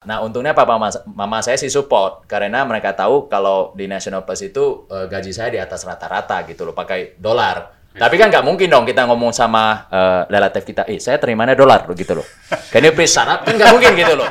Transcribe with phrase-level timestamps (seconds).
[0.00, 0.80] Nah, untungnya papa
[1.12, 5.52] mama saya sih support karena mereka tahu kalau di National Plus itu eh, gaji saya
[5.52, 7.76] di atas rata-rata gitu loh, pakai dolar.
[7.92, 11.84] Tapi kan nggak mungkin dong kita ngomong sama eh, relatif kita, eh saya terimanya dolar
[11.84, 12.24] loh gitu loh.
[12.72, 13.44] Can you please up?
[13.44, 14.28] Kan nggak mungkin gitu loh.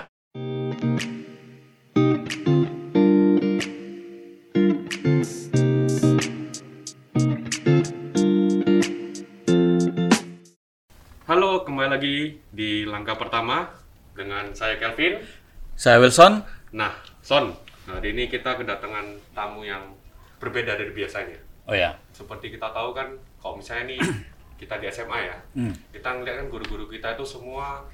[11.30, 13.70] Halo, kembali lagi di langkah pertama
[14.18, 15.39] dengan saya Kelvin.
[15.80, 16.44] Saya Wilson.
[16.76, 16.92] Nah,
[17.24, 17.56] Son,
[17.88, 19.96] hari ini kita kedatangan tamu yang
[20.36, 21.40] berbeda dari biasanya.
[21.64, 21.96] Oh ya.
[22.12, 23.08] Seperti kita tahu kan,
[23.40, 24.00] kalau misalnya nih
[24.60, 25.72] kita di SMA ya, Hmm.
[25.90, 27.88] kita ngeliat kan guru-guru kita itu semua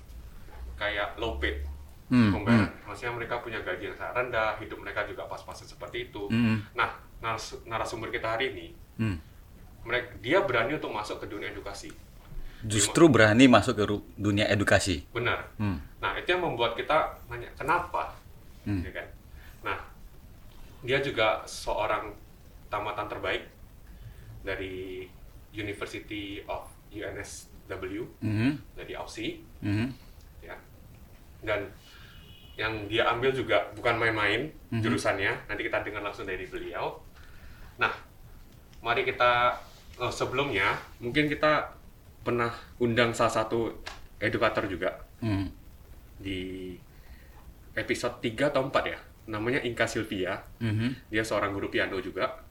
[0.76, 1.62] kayak low paid
[2.06, 2.70] Hmm, pembayaran.
[2.86, 6.30] Maksudnya mereka punya gaji yang sangat rendah, hidup mereka juga pas-pasan seperti itu.
[6.30, 6.62] Hmm.
[6.74, 8.68] Nah, naras- narasumber kita hari ini,
[8.98, 9.18] Hmm.
[9.82, 11.90] mereka dia berani untuk masuk ke dunia edukasi.
[12.66, 13.86] Justru berani masuk ke
[14.18, 15.06] dunia edukasi.
[15.14, 15.46] Benar.
[15.62, 15.78] Hmm.
[16.02, 18.18] Nah, itu yang membuat kita nanya, kenapa?
[18.66, 18.82] Hmm.
[18.82, 19.08] Ya kan?
[19.62, 19.78] Nah,
[20.82, 22.14] dia juga seorang
[22.70, 23.46] tamatan terbaik
[24.42, 25.06] dari
[25.54, 28.52] University of UNSW, Mhm.
[28.76, 29.88] dari Aussie, Mhm.
[30.44, 30.56] ya.
[31.46, 31.70] Dan
[32.56, 37.04] yang dia ambil juga bukan main-main jurusannya, nanti kita dengar langsung dari beliau.
[37.76, 37.92] Nah,
[38.80, 39.60] mari kita,
[40.00, 41.76] eh, sebelumnya, mungkin kita
[42.26, 42.50] pernah
[42.82, 43.70] undang salah satu
[44.18, 45.54] edukator juga, Hmm.
[46.18, 46.74] di
[47.78, 49.00] episode 3 atau 4 ya.
[49.30, 50.42] Namanya Inka Sylvia.
[50.58, 51.12] Mhm.
[51.14, 52.42] Dia seorang guru piano juga.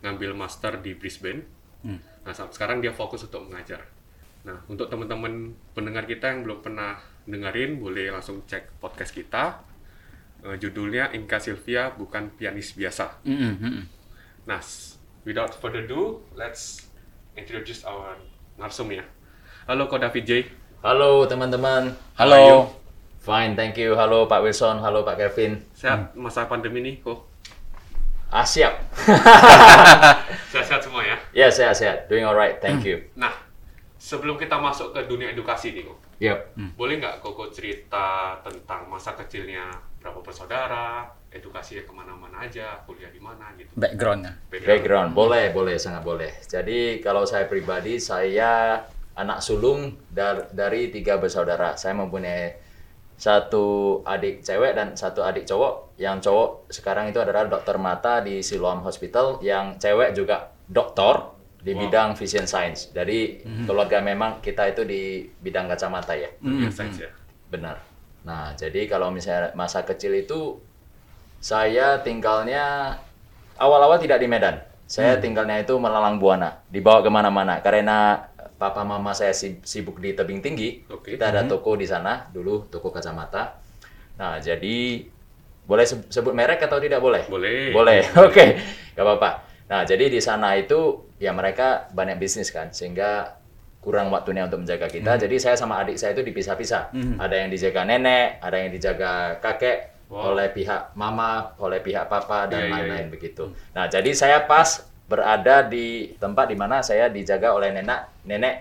[0.00, 1.42] Ngambil master di Brisbane.
[1.84, 1.98] Hmm.
[2.24, 3.84] Nah, sekarang dia fokus untuk mengajar.
[4.46, 9.60] Nah, untuk teman-teman pendengar kita yang belum pernah dengerin, boleh langsung cek podcast kita.
[10.46, 13.18] Eh, judulnya Inka Sylvia bukan pianis biasa.
[13.26, 13.82] Mhm.
[14.46, 14.62] Nah,
[15.26, 16.86] without further ado, let's
[17.34, 18.14] introduce our
[18.54, 19.02] narsum ya.
[19.68, 20.32] Halo, Ko David J.
[20.80, 21.92] Halo teman-teman.
[22.16, 22.72] Halo.
[23.20, 23.92] Fine, thank you.
[23.92, 25.60] Halo Pak Wilson, halo Pak Kevin.
[25.76, 27.28] Sehat masa pandemi nih, Ko?
[28.32, 28.80] Ah, siap.
[30.56, 31.20] Sehat-sehat semua ya?
[31.36, 32.08] ya, sehat-sehat.
[32.08, 32.96] Doing alright, thank you.
[33.20, 33.36] Nah,
[34.00, 36.56] sebelum kita masuk ke dunia edukasi nih, Ko, Yep.
[36.72, 39.68] boleh nggak Koko cerita tentang masa kecilnya
[40.00, 43.68] berapa bersaudara, edukasinya ke mana-mana aja, kuliah di mana gitu?
[43.76, 44.32] Backgroundnya.
[44.48, 46.32] Background, boleh, boleh, sangat boleh.
[46.48, 48.80] Jadi kalau saya pribadi, saya
[49.18, 51.74] anak sulung dar- dari tiga bersaudara.
[51.74, 52.54] Saya mempunyai
[53.18, 55.98] satu adik cewek dan satu adik cowok.
[55.98, 59.42] Yang cowok sekarang itu adalah dokter mata di Siloam Hospital.
[59.42, 61.80] Yang cewek juga doktor di Wow.
[61.82, 62.94] bidang vision science.
[62.94, 66.30] Jadi keluarga memang kita itu di bidang kacamata ya.
[67.02, 67.10] Ya?
[67.50, 67.76] Benar.
[68.22, 70.62] Nah, jadi kalau misalnya masa kecil itu
[71.42, 72.94] saya tinggalnya
[73.58, 74.62] awal-awal tidak di Medan.
[74.88, 78.24] Saya tinggalnya itu melalang buana, dibawa ke mana-mana karena
[78.58, 80.82] papa mama saya si- sibuk di tebing tinggi.
[80.90, 81.14] Oke.
[81.14, 83.62] Kita ada toko di sana dulu, toko kacamata.
[84.18, 85.06] Nah, jadi
[85.62, 87.22] boleh seb- sebut merek atau tidak boleh?
[87.30, 87.70] Boleh.
[87.70, 88.02] Boleh.
[88.26, 88.58] Oke,
[88.92, 89.30] nggak apa-apa.
[89.68, 93.36] Nah, jadi di sana itu ya mereka banyak bisnis kan, sehingga
[93.78, 95.14] kurang waktunya untuk menjaga kita.
[95.14, 95.22] Hmm.
[95.22, 96.90] Jadi saya sama adik saya itu dipisah-pisah.
[97.20, 100.32] Ada yang dijaga nenek, ada yang dijaga kakek Wow.
[100.32, 103.12] oleh pihak mama, oleh pihak papa dan Iya, iya, lain-lain iya.
[103.12, 103.44] begitu.
[103.76, 108.54] Nah, jadi saya pas berada di tempat di mana saya dijaga oleh nenek, nenek,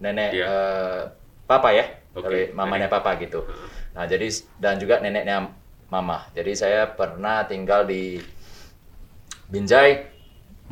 [0.00, 0.44] nenek Iya.
[0.48, 1.00] eh,
[1.44, 1.84] papa ya,
[2.16, 3.44] Oke, oleh mamanya papa gitu.
[3.92, 4.24] Nah, jadi
[4.56, 5.52] dan juga neneknya
[5.92, 6.26] mama.
[6.32, 8.18] Jadi saya pernah tinggal di
[9.46, 10.02] Binjai,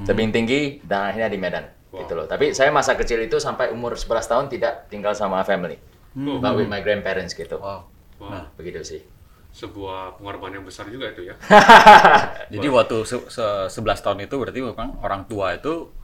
[0.03, 1.65] tebing tinggi, dan akhirnya di Medan.
[1.95, 2.03] Wow.
[2.03, 2.27] Gitu loh.
[2.27, 5.79] Tapi saya masa kecil itu sampai umur 11 tahun tidak tinggal sama family.
[6.19, 7.63] Oh, But with my grandparents gitu.
[7.63, 7.87] Wow.
[8.19, 8.51] wow.
[8.59, 9.01] Begitu sih.
[9.55, 11.35] Sebuah pengorbanan yang besar juga itu ya.
[12.55, 15.95] Jadi waktu se se- 11 tahun itu berarti memang orang tua itu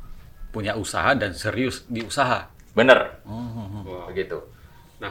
[0.54, 2.46] punya usaha dan serius di usaha.
[2.78, 3.18] Bener.
[3.26, 4.06] Wow.
[4.06, 4.38] Begitu.
[5.02, 5.10] Nah,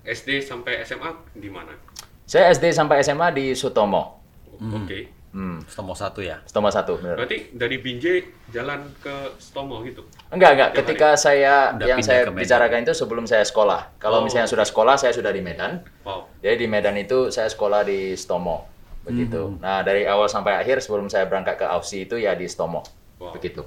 [0.00, 1.76] SD sampai SMA di mana?
[2.24, 4.24] Saya SD sampai SMA di Sutomo.
[4.56, 5.12] Oke.
[5.36, 5.60] Hmm.
[5.68, 6.40] Stomo satu ya.
[6.48, 7.12] Sutomo 1, bener.
[7.20, 8.24] Berarti dari Binjai
[8.56, 10.08] jalan ke Stomo gitu?
[10.32, 10.70] Enggak, enggak.
[10.72, 14.00] Tiap Ketika saya Udah yang saya bicarakan itu sebelum saya sekolah.
[14.00, 14.24] Kalau Oh.
[14.24, 15.84] misalnya sudah sekolah, saya sudah di Medan.
[16.08, 16.24] Wow.
[16.40, 18.64] Jadi di Medan itu saya sekolah di Stomo.
[19.04, 19.60] Begitu.
[19.60, 22.80] Nah, dari awal sampai akhir sebelum saya berangkat ke Aussie itu ya di Stomo.
[23.20, 23.36] Wow.
[23.36, 23.60] Begitu.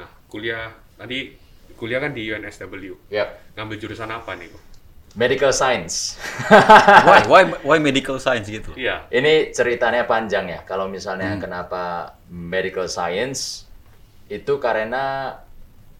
[0.00, 1.36] Nah, kuliah tadi
[1.76, 2.96] kuliah kan di UNSW.
[3.12, 3.28] Yap.
[3.60, 4.48] Ngambil jurusan apa nih?
[5.18, 6.14] Medical Science.
[7.08, 8.70] Why why why medical science gitu?
[8.78, 9.10] Iya.
[9.10, 10.60] Ini ceritanya panjang ya.
[10.62, 11.42] Kalau misalnya Hmm.
[11.42, 13.66] kenapa Medical Science
[14.30, 15.34] itu karena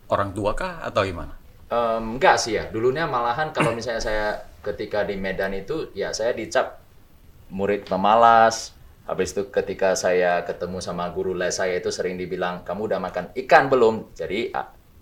[0.07, 1.35] Orang tua kah atau gimana?
[1.71, 2.67] Em, enggak sih ya.
[2.71, 4.27] Dulunya malahan kalau misalnya saya
[4.63, 6.79] ketika di Medan itu ya saya dicap
[7.51, 8.75] murid pemalas.
[9.07, 13.25] Habis itu ketika saya ketemu sama guru les saya itu sering dibilang kamu udah makan
[13.35, 14.15] ikan belum?
[14.15, 14.55] Jadi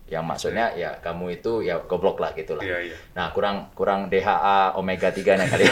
[0.08, 2.64] yang maksudnya ya kamu itu ya goblok lah gitu lah.
[2.64, 2.96] Iya, iya.
[3.12, 5.64] Nah, kurang kurang DHA omega 3-nya kali.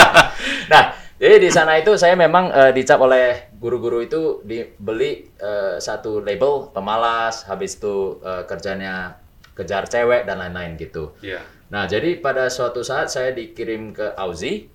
[0.72, 0.84] nah,
[1.14, 6.74] Jadi di sana itu saya memang eh, dicap oleh guru-guru itu dibeli eh, satu label
[6.74, 9.22] pemalas, habis itu eh, kerjanya
[9.54, 11.14] kejar cewek dan lain-lain gitu.
[11.22, 11.38] Iya.
[11.70, 14.68] Nah, jadi pada suatu saat saya dikirim ke Aussie.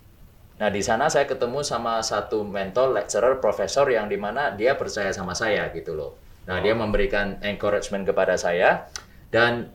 [0.60, 5.12] Nah, di sana saya ketemu sama satu mentor, lecturer, profesor yang di mana dia percaya
[5.12, 6.16] sama saya gitu loh.
[6.50, 8.90] Nah, dia memberikan encouragement kepada saya
[9.30, 9.70] dan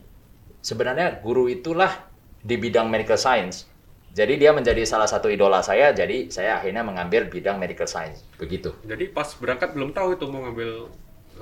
[0.59, 2.11] sebenarnya guru itulah
[2.43, 3.71] di bidang medical science.
[4.11, 8.27] Jadi dia menjadi salah satu idola saya, jadi saya akhirnya mengambil bidang medical science.
[8.35, 8.75] Begitu.
[8.83, 10.91] Jadi pas berangkat belum tahu itu mau ngambil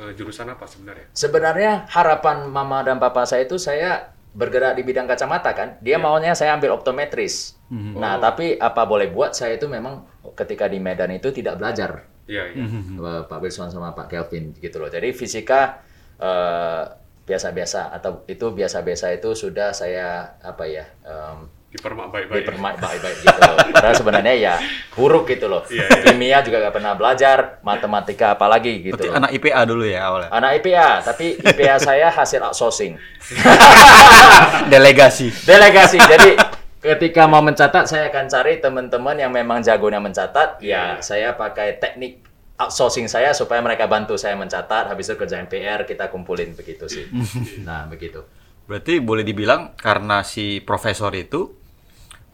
[0.05, 1.09] eh, jurusan apa sebenarnya.
[1.17, 5.77] Sebenarnya harapan mama dan papa saya itu saya bergerak di bidang kacamata kan.
[5.81, 7.57] Dia maunya saya ambil optometris.
[7.73, 10.05] Nah, tapi apa boleh buat saya itu memang
[10.37, 12.05] ketika di Medan itu tidak belajar.
[12.23, 12.63] Iya, iya.
[12.63, 14.87] Eh, Pak Wilson sama Pak Kelvin gitu loh.
[14.87, 15.83] Jadi fisika
[16.17, 16.83] eh,
[17.23, 22.45] biasa-biasa atau itu biasa-biasa itu sudah saya apa ya em, Dipermak baik-baik.
[22.45, 23.57] dipermak baik-baik gitu loh.
[23.73, 24.53] Padahal sebenarnya ya
[24.93, 25.65] buruk gitu loh.
[25.65, 26.03] Iya, iya.
[26.05, 29.17] Kimia juga gak pernah belajar, matematika apalagi gitu Berarti loh.
[29.17, 30.29] anak IPA dulu ya awalnya.
[30.29, 32.93] Anak IPA, tapi IPA saya hasil outsourcing.
[34.69, 35.33] Delegasi.
[35.43, 35.97] Delegasi.
[35.97, 36.37] Jadi
[36.83, 40.59] ketika mau mencatat saya akan cari teman-teman yang memang jagonya mencatat.
[40.59, 42.19] Ya, saya pakai teknik
[42.59, 44.91] outsourcing saya supaya mereka bantu saya mencatat.
[44.91, 47.07] Habis itu kerjain PR kita kumpulin begitu sih.
[47.67, 48.27] Nah, begitu.
[48.67, 51.55] Berarti boleh dibilang karena si profesor itu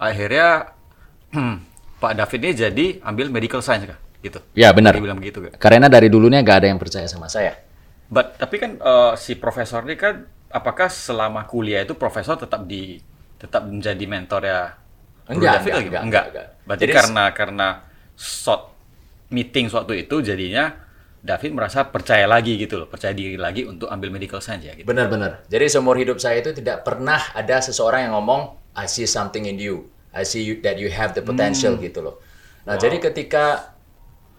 [0.01, 0.73] akhirnya
[2.01, 3.99] Pak David ini jadi ambil medical science kah?
[4.19, 4.41] Gitu.
[4.57, 4.97] Ya, benar.
[4.97, 5.61] Dibilang begitu gak?
[5.61, 7.55] Karena dari dulunya gak ada yang percaya sama saya.
[8.09, 12.97] But, tapi kan eh, si profesor ini kan apakah selama kuliah itu profesor tetap di
[13.39, 14.75] tetap menjadi mentor ya?
[15.29, 15.87] Enggak, David enggak, lagi?
[15.87, 16.25] enggak, enggak.
[16.27, 16.47] enggak.
[16.67, 17.67] Berarti Jadi- karena karena
[18.19, 18.61] short
[19.31, 20.73] meeting suatu itu jadinya
[21.19, 24.87] David merasa percaya lagi gitu loh, percaya diri lagi untuk ambil medical science ya gitu.
[24.87, 25.43] Benar-benar.
[25.51, 29.59] Jadi seumur hidup saya itu tidak pernah ada seseorang yang ngomong I see something in
[29.59, 29.91] you.
[30.15, 32.17] I see you, that you have the potential gitu loh.
[32.65, 33.75] Nah, jadi ketika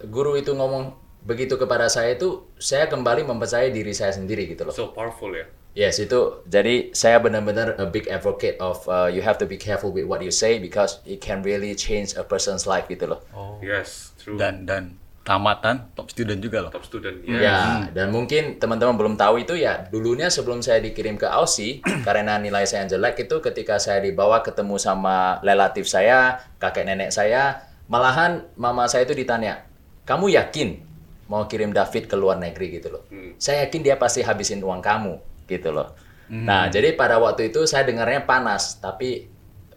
[0.03, 4.73] guru itu ngomong begitu kepada saya itu saya kembali mempercayai diri saya sendiri gitu loh.
[4.73, 5.45] So powerful ya.
[5.71, 9.87] Yes, itu jadi saya benar-benar a big advocate of uh, you have to be careful
[9.87, 13.23] with what you say because it can really change a person's life gitu loh.
[13.63, 14.35] Yes, true.
[14.35, 16.71] Dan dan tamatan top student juga loh.
[16.75, 17.23] top student.
[17.23, 17.57] Ya, Ya.
[17.93, 22.67] dan mungkin teman-teman belum tahu itu ya dulunya sebelum saya dikirim ke Aussie karena nilai
[22.67, 28.43] saya yang jelek itu ketika saya dibawa ketemu sama relatif saya, kakek nenek saya, malahan
[28.59, 29.63] mama saya itu ditanya,
[30.03, 30.83] "Kamu yakin
[31.31, 33.07] mau kirim David ke luar negeri gitu loh?"
[33.39, 35.91] Saya yakin dia pasti habisin uang kamu gitu loh.
[36.31, 39.27] Nah, jadi pada waktu itu saya dengarnya panas, tapi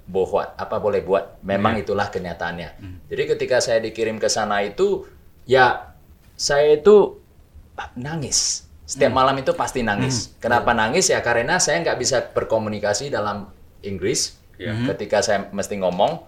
[0.06, 1.42] bohong apa boleh buat?
[1.42, 2.78] Memang itulah kenyataannya.
[3.10, 5.02] Jadi ketika saya dikirim ke sana itu
[5.50, 5.98] ya
[6.38, 7.18] saya itu
[7.98, 8.70] nangis.
[8.86, 10.30] Setiap malam itu pasti nangis.
[10.38, 11.10] Kenapa nangis?
[11.10, 13.50] Ya karena saya nggak bisa berkomunikasi dalam
[13.82, 14.38] Inggris
[14.94, 16.22] ketika saya mesti ngomong.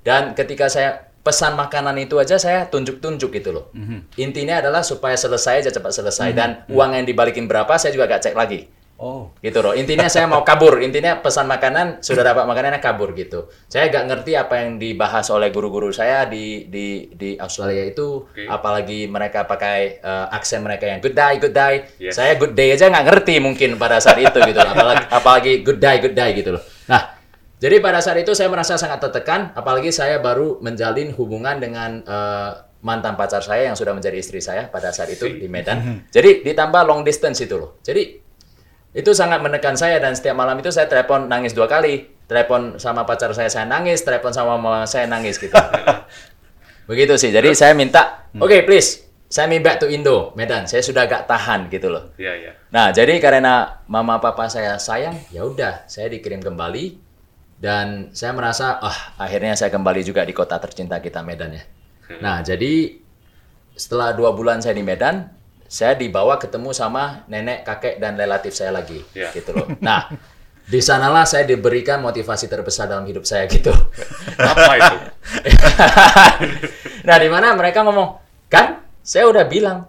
[0.00, 3.68] Dan ketika saya pesan makanan itu aja saya tunjuk-tunjuk gitu loh.
[4.16, 6.32] Intinya adalah supaya selesai aja cepat selesai.
[6.32, 9.28] Dan uang yang dibalikin berapa saya juga gak cek lagi Oh.
[9.44, 9.76] gitu loh.
[9.76, 10.80] Intinya saya mau kabur.
[10.80, 13.52] Intinya pesan makanan sudah dapat makanannya kabur gitu.
[13.68, 18.24] Saya gak ngerti apa yang dibahas oleh guru-guru saya di di di Australia itu.
[18.26, 18.48] Oke.
[18.48, 21.84] apalagi mereka pakai eh, aksen mereka yang good day good day.
[22.00, 22.16] Yes.
[22.16, 24.72] saya good day aja nggak ngerti mungkin pada saat itu gitu loh.
[24.72, 26.62] apalagi apalagi good day good day gitu loh.
[26.88, 27.16] Nah
[27.56, 29.52] jadi pada saat itu saya merasa sangat tertekan.
[29.56, 32.50] Apalagi saya baru menjalin hubungan dengan eh,
[32.84, 35.98] mantan pacar saya yang sudah menjadi istri saya pada saat itu di Medan.
[36.16, 37.80] Jadi ditambah long distance itu loh.
[37.80, 38.25] Jadi
[38.96, 42.16] itu sangat menekan saya dan setiap malam itu saya telepon nangis dua kali.
[42.24, 44.00] Telepon sama pacar saya saya nangis.
[44.00, 45.52] Telepon sama mama saya nangis gitu.
[46.88, 47.28] Begitu sih.
[47.28, 50.64] Jadi saya minta oke please saya me back to Indo Medan.
[50.64, 52.16] Saya sudah gak tahan gitu loh.
[52.16, 52.52] Iya, iya.
[52.72, 57.04] nah jadi karena mama papa saya sayang ya udah saya dikirim kembali.
[57.60, 61.64] Dan saya merasa ah akhirnya saya kembali juga di kota tercinta kita Medan ya.
[62.16, 62.96] Nah jadi
[63.76, 65.35] setelah dua bulan saya di Medan
[65.66, 69.30] saya dibawa ketemu sama nenek kakek dan relatif saya lagi Ya.
[69.30, 70.08] gitu loh nah
[70.66, 73.70] di sanalah saya diberikan motivasi terbesar dalam hidup saya gitu
[74.34, 74.96] Apa itu?
[77.06, 78.18] nah di mana mereka ngomong
[78.50, 79.86] kan saya udah bilang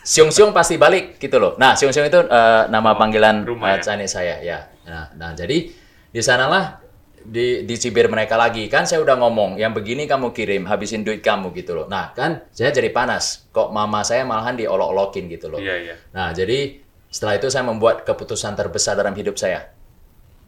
[0.00, 1.54] Siung Siung pasti balik gitu loh.
[1.60, 3.84] Nah Siung Siung itu eh, nama panggilan rumah ya?
[3.84, 4.58] Chinese saya ya.
[4.88, 5.70] Nah, nah jadi
[6.10, 6.79] di sanalah
[7.24, 8.66] di dicibir mereka lagi.
[8.66, 11.86] Kan saya udah ngomong yang begini kamu kirim habisin duit kamu gitu loh.
[11.86, 13.46] Nah kan saya jadi panas.
[13.52, 15.60] Kok mama saya malahan diolok-olokin gitu loh.
[15.60, 15.94] Iya, iya.
[16.16, 19.74] Nah jadi setelah itu saya membuat keputusan terbesar dalam hidup saya.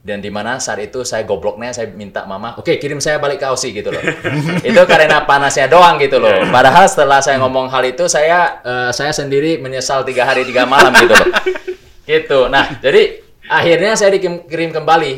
[0.02, 3.47] Dan di mana saat itu saya gobloknya saya minta mama oke kirim saya balik ke
[3.47, 4.02] Aussie gitu loh.
[4.67, 6.43] Itu karena panasnya doang gitu loh.
[6.50, 10.91] Padahal setelah saya ngomong hal itu saya eh, saya sendiri menyesal tiga hari tiga malam
[10.99, 11.31] gitu loh.
[12.02, 12.50] Gitu.
[12.50, 15.12] Nah jadi akhirnya saya dikirim kembali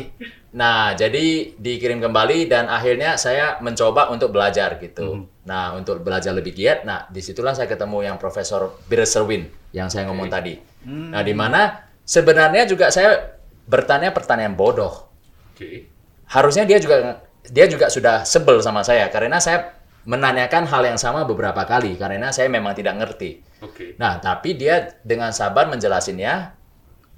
[0.55, 5.27] Nah, jadi dikirim kembali dan akhirnya saya mencoba untuk belajar gitu.
[5.43, 10.07] Nah, untuk belajar lebih giat, nah di situlah saya ketemu yang Profesor Birserwin yang saya
[10.07, 10.55] ngomong tadi.
[10.87, 13.35] Nah, di mana sebenarnya juga saya
[13.67, 15.11] bertanya pertanyaan bodoh.
[15.51, 15.91] Oke.
[16.31, 19.75] Harusnya dia juga dia juga sudah sebel sama saya karena saya
[20.07, 23.43] menanyakan hal yang sama beberapa kali karena saya memang tidak ngerti.
[23.59, 23.99] Oke.
[23.99, 26.55] Nah, tapi dia dengan sabar menjelasinnya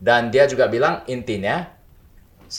[0.01, 1.76] dan dia juga bilang intinya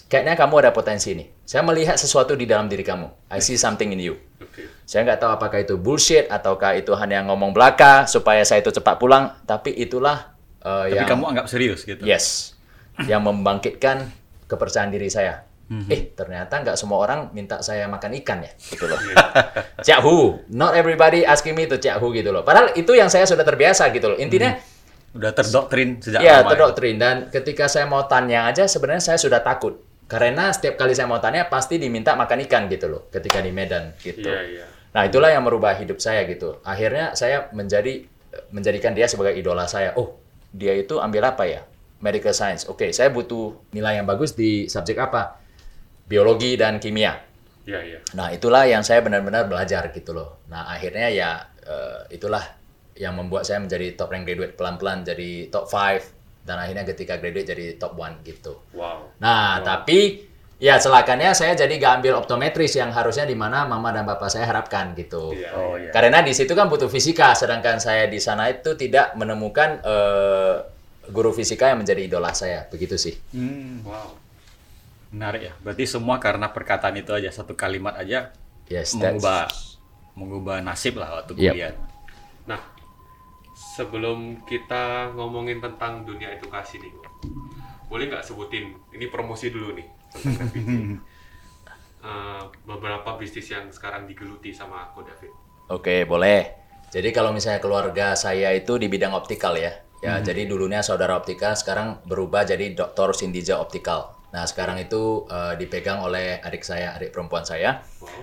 [0.09, 1.26] kayaknya kamu ada potensi nih.
[1.49, 3.33] Saya melihat sesuatu di dalam diri kamu.
[3.33, 4.14] I see something in you.
[4.38, 4.68] Oke.
[4.85, 9.00] Saya nggak tahu apakah itu bullshit ataukah itu hanya ngomong belaka supaya saya itu cepat
[9.00, 12.04] pulang, tapi itulah uh, Tapi yang kamu anggap serius gitu.
[12.04, 12.57] yes
[13.07, 14.11] yang membangkitkan
[14.50, 15.47] kepercayaan diri saya.
[15.68, 15.87] Mhm.
[15.92, 18.97] Eh, ternyata nggak semua orang minta saya makan ikan ya, gitu loh.
[19.87, 22.40] Cak Hu, not everybody asking me to Cak Hu gitu loh.
[22.40, 24.16] Padahal itu yang saya sudah terbiasa gitu loh.
[24.16, 24.57] Intinya
[25.18, 26.54] Udah terdoktrin sejak Ya, lama.
[26.54, 26.96] terdoktrin.
[26.96, 29.82] Dan ketika saya mau tanya aja, sebenarnya saya sudah takut.
[30.08, 33.02] Karena setiap kali saya mau tanya, pasti diminta makan ikan gitu loh.
[33.10, 34.25] Ketika di Medan gitu.
[34.25, 34.64] Iya, iya.
[34.94, 36.62] Nah, itulah yang merubah hidup saya gitu.
[36.64, 38.06] Akhirnya saya menjadi
[38.54, 39.92] menjadikan dia sebagai idola saya.
[39.98, 40.16] Oh,
[40.54, 41.60] dia itu ambil apa ya?
[42.00, 42.64] Medical science.
[42.70, 45.42] Oke, saya butuh nilai yang bagus di subjek apa?
[46.08, 47.20] Biologi dan kimia.
[47.68, 47.98] Iya, iya.
[48.16, 50.40] Nah, itulah yang saya benar-benar belajar gitu loh.
[50.48, 51.30] Nah, akhirnya ya
[51.68, 52.40] eh, itulah
[52.98, 56.02] yang membuat saya menjadi top rank graduate pelan-pelan jadi top 5
[56.42, 58.58] dan akhirnya ketika graduate jadi top 1 gitu.
[58.74, 59.14] Wow.
[59.16, 60.26] Nah, tapi
[60.58, 64.44] ya celakanya saya jadi gak ambil optometris yang harusnya di mana mama dan bapak saya
[64.44, 65.30] harapkan gitu.
[65.30, 65.50] Iya.
[65.54, 65.88] Oh iya.
[65.88, 65.90] iya.
[65.94, 70.54] Karena di situ kan butuh fisika, sedangkan saya di sana itu tidak menemukan eh,
[71.08, 72.66] guru fisika yang menjadi idola saya.
[72.66, 73.14] Begitu sih.
[73.30, 74.18] Hmm, Wow.
[75.08, 75.52] menarik ya.
[75.62, 78.34] Berarti semua karena perkataan itu aja satu kalimat aja
[78.66, 79.48] Yes, that's- mengubah
[80.12, 81.40] mengubah nasib lah waktu Yep.
[81.54, 81.72] kuliah.
[83.78, 86.90] Sebelum kita ngomongin tentang dunia edukasi nih,
[87.87, 89.87] boleh nggak sebutin, ini promosi dulu nih,
[90.18, 90.99] tentang.
[91.99, 95.35] Eh, beberapa bisnis yang sekarang digeluti sama Ko David.
[95.66, 96.54] Oke, boleh.
[96.94, 99.75] Jadi kalau misalnya keluarga saya itu di bidang optikal ya.
[99.99, 103.18] Ya, jadi dulunya saudara optikal, sekarang berubah jadi Dr.
[103.18, 104.14] Sindija Optikal.
[104.30, 107.82] Nah, sekarang itu eh, dipegang oleh adik saya, adik perempuan saya.
[107.99, 108.23] Wow.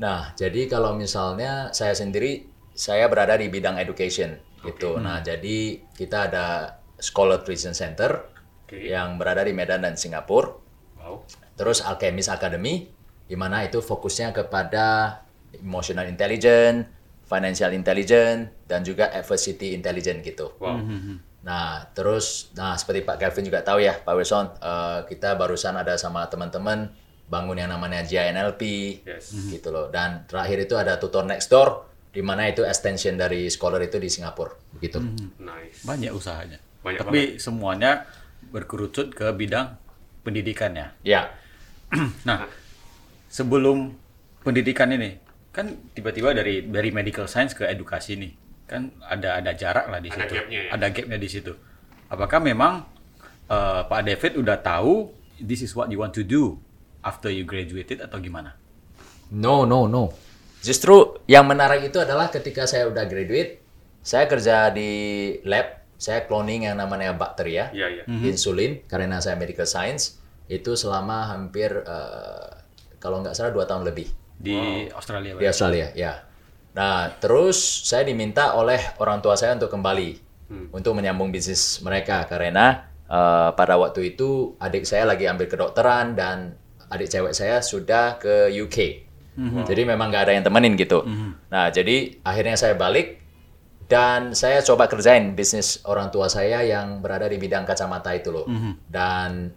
[0.00, 5.00] Nah, jadi kalau misalnya saya sendiri, saya berada di bidang education gitu.
[5.00, 6.46] Nah, jadi kita ada
[7.00, 8.28] Scholar Tuition Center
[8.68, 8.76] Oke.
[8.76, 10.52] yang berada di Medan dan Singapura.
[11.00, 11.24] Wow.
[11.56, 12.88] Terus Alchemist Academy,
[13.24, 15.20] di mana itu fokusnya kepada
[15.56, 16.88] emotional intelligence,
[17.24, 20.52] financial intelligence, dan juga adversity intelligence gitu.
[20.60, 20.80] Wow.
[21.40, 25.96] Nah, terus, nah seperti Pak Kevin juga tahu ya, Pak Wilson, eh, kita barusan ada
[25.96, 26.92] sama teman-teman
[27.30, 28.62] bangun yang namanya JNLP,
[29.06, 29.32] Yes.
[29.48, 29.88] gitu loh.
[29.88, 34.10] Dan terakhir itu ada tutor next door, di mana itu extension dari scholar itu di
[34.10, 34.98] Singapura, begitu.
[35.38, 35.86] Nice.
[35.86, 36.58] Banyak usahanya.
[36.82, 38.06] Banyak Tapi semuanya
[38.50, 39.78] berkerucut ke bidang
[40.26, 40.94] pendidikannya.
[41.06, 41.30] Ya,
[42.28, 42.46] Nah,
[43.30, 43.94] sebelum
[44.42, 45.18] pendidikan ini
[45.50, 48.32] kan tiba-tiba dari dari medical science ke edukasi nih
[48.70, 50.70] kan ada ada jarak lah di Ada situ gapnya ya?
[50.70, 51.52] ada gapnya di situ
[52.06, 52.86] apakah memang
[53.50, 55.10] eh, Pak David udah tahu
[55.42, 56.54] this is what you want to do
[57.02, 58.54] after you graduated atau gimana
[59.30, 60.10] No, no, no.
[60.60, 63.64] Justru yang menarik itu adalah ketika saya udah graduate,
[64.04, 64.90] saya kerja di
[65.48, 68.04] lab, saya cloning yang namanya bakteria, Iya, iya.
[68.28, 72.50] insulin, karena saya medical science, itu selama hampir, eh,
[73.00, 74.08] kalau nggak salah, dua tahun lebih
[74.40, 76.24] di Australia di Australia, ya.
[76.76, 80.28] Nah, terus saya diminta oleh orang tua saya untuk kembali,
[80.72, 86.56] untuk menyambung bisnis mereka, karena eh, pada waktu itu adik saya lagi ambil kedokteran dan
[86.90, 89.09] adik cewek saya sudah ke UK.
[89.38, 91.06] Jadi memang nggak ada yang temenin gitu.
[91.50, 93.20] Nah, jadi akhirnya saya balik
[93.90, 98.46] dan saya coba kerjain bisnis orang tua saya yang berada di bidang kacamata itu loh.
[98.86, 99.50] Dan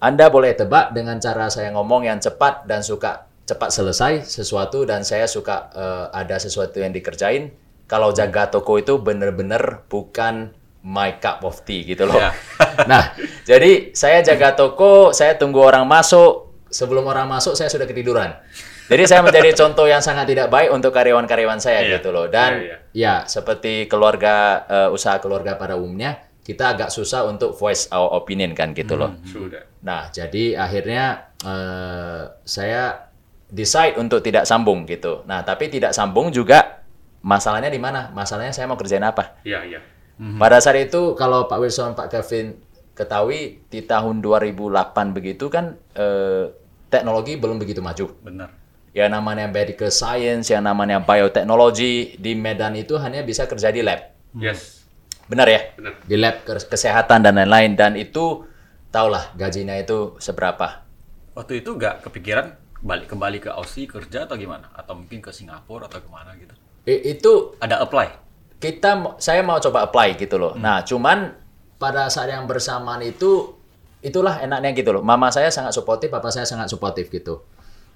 [0.00, 5.04] Anda boleh tebak dengan cara saya ngomong yang cepat dan suka cepat selesai sesuatu dan
[5.04, 7.52] saya suka eh, ada sesuatu yang dikerjain.
[7.84, 12.16] Kalau jaga toko itu bener-bener bukan my cup of tea gitu loh.
[12.16, 12.32] Ya.
[12.90, 13.12] nah,
[13.44, 16.56] jadi saya jaga toko, saya tunggu orang masuk.
[16.68, 18.36] Sebelum orang masuk saya sudah ketiduran.
[18.84, 21.98] Jadi saya menjadi contoh yang sangat tidak baik untuk karyawan-karyawan saya Iya.
[21.98, 22.28] gitu loh.
[22.28, 27.88] Dan Iya, ya seperti keluarga eh, usaha keluarga pada umumnya, kita agak susah untuk voice
[27.88, 29.16] our opinion kan gitu loh.
[29.24, 29.64] True that.
[29.80, 33.08] Nah, jadi akhirnya eh, saya
[33.48, 35.24] decide untuk tidak sambung gitu.
[35.24, 36.84] Nah, tapi tidak sambung juga
[37.24, 38.12] masalahnya di mana?
[38.12, 39.40] Masalahnya saya mau kerjain apa?
[39.48, 39.80] Iya, iya.
[40.14, 42.54] Pada saat itu kalau Pak Wilson, Pak Kevin
[42.94, 46.52] ketahui di tahun 2008 begitu kan eh,
[46.86, 48.12] teknologi belum begitu maju.
[48.22, 48.63] benar
[48.94, 54.14] Ya namanya medical science, yang namanya bioteknologi di Medan itu hanya bisa kerja di lab.
[54.38, 54.86] Yes.
[55.26, 55.60] Benar ya?
[55.74, 55.92] Benar.
[56.06, 58.46] Di lab kes- kesehatan dan lain-lain dan itu
[58.88, 60.86] tahulah gajinya itu seberapa.
[61.34, 64.70] waktu itu nggak kepikiran balik kembali ke Aussie kerja atau gimana?
[64.70, 66.54] Atau mungkin ke Singapura atau ke mana gitu?
[66.86, 68.22] I- itu Ada apply?
[68.62, 70.54] kita saya mau coba apply gitu loh.
[70.54, 71.34] Nah, cuman
[71.76, 73.58] pada saat yang bersamaan itu
[74.00, 75.02] itulah enaknya gitu loh.
[75.02, 77.42] Mama saya sangat suportif, papa saya sangat suportif gitu.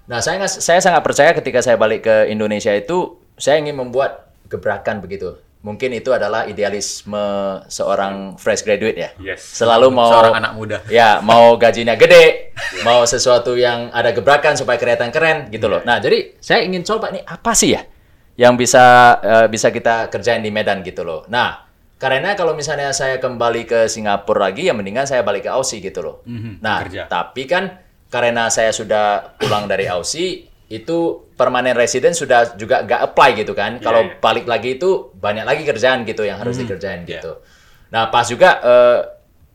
[0.08, 5.04] Nah, saya saya sangat percaya ketika saya balik ke Indonesia itu saya ingin membuat gebrakan
[5.04, 5.36] begitu.
[5.58, 7.18] Mungkin itu adalah idealisme
[7.66, 9.10] seorang fresh graduate ya.
[9.20, 9.42] Yes.
[9.58, 10.78] Selalu mau Seorang anak muda.
[10.88, 12.54] Ya, mau gajinya gede,
[12.86, 15.82] mau sesuatu yang ada gebrakan supaya kelihatan keren gitu loh.
[15.84, 17.82] Nah, jadi saya ingin coba nih apa sih ya
[18.38, 21.26] yang bisa eh, bisa kita kerjain di Medan gitu loh.
[21.26, 21.66] Nah,
[21.98, 26.00] karena kalau misalnya saya kembali ke Singapura lagi, ya mendingan saya balik ke Aussie gitu
[26.00, 26.16] loh.
[26.22, 27.10] Mhm, Nah, kerja.
[27.10, 33.30] tapi kan karena saya sudah pulang dari Aussie, itu permanen resident sudah juga nggak apply
[33.40, 33.80] gitu kan.
[33.80, 34.20] Kalau iya.
[34.20, 37.20] balik lagi itu banyak lagi kerjaan gitu yang harus dikerjain iya.
[37.20, 37.40] gitu.
[37.88, 39.00] Nah, pas juga eh,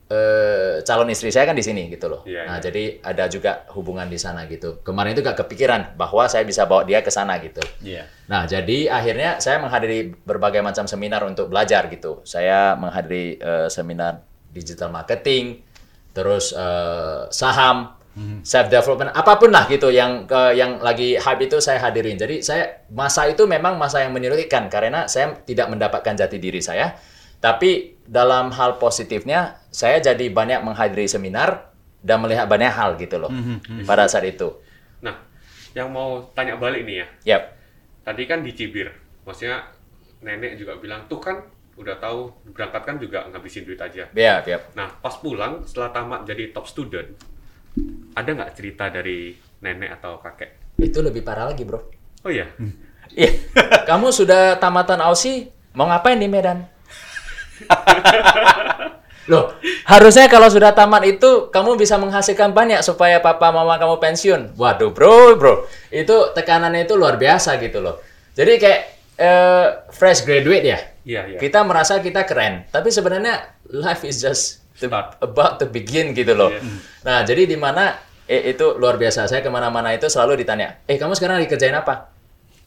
[0.09, 2.21] eh, calon istri saya kan di sini gitu loh.
[2.25, 2.65] Iya, nah, iya.
[2.65, 4.81] jadi ada juga hubungan di sana gitu.
[4.81, 7.61] Kemarin itu gak kepikiran bahwa saya bisa bawa dia ke sana gitu.
[7.85, 8.09] Iya.
[8.25, 12.25] Nah, jadi akhirnya saya menghadiri berbagai macam seminar untuk belajar gitu.
[12.25, 15.61] Saya menghadiri eh, seminar digital marketing,
[16.09, 18.01] terus eh, saham,
[18.45, 22.13] self development, apa pun lah gitu yang ke yang lagi hype itu saya hadirin.
[22.13, 26.93] Jadi saya masa itu memang masa yang menyulitkan karena saya tidak mendapatkan jati diri saya.
[27.43, 33.31] Tapi dalam hal positifnya, saya jadi banyak menghadiri seminar dan melihat banyak hal gitu loh
[33.83, 34.55] pada saat itu.
[35.03, 35.19] Nah,
[35.75, 37.07] yang mau tanya balik nih ya.
[37.35, 37.43] Yap.
[38.07, 38.91] Tadi kan dicibir.
[39.27, 39.63] Maksudnya
[40.23, 41.43] nenek juga bilang, tuh kan
[41.73, 44.07] udah tahu berangkat kan juga ngabisin duit aja.
[44.13, 44.71] Ya, yap.
[44.77, 47.11] Nah, pas pulang setelah tamat jadi top student,
[48.13, 50.77] ada nggak cerita dari nenek atau kakek?
[50.77, 51.79] Itu lebih parah lagi, Bro.
[52.23, 52.47] Oh iya,
[53.13, 53.29] Iya.
[53.89, 56.65] Kamu sudah tamatan Aussie, mau ngapain di Medan?
[59.31, 59.55] Loh,
[59.87, 64.59] harusnya kalau sudah tamat itu kamu bisa menghasilkan banyak supaya papa mama kamu pensiun.
[64.59, 65.63] Waduh, bro, bro.
[65.87, 68.03] Itu tekanannya itu luar biasa gitu loh.
[68.35, 68.81] Jadi kayak
[69.15, 70.79] eh, fresh graduate ya.
[71.07, 71.37] iya iya.
[71.39, 76.51] Kita merasa kita keren, tapi sebenarnya life is just about to begin gitu loh.
[76.51, 76.61] Iya.
[77.05, 77.95] Nah, jadi di mana
[78.27, 79.27] eh, itu luar biasa.
[79.27, 82.13] Saya ke mana-mana itu selalu ditanya, eh kamu sekarang lagi kerjain apa?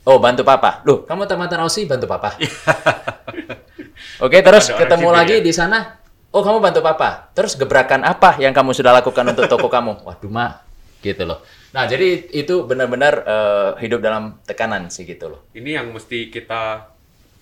[0.06, 0.86] Oh, bantu papa.
[0.86, 2.38] Loh, kamu tamatan Aussie, bantu papa.
[4.24, 5.44] Oke, terus Ada ketemu lagi ya?
[5.44, 5.98] di sana.
[6.30, 7.34] Oh, kamu bantu papa.
[7.34, 9.98] Terus gebrakan apa yang kamu sudah lakukan untuk toko kamu?
[10.06, 10.62] Waduh, mak.
[11.02, 11.42] Gitu loh.
[11.74, 15.40] Nah, jadi itu benar-benar eh, hidup dalam tekanan sih gitu loh.
[15.58, 16.86] Ini yang mesti kita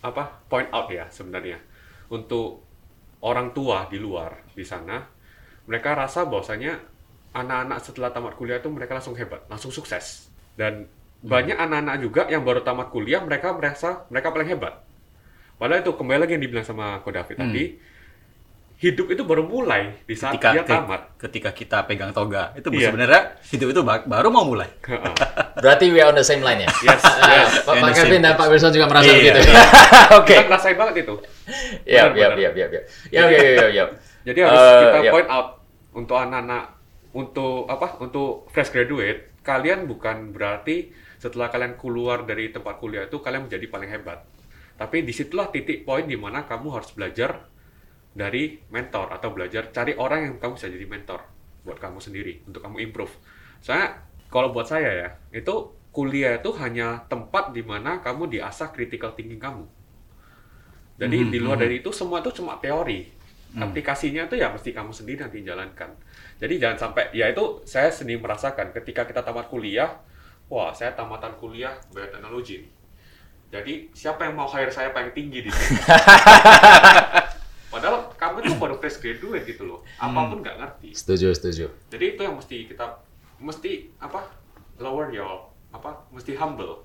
[0.05, 1.57] apa point out ya sebenarnya
[2.13, 2.65] untuk
[3.25, 5.01] orang tua di luar di sana
[5.65, 6.77] mereka rasa bahwasanya
[7.35, 10.31] anak-anak setelah tamat kuliah itu mereka langsung hebat langsung sukses.
[10.55, 10.87] Dan
[11.25, 14.85] banyak anak-anak juga yang baru tamat kuliah mereka merasa mereka paling hebat.
[15.57, 17.65] Padahal itu kembali lagi yang dibilang sama Ko David tadi
[18.77, 22.69] hidup itu baru mulai di saat Ketika dia ke- tamat ketika kita pegang toga, itu
[22.69, 22.91] Iya.
[22.91, 24.69] sebenarnya hidup itu ba- baru mau mulai.
[24.85, 25.15] Heeh.
[25.57, 26.69] Berarti we are on the same line ya?
[26.83, 27.51] yes, yes.
[27.65, 29.17] Pak And Pak the Kevin dan Pak Wilson juga merasa Iya.
[29.17, 29.41] begitu.
[30.19, 30.35] Oke.
[30.35, 31.53] kita ngerasain banget itu Iya,
[31.85, 32.37] iya, Benar-benar.
[32.37, 32.81] iya, iya, iya.
[33.09, 33.85] Iya, iya, iya, iya.
[34.23, 35.11] Jadi harus Eh, kita iya.
[35.11, 35.49] point out
[35.93, 36.65] untuk anak-anak
[37.13, 37.87] untuk apa?
[37.99, 43.65] Untuk fresh graduate, kalian bukan berarti setelah kalian keluar dari tempat kuliah itu kalian menjadi
[43.67, 44.27] paling hebat.
[44.75, 47.47] Tapi di situlah titik poin di mana kamu harus belajar
[48.15, 51.21] dari mentor atau belajar cari orang yang kamu bisa jadi mentor
[51.67, 53.15] buat kamu sendiri untuk kamu improve.
[53.65, 53.89] Soalnya
[54.31, 55.55] kalau buat saya ya, itu
[55.95, 59.65] kuliah itu hanya tempat di mana kamu diasah critical thinking kamu.
[60.95, 61.63] Jadi Mhm, di luar mhm.
[61.63, 63.11] dari itu semua itu cuma teori.
[63.59, 65.91] Aplikasinya itu ya mesti kamu sendiri nanti jalankan.
[66.43, 69.91] Jadi jangan sampai ya itu saya sendiri merasakan ketika kita tamat kuliah,
[70.51, 72.67] wah saya tamatan kuliah bioteknologi.
[73.55, 75.79] Jadi siapa yang mau hire saya paling tinggi di sini?
[78.45, 79.81] Itu baru fresh graduate gitu loh.
[79.97, 80.89] Apa pun nggak ngerti.
[80.93, 81.67] Setuju, setuju.
[81.89, 83.01] Jadi itu yang mesti kita
[83.41, 84.29] mesti apa?
[84.79, 86.05] Lower your apa?
[86.13, 86.85] Mesti humble.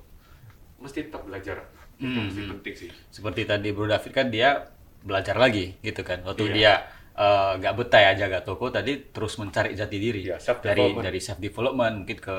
[0.80, 1.68] Mesti tetap belajar.
[2.00, 2.52] Itu Hmm, mesti hmm.
[2.56, 2.90] penting sih.
[3.12, 4.72] Seperti tadi Bro David kan dia
[5.04, 6.24] belajar lagi gitu kan.
[6.24, 6.56] Waktu Iya.
[6.56, 6.74] dia
[7.20, 11.20] eh, nggak betah ya jaga toko tadi terus mencari jati diri Iya, self dari dari
[11.20, 12.38] self development mungkin ke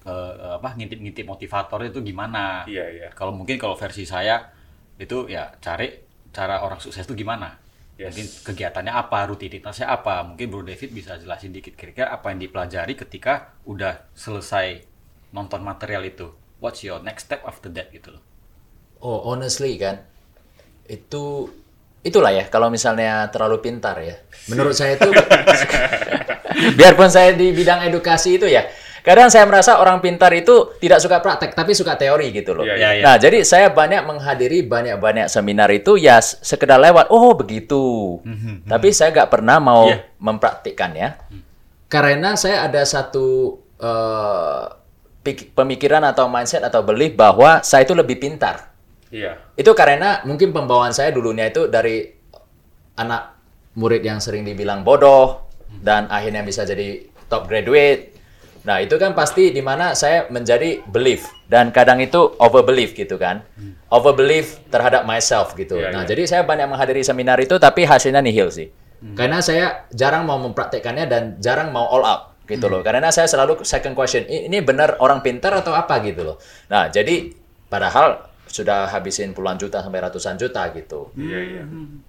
[0.00, 0.14] ke
[0.60, 2.64] apa ngintip-ngintip motivator itu gimana.
[2.68, 3.08] Iya, iya.
[3.16, 4.52] Kalau mungkin kalau versi saya
[5.00, 5.88] itu ya cari
[6.32, 7.56] cara orang sukses itu gimana.
[8.00, 8.16] Yes.
[8.16, 10.24] Mungkin kegiatannya apa, rutinitasnya apa.
[10.24, 14.80] Mungkin Bro David bisa jelasin dikit kira-kira apa yang dipelajari ketika udah selesai
[15.36, 16.32] nonton material itu.
[16.64, 18.24] What's your next step after that gitu loh.
[19.04, 20.00] Oh, honestly kan,
[20.88, 21.48] itu
[22.00, 24.16] itulah ya kalau misalnya terlalu pintar ya.
[24.48, 25.08] Menurut saya itu,
[26.80, 28.64] biarpun saya di bidang edukasi itu ya,
[29.00, 32.64] kadang saya merasa orang pintar itu tidak suka praktek tapi suka teori gitu loh.
[32.64, 32.88] Iya, iya.
[32.96, 37.08] Iya, Nah, jadi saya banyak menghadiri banyak-banyak seminar itu ya sekedar lewat.
[37.08, 38.18] Oh, begitu.
[38.64, 40.04] Tapi saya nggak pernah mau Iya.
[40.18, 41.16] mempraktikkan ya.
[41.86, 43.58] Karena saya ada satu
[45.20, 48.72] pik- pemikiran atau mindset atau belief bahwa saya itu lebih pintar.
[49.10, 49.36] Iya.
[49.58, 52.06] Itu karena mungkin pembawaan saya dulunya itu dari
[52.94, 53.36] anak
[53.74, 58.09] murid yang sering dibilang bodoh dan akhirnya bisa jadi top graduate.
[58.60, 63.16] Nah, itu kan pasti di mana saya menjadi belief dan kadang itu over belief gitu
[63.16, 63.40] kan.
[63.88, 65.80] Over belief terhadap myself gitu.
[65.80, 66.10] Iya, nah, iya.
[66.12, 68.68] jadi saya banyak menghadiri seminar itu tapi hasilnya nihil sih.
[69.16, 72.84] Karena saya jarang mau mempraktekkannya dan jarang mau all out gitu loh.
[72.84, 76.36] Karena saya selalu second question, "I- ini benar orang pintar atau apa gitu loh.
[76.68, 77.32] Nah, jadi
[77.72, 81.62] padahal sudah habisin puluhan juta sampai ratusan juta gitu Iya, iya.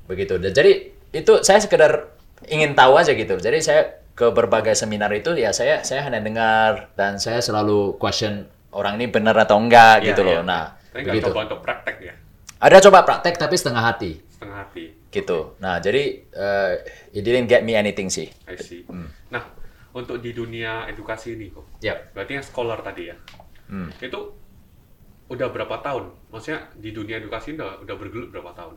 [0.09, 0.41] begitu.
[0.41, 2.11] Dan jadi itu saya sekedar
[2.49, 3.37] ingin tahu aja gitu.
[3.37, 8.45] Jadi saya ke berbagai seminar itu ya saya saya hanya dengar dan saya selalu question
[8.71, 10.39] orang ini benar atau enggak Iya, gitu loh.
[10.39, 10.43] iya.
[10.43, 11.27] Nah, Tapi begitu.
[11.31, 12.13] coba untuk praktek ya,
[12.59, 14.85] Ada coba praktek tapi setengah hati setengah hati.
[15.09, 15.55] gitu.
[15.57, 16.71] Nah, jadi eh,
[17.11, 18.27] it didn't get me anything sih.
[18.45, 18.83] I see.
[18.85, 19.07] Hmm.
[19.27, 19.43] Nah,
[19.91, 22.11] untuk di dunia edukasi ini kok, Yap.
[22.11, 23.15] berarti yang scholar tadi ya,
[23.67, 23.91] Hmm.
[23.97, 24.19] itu
[25.27, 26.11] udah berapa tahun?
[26.27, 28.75] Maksudnya di dunia edukasi udah udah bergelut berapa tahun?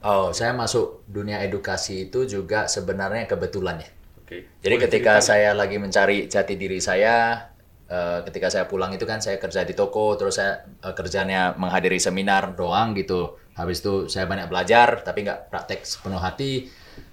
[0.00, 3.90] Oh, saya masuk dunia edukasi itu juga sebenarnya kebetulan ya.
[4.24, 4.48] Oke.
[4.64, 5.28] Jadi Boleh ketika ceritain?
[5.28, 7.44] saya lagi mencari jati diri saya,
[7.84, 12.00] eh, ketika saya pulang itu kan saya kerja di toko, terus saya eh, kerjanya menghadiri
[12.00, 13.36] seminar doang gitu.
[13.54, 16.66] Habis itu saya banyak belajar, tapi nggak praktek sepenuh hati.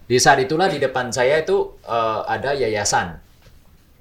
[0.07, 3.19] Di saat itulah di depan saya itu eh, ada yayasan,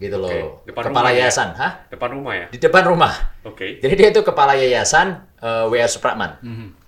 [0.01, 0.31] gitu loh.
[0.31, 1.19] Oke, depan Kepala rumah ya?
[1.27, 1.73] yayasan, hah?
[1.93, 2.47] depan rumah ya?
[2.49, 3.13] Di depan rumah.
[3.45, 3.77] Oke.
[3.83, 5.91] Jadi dia itu kepala yayasan eh, W.R.
[5.91, 6.39] Supratman.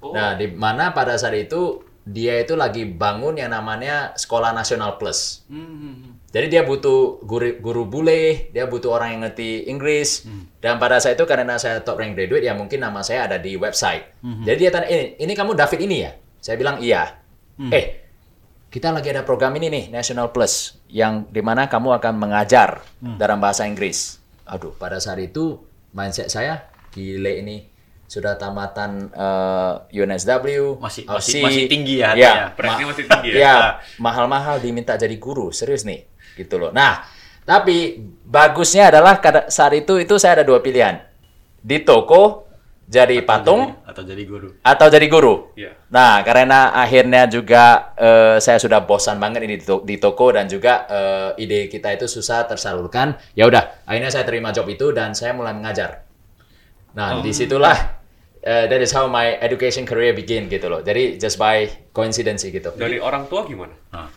[0.00, 0.14] Oh.
[0.16, 5.46] Nah, di mana pada saat itu dia itu lagi bangun yang namanya Sekolah Nasional Plus.
[6.32, 10.24] Jadi dia butuh guru, guru bule, dia butuh orang yang ngerti Inggris.
[10.58, 13.54] Dan pada saat itu karena saya top rank graduate, ya mungkin nama saya ada di
[13.54, 14.18] website.
[14.42, 16.12] Jadi dia tanya, ini, ini kamu David ini ya?
[16.40, 17.20] Saya bilang iya.
[17.70, 17.86] Eh,
[18.72, 23.38] kita lagi ada program ini nih, National Plus, yang di mana kamu akan mengajar dalam
[23.38, 24.16] bahasa Inggris.
[24.48, 25.60] Aduh, pada saat itu
[25.92, 27.71] mindset saya gile ini
[28.12, 32.46] sudah tamatan eh, UNSW, Masih- OC, masih- masih tinggi ya harganya.
[32.52, 33.36] Beratnya masih tinggi ya?
[33.40, 33.56] ya,
[33.96, 36.04] mahal-mahal diminta jadi guru, serius nih,
[36.36, 36.68] gitu loh.
[36.76, 37.08] Nah,
[37.48, 39.16] tapi bagusnya adalah
[39.48, 41.00] saat itu itu saya ada dua pilihan,
[41.64, 42.44] di toko
[42.84, 44.48] jadi patung atau jadi guru.
[44.60, 45.34] atau jadi guru.
[45.56, 45.72] Iya.
[45.88, 50.44] Nah, karena akhirnya juga eh, saya sudah bosan banget ini di, to- di toko dan
[50.44, 53.16] juga eh, ide kita itu susah tersalurkan.
[53.32, 56.04] Ya udah, akhirnya saya terima job itu dan saya mulai mengajar.
[56.92, 58.01] Nah, di situlah
[58.42, 60.82] eh, that is how my education career begin gitu loh.
[60.82, 62.74] Jadi just by coincidence gitu.
[62.74, 63.72] Dari orang tua gimana?
[63.94, 64.10] Nah,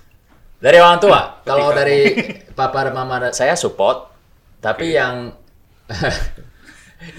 [0.55, 2.09] Dari orang tua, kalau dari
[2.57, 4.09] papa dan mama saya support,
[4.57, 5.29] tapi yang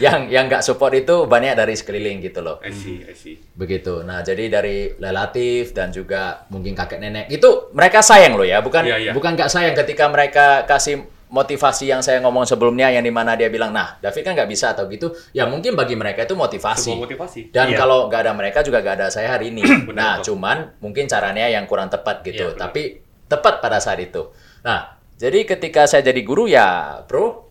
[0.03, 2.59] yang yang nggak support itu banyak dari sekeliling gitu loh.
[2.65, 3.39] I see, I see.
[3.55, 4.03] Begitu.
[4.03, 8.83] Nah, jadi dari relatif dan juga mungkin kakek nenek itu mereka sayang loh ya, bukan
[8.83, 9.13] Iya, iya.
[9.15, 13.51] bukan nggak sayang ketika mereka kasih motivasi yang saya ngomong sebelumnya yang di mana dia
[13.51, 16.95] bilang, nah David kan nggak bisa atau gitu, ya mungkin bagi mereka itu motivasi.
[16.95, 17.41] Sebuah motivasi.
[17.51, 17.79] Dan Iya.
[17.83, 19.63] kalau nggak ada mereka juga nggak ada saya hari ini.
[19.99, 22.47] nah, cuman mungkin caranya yang kurang tepat gitu.
[22.47, 22.63] Iya, benar.
[22.71, 22.83] Tapi
[23.27, 24.31] tepat pada saat itu.
[24.63, 27.51] Nah, jadi ketika saya jadi guru ya, bro,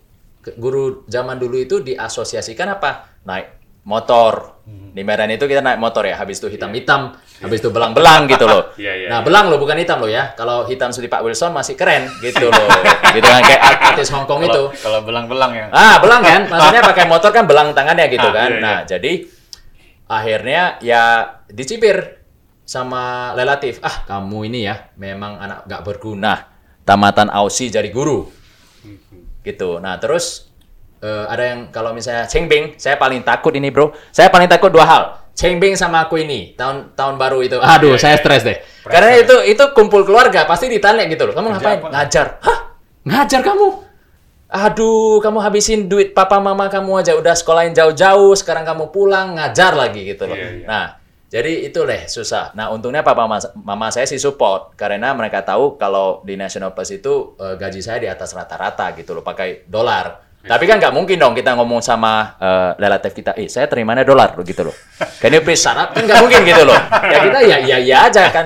[0.55, 3.19] guru zaman dulu itu diasosiasikan apa?
[3.27, 4.61] Naik motor.
[4.65, 4.93] Hmm.
[4.95, 8.71] Di Medan itu kita naik motor ya, habis itu hitam-hitam, habis itu belang-belang gitu loh.
[8.79, 9.25] Iya, iya, nah, iya.
[9.27, 10.31] belang loh, bukan hitam loh ya.
[10.35, 12.67] Kalau hitam seperti Pak Wilson masih keren gitu loh.
[13.15, 14.63] gitu kan kayak artis Hong Kong itu.
[14.79, 15.65] kalau belang-belang ya.
[15.71, 16.47] Ah, belang kan?
[16.47, 18.49] Maksudnya pakai motor kan belang tangannya gitu Ah, kan.
[18.51, 18.63] iya, iya.
[18.63, 19.11] Nah, jadi
[20.05, 21.03] akhirnya ya
[21.49, 22.21] dicipir
[22.63, 23.79] sama relatif.
[23.83, 26.49] Ah, kamu ini ya memang anak gak berguna.
[26.85, 28.29] Tamatan Aussie jadi guru.
[29.41, 29.77] Gitu.
[29.81, 30.49] Nah, terus
[31.01, 33.93] eh, ada yang kalau misalnya Chengbing, saya paling takut ini, Bro.
[34.09, 35.03] Saya paling takut dua hal.
[35.35, 37.59] Chengbing sama aku ini tahun tahun baru itu.
[37.59, 38.57] Aduh, Iya, saya iya, stres deh.
[38.87, 41.35] Karena itu itu kumpul keluarga pasti ditanya gitu loh.
[41.35, 41.79] Kamu Kerja ngapain?
[41.83, 41.87] apa?
[41.91, 42.27] Ngajar.
[42.39, 42.59] Hah?
[43.03, 43.67] Ngajar kamu?
[44.55, 49.75] Aduh, kamu habisin duit papa mama kamu aja udah sekolahin jauh-jauh, sekarang kamu pulang ngajar
[49.75, 50.37] lagi gitu loh.
[50.39, 50.65] Iya, iya.
[50.69, 50.85] Nah,
[51.27, 52.55] jadi itu deh susah.
[52.55, 56.95] Nah, untungnya papa mama, mama saya sih support karena mereka tahu kalau di National Plus
[56.95, 60.23] itu eh, gaji saya di atas rata-rata gitu loh, pakai dolar.
[60.45, 64.37] Tapi kan nggak mungkin dong kita ngomong sama eh, relatif kita, eh saya terimanya dolar
[64.37, 64.75] loh gitu loh.
[65.19, 65.91] Please shut up?
[65.97, 66.77] Kan nggak mungkin gitu loh.
[67.09, 68.45] Ya kita ya ya ya aja kan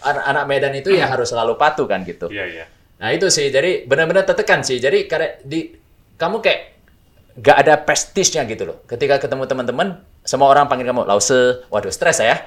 [0.00, 2.32] anak-anak Medan itu ya harus selalu patuh kan gitu.
[2.32, 2.64] Iya, iya.
[2.96, 4.80] Nah itu sih, jadi benar-benar tertekan sih.
[4.80, 5.68] Jadi karena di
[6.16, 6.60] kamu kayak
[7.36, 8.76] gak ada prestisnya gitu loh.
[8.88, 11.60] Ketika ketemu teman-teman, semua orang panggil kamu lause.
[11.68, 12.40] Waduh, stres saya.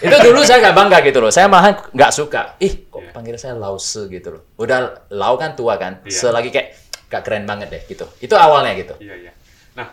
[0.00, 1.28] Itu dulu saya gak bangga gitu loh.
[1.28, 2.56] Saya malah nggak suka.
[2.64, 3.12] Ih, kok Iya.
[3.12, 4.42] panggil saya lause gitu loh.
[4.56, 6.00] Udah lau kan tua kan.
[6.08, 6.16] Iya.
[6.32, 6.68] Selagi kayak
[7.10, 8.06] gak keren banget deh gitu.
[8.22, 8.94] Itu awalnya gitu.
[9.02, 9.32] Iya, iya.
[9.74, 9.90] Nah,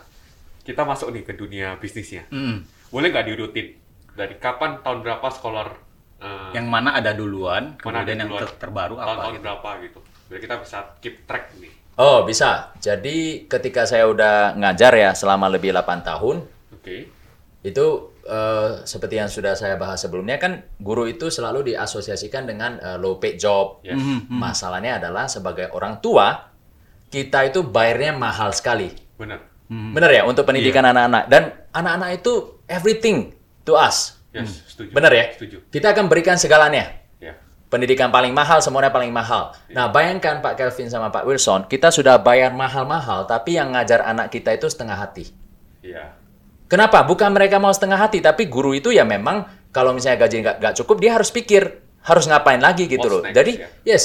[0.61, 2.29] kita masuk nih ke dunia bisnisnya.
[2.29, 2.61] Mm.
[2.93, 3.73] Boleh nggak diurutin?
[4.13, 5.77] Dari kapan, tahun berapa scholar
[6.17, 8.41] eh, Yang mana ada duluan, mana ada kemudian yang duluan?
[8.45, 9.05] ter- terbaru apa?
[9.05, 9.43] Tahun-tahun gitu.
[9.43, 9.99] berapa gitu.
[10.29, 11.73] Biar kita bisa keep track nih.
[11.97, 12.73] Oh, bisa.
[12.77, 17.09] Jadi ketika saya udah ngajar ya selama lebih 8 tahun, Oke.
[17.65, 17.85] itu
[18.21, 23.17] eh, seperti yang sudah saya bahas sebelumnya kan guru itu selalu diasosiasikan dengan eh, low
[23.17, 23.81] paid job.
[23.81, 23.97] Yes.
[24.29, 26.53] Masalahnya adalah sebagai orang tua,
[27.07, 28.91] kita itu bayarnya mahal sekali.
[29.15, 29.43] Benar.
[29.67, 33.35] Benar ya untuk pendidikan anak-anak dan anak-anak itu everything
[33.67, 34.15] to us.
[34.31, 34.95] Yes, setuju.
[34.95, 35.25] Benar ya?
[35.35, 35.57] Setuju.
[35.67, 37.03] Kita akan berikan segalanya.
[37.19, 37.35] Ya.
[37.67, 39.51] Pendidikan paling mahal, semuanya paling mahal.
[39.73, 44.31] Nah, bayangkan Pak Kelvin sama Pak Wilson, kita sudah bayar mahal-mahal, tapi yang ngajar anak
[44.31, 45.27] kita itu setengah hati.
[45.83, 46.15] Iya.
[46.71, 47.03] Kenapa?
[47.03, 50.99] Bukan mereka mau setengah hati, tapi guru itu ya memang kalau misalnya gaji nggak cukup,
[50.99, 53.21] dia harus pikir harus ngapain lagi gitu What's loh.
[53.23, 53.67] next, Jadi ya.
[53.83, 54.03] yes,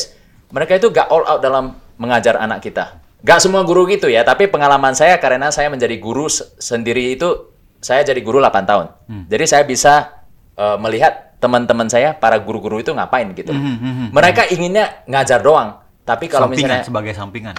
[0.53, 1.65] mereka itu gak all out dalam
[1.97, 3.01] mengajar anak kita.
[3.19, 7.51] Gak semua guru gitu ya, tapi pengalaman saya karena saya menjadi guru se- sendiri itu
[7.79, 8.87] saya jadi guru 8 tahun.
[9.07, 9.25] Hmm.
[9.27, 13.51] Jadi saya bisa eh, melihat teman-teman saya para guru-guru itu ngapain gitu.
[13.51, 13.63] loh.
[14.11, 17.57] Mereka inginnya ngajar doang, tapi kalau Hmm, sampingan misalnya sebagai sampingan.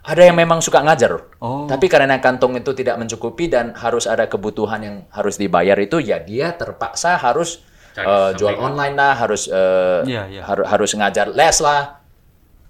[0.00, 1.64] ada yang memang suka ngajar, Oh.
[1.64, 6.20] tapi karena kantong itu tidak mencukupi dan harus ada kebutuhan yang harus dibayar itu, ya
[6.20, 10.42] dia terpaksa harus Cari eh, jual online lah, harus eh, Iya, iya.
[10.44, 12.03] haru- harus ngajar les lah,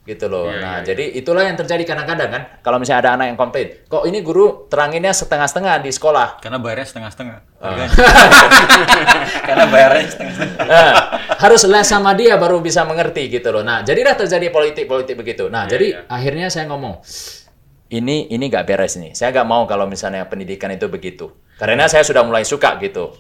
[0.04, 0.52] gitu loh.
[0.52, 3.88] Iya, nah, iya, jadi itulah yang terjadi kadang-kadang kan, kalau misalnya ada anak yang komplain,
[3.88, 7.38] kok ini guru teranginnya setengah-setengah di sekolah, Karena bayarnya setengah-setengah.
[7.56, 7.64] Ah.
[7.72, 7.90] harganya.
[9.48, 10.66] Karena bayarnya setengah-setengah.
[10.68, 10.92] Nah,
[11.40, 13.64] harus les sama dia baru bisa mengerti gitu loh.
[13.64, 15.48] Nah, jadilah terjadi politik-politik begitu.
[15.48, 16.00] Nah, Iya, jadi iya.
[16.12, 17.00] akhirnya saya ngomong,
[17.88, 19.16] ini ini nggak beres nih.
[19.16, 21.32] Saya nggak mau kalau misalnya pendidikan itu begitu.
[21.56, 23.14] Karena saya sudah mulai suka gitu.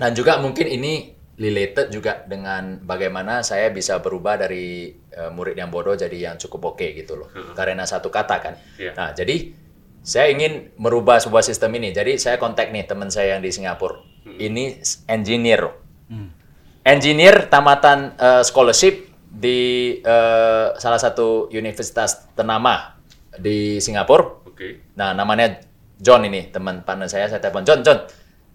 [0.00, 5.72] Dan juga mungkin ini related juga dengan bagaimana saya bisa berubah dari eh, murid yang
[5.72, 7.32] bodoh jadi yang cukup oke gitu loh.
[7.56, 8.54] Karena satu kata kan.
[8.76, 8.92] Iya.
[8.92, 9.56] Nah, jadi
[10.04, 11.96] saya ingin merubah sebuah sistem ini.
[11.96, 14.04] Jadi saya kontak nih teman saya yang di Singapura.
[14.36, 15.72] Ini engineer.
[16.84, 19.58] Engineer tamatan eh, scholarship di
[20.04, 23.00] eh, salah satu universitas ternama
[23.40, 24.44] di Singapura.
[24.44, 24.92] Oke.
[24.96, 25.56] Nah, namanya
[26.00, 27.28] John ini, teman partner saya.
[27.32, 28.04] Saya telepon, John, John,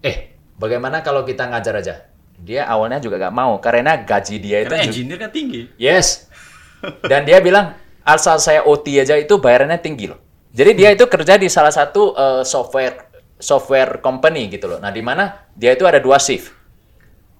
[0.02, 1.94] eh, bagaimana kalau kita ngajar aja?
[2.40, 4.70] Dia awalnya juga gak mau, karena gaji dia itu...
[4.70, 5.60] Karena ju- engineer kan tinggi.
[5.80, 6.28] Yes.
[7.10, 7.74] Dan dia bilang,
[8.06, 10.20] asal saya OT aja itu bayarannya tinggi loh.
[10.56, 14.78] Jadi dia itu kerja di salah satu eh, software software company gitu loh.
[14.80, 16.48] Nah, di mana dia itu ada dua shift.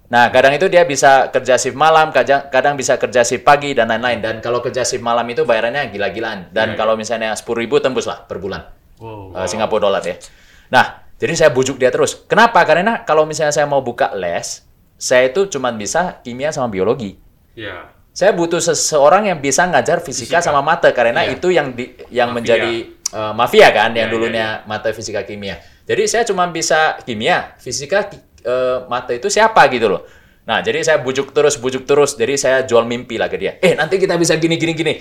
[0.06, 3.88] Nah, kadang itu dia bisa kerja shift malam, kadang, kadang bisa kerja shift pagi dan
[3.88, 4.20] lain-lain.
[4.20, 6.52] Dan kalau kerja shift malam itu bayarannya gila-gilaan.
[6.52, 8.68] Dan Iya, kalau misalnya 10.000 ribu tembus lah per bulan.
[9.00, 9.32] Wow.
[9.34, 10.20] Eh, Singapura dolar ya.
[10.68, 12.22] Nah, jadi saya bujuk dia terus.
[12.28, 12.60] Kenapa?
[12.68, 14.65] Karena kalau misalnya saya mau buka les,
[14.96, 17.16] saya itu cuma bisa kimia sama biologi.
[17.52, 17.92] Ya.
[18.16, 20.44] Saya butuh seseorang yang bisa ngajar fisika, Fisika.
[20.44, 21.36] sama mata karena Iya.
[21.36, 22.36] itu yang di, yang Mafia.
[22.40, 22.72] menjadi
[23.06, 25.60] eh, mafia kan yang Iya, dulunya mata fisika kimia.
[25.84, 28.08] Jadi saya cuma bisa kimia, fisika
[28.42, 30.02] eh, mata itu siapa gitu loh.
[30.48, 32.16] Nah, jadi saya bujuk terus bujuk terus.
[32.16, 33.58] Jadi saya jual mimpi lah ke dia.
[33.60, 34.94] Eh, nanti kita bisa gini gini gini.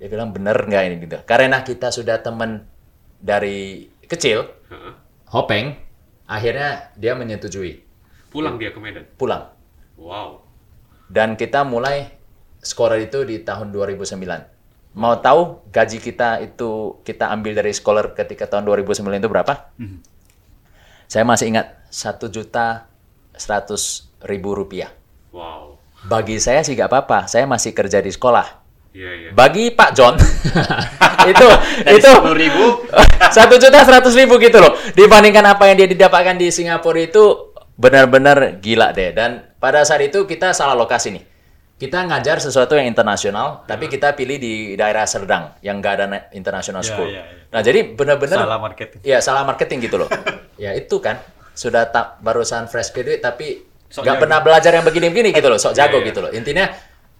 [0.00, 1.16] Dia bilang bener nggak ini gitu.
[1.28, 2.64] Karena kita sudah teman
[3.18, 4.46] dari kecil.
[5.28, 5.74] Hopeng,
[6.24, 7.82] akhirnya dia menyetujui
[8.30, 9.04] Pulang dia ke Medan.
[9.16, 9.52] pulang.
[9.96, 10.44] Wow.
[11.08, 12.12] Dan kita mulai
[12.60, 14.18] skor itu di tahun 2009.
[14.96, 19.70] Mau tahu gaji kita itu kita ambil dari scholar ketika tahun 2009 itu berapa?
[21.06, 22.90] Saya masih ingat satu juta
[23.36, 24.90] seratus ribu rupiah.
[25.30, 25.78] Wow.
[26.08, 27.30] Bagi saya sih gak apa-apa.
[27.30, 28.66] Saya masih kerja di sekolah.
[28.96, 29.30] Iya, iya.
[29.36, 30.16] Bagi Pak John
[31.30, 31.46] itu
[31.84, 32.96] Dari itu 10.000
[33.36, 34.72] satu juta seratus ribu gitu loh.
[34.96, 39.12] Dibandingkan apa yang dia didapatkan di Singapura itu benar-benar gila deh.
[39.12, 41.24] Dan pada saat itu kita salah lokasi nih.
[41.76, 46.24] Kita ngajar sesuatu yang internasional, tapi kita pilih di daerah Serdang yang gak ada na-
[46.32, 47.08] international Ya, school.
[47.12, 47.52] ya, ya.
[47.52, 49.00] Nah jadi benar-benar Salah marketing.
[49.04, 50.08] Iya salah marketing gitu loh.
[50.56, 51.20] ya itu kan
[51.52, 53.60] sudah tak barusan fresh graduate tapi
[53.92, 54.08] jago.
[54.16, 55.60] pernah belajar yang begini-begini gitu loh.
[55.60, 56.08] Sok jago Iya, iya.
[56.08, 56.30] gitu loh.
[56.32, 56.64] Intinya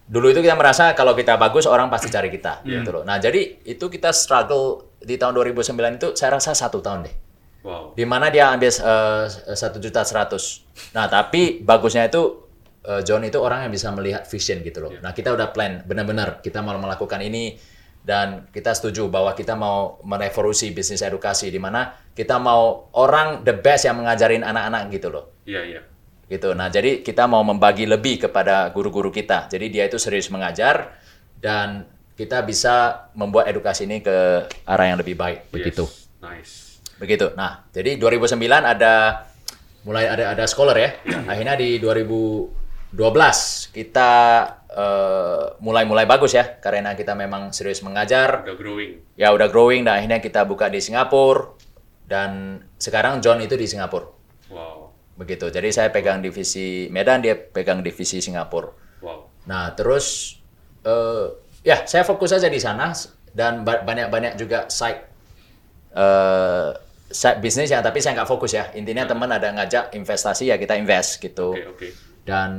[0.08, 3.02] dulu itu kita merasa kalau kita bagus orang pasti cari kita gitu loh.
[3.04, 7.14] Nah jadi itu kita struggle di tahun 2009 itu saya rasa satu tahun deh.
[7.66, 7.98] Wow.
[7.98, 9.24] Di mana dia ambil eh,
[9.58, 10.62] satu juta seratus.
[10.94, 12.46] Nah tapi bagusnya itu
[12.86, 14.94] eh, John itu orang yang bisa melihat vision gitu loh.
[15.02, 17.58] Nah kita udah plan benar-benar kita mau melakukan ini
[18.06, 23.50] dan kita setuju bahwa kita mau merevolusi bisnis edukasi di mana kita mau orang the
[23.50, 25.80] best yang mengajarin anak-anak gitu loh Iya, iya.
[26.30, 26.54] gitu.
[26.54, 29.50] Nah, jadi kita mau membagi lebih kepada guru-guru kita.
[29.50, 30.94] Jadi dia itu serius mengajar
[31.42, 31.82] dan
[32.14, 35.86] kita bisa membuat edukasi ini ke arah yang lebih baik begitu.
[35.86, 36.22] Yes.
[36.22, 36.65] Nice.
[36.96, 37.32] Begitu.
[37.36, 39.26] Nah, jadi 2009 ada
[39.84, 40.96] mulai ada ada scholar ya.
[41.30, 42.52] Akhirnya di 2012
[43.70, 44.10] kita
[44.70, 48.92] eh, mulai-mulai bagus ya karena kita memang serius mengajar Udah growing.
[49.14, 51.52] ya udah growing dan akhirnya kita buka di Singapura
[52.06, 54.14] dan sekarang John itu di Singapura
[54.46, 54.94] Wow.
[55.18, 58.70] begitu jadi saya pegang divisi Medan dia pegang divisi Singapura
[59.02, 59.26] Wow.
[59.44, 60.38] nah terus
[60.82, 61.26] eh,
[61.60, 62.94] ya saya fokus aja di sana
[63.34, 65.02] dan ba- banyak-banyak juga side
[65.92, 66.70] eh
[67.10, 70.74] side bisnis ya tapi saya nggak fokus ya intinya teman ada ngajak investasi ya kita
[70.74, 71.88] invest gitu Oke, oke.
[72.26, 72.50] dan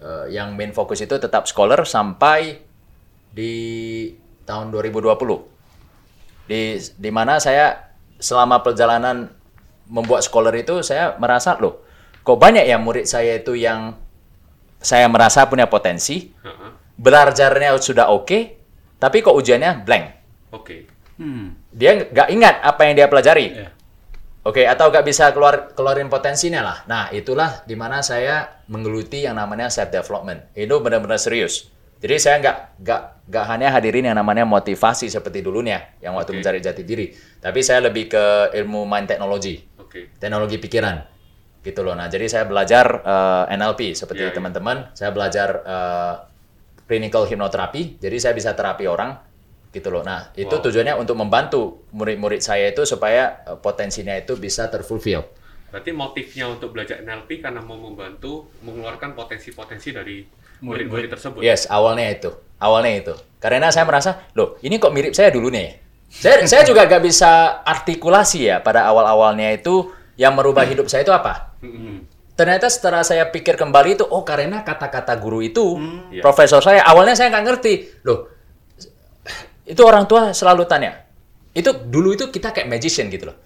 [0.00, 2.60] eh, yang main fokus itu tetap scholar sampai
[3.32, 3.54] di
[4.44, 5.08] tahun 2020
[6.50, 9.30] di di mana saya selama perjalanan
[9.88, 11.80] membuat scholar itu saya merasa loh
[12.20, 13.96] kok banyak ya murid saya itu yang
[14.80, 16.70] saya merasa punya potensi Heeh.
[17.00, 18.38] belajarnya sudah oke
[19.00, 20.04] tapi kok ujiannya blank
[20.50, 20.90] Oke.
[21.20, 21.52] Hmm.
[21.68, 23.68] dia nggak ingat apa yang dia pelajari Ya.
[24.40, 26.78] Oke, atau nggak bisa keluar keluarin potensinya lah.
[26.88, 30.48] Nah, itulah di mana saya menggeluti yang namanya self development.
[30.56, 31.68] Itu benar-benar serius.
[32.00, 36.36] Jadi saya nggak nggak nggak hanya hadirin yang namanya motivasi seperti dulunya, yang waktu Oke.
[36.40, 37.12] mencari jati diri.
[37.36, 40.16] Tapi saya lebih ke ilmu mind technology, Oke.
[40.16, 41.04] teknologi pikiran,
[41.60, 41.92] gitu loh.
[41.92, 44.36] Nah, jadi saya belajar eh, NLP seperti Iya, iya.
[44.40, 44.76] teman-teman.
[44.96, 46.14] Saya belajar eh,
[46.88, 48.00] clinical hypnotherapy.
[48.00, 49.20] Jadi saya bisa terapi orang,
[49.70, 50.02] gitu loh.
[50.02, 50.62] Nah, itu Wow.
[50.66, 55.22] tujuannya untuk membantu murid-murid saya itu supaya eh, potensinya itu bisa terfulfill.
[55.70, 60.26] Berarti motifnya untuk belajar NLP karena mau membantu mengeluarkan potensi-potensi dari
[60.60, 61.40] murid-murid tersebut.
[61.40, 62.30] Yes, awalnya itu.
[62.58, 63.14] Awalnya itu.
[63.38, 65.78] Karena saya merasa, loh, ini kok mirip saya dulu nih.
[66.10, 71.14] Saya saya juga gak bisa artikulasi ya pada awal-awalnya itu yang merubah hidup saya itu
[71.14, 71.54] apa?
[72.34, 75.78] Ternyata setelah saya pikir kembali itu, oh karena kata-kata guru itu,
[76.10, 76.18] Iya.
[76.20, 77.74] profesor saya, awalnya saya nggak ngerti.
[78.02, 78.39] Loh,
[79.70, 81.06] itu orang tua selalu tanya.
[81.54, 83.36] Itu dulu itu kita kayak magician gitu loh.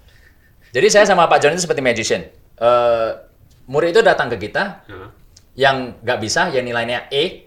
[0.74, 2.24] Jadi saya sama Pak John itu seperti magician.
[2.58, 3.10] Eh,
[3.70, 5.08] murid itu datang ke kita, Heeh.
[5.54, 7.46] yang nggak bisa, yang nilainya E,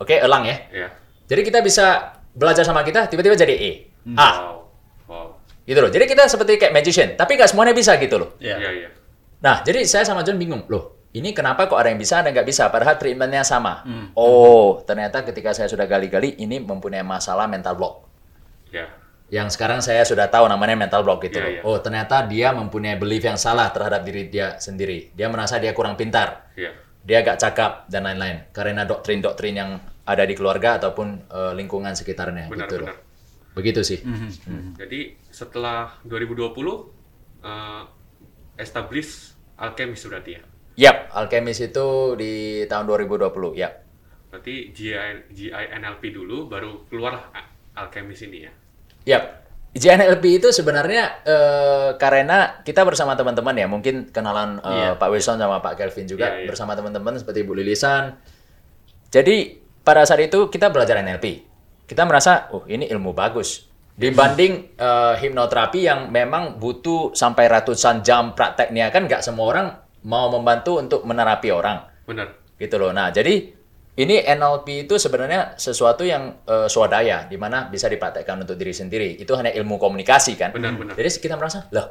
[0.00, 0.56] oke, elang ya.
[0.72, 0.88] Ya.
[1.28, 3.70] Jadi kita bisa belajar sama kita, tiba-tiba jadi E,
[4.16, 4.56] A, Wow.
[5.06, 5.28] Wow.
[5.68, 5.90] gitu loh.
[5.92, 8.30] Jadi kita seperti kayak magician, tapi nggak semuanya bisa gitu loh.
[8.40, 8.56] Ya.
[8.58, 8.88] Iya, iya.
[9.44, 12.36] Nah, jadi saya sama John bingung, loh, ini kenapa kok ada yang bisa, ada yang
[12.36, 13.80] nggak bisa, padahal treatmentnya sama.
[13.88, 14.12] Hmm.
[14.12, 18.04] Oh, ternyata ketika saya sudah gali-gali, ini mempunyai masalah mental block.
[18.68, 18.84] Ya.
[19.26, 21.50] Yang sekarang saya sudah tahu namanya mental block gitu loh.
[21.50, 21.62] iya.
[21.64, 25.10] Oh, ternyata dia mempunyai belief yang salah terhadap diri dia sendiri.
[25.16, 26.52] Dia merasa dia kurang pintar.
[26.54, 26.84] Iya.
[27.06, 32.50] dia gak cakap dan lain-lain karena doktrin-doktrin yang ada di keluarga ataupun eh, lingkungan sekitarnya
[32.50, 32.90] Benar, gitu loh.
[32.90, 32.96] benar.
[33.54, 34.02] Begitu sih.
[34.02, 34.74] Mhm.
[34.74, 36.90] Jadi setelah 2020
[37.46, 37.82] eh,
[38.58, 40.42] establish alchemist berarti ya.
[40.76, 43.56] Yap, Alchemist itu di tahun 2020.
[43.56, 43.72] Yap.
[44.28, 47.32] Berarti GI, GINLP dulu baru keluar
[47.72, 48.52] alchemist ini ya.
[49.08, 49.24] Yap.
[49.76, 54.90] JNLP itu sebenarnya eh, karena kita bersama teman-teman ya, mungkin kenalan eh, Iya.
[54.96, 56.48] Pak Wilson sama Pak Kelvin juga Iya, iya.
[56.48, 58.16] bersama teman-teman seperti Bu Lilisan.
[59.12, 61.44] Jadi pada saat itu kita belajar NLP.
[61.84, 63.68] Kita merasa, oh ini ilmu bagus.
[63.96, 69.66] Dibanding eh, hipnoterapi yang memang butuh sampai ratusan jam prakteknya kan nggak semua orang
[70.06, 72.56] mau membantu untuk menerapi orang Benar.
[72.56, 72.94] gitu loh.
[72.94, 73.52] Nah, jadi
[73.96, 79.18] ini NLP itu sebenarnya sesuatu yang eh, swadaya, di mana bisa dipraktekkan untuk diri sendiri.
[79.18, 80.54] Itu hanya ilmu komunikasi kan.
[80.54, 80.94] Benar, benar.
[80.94, 81.86] Jadi kita merasa, loh,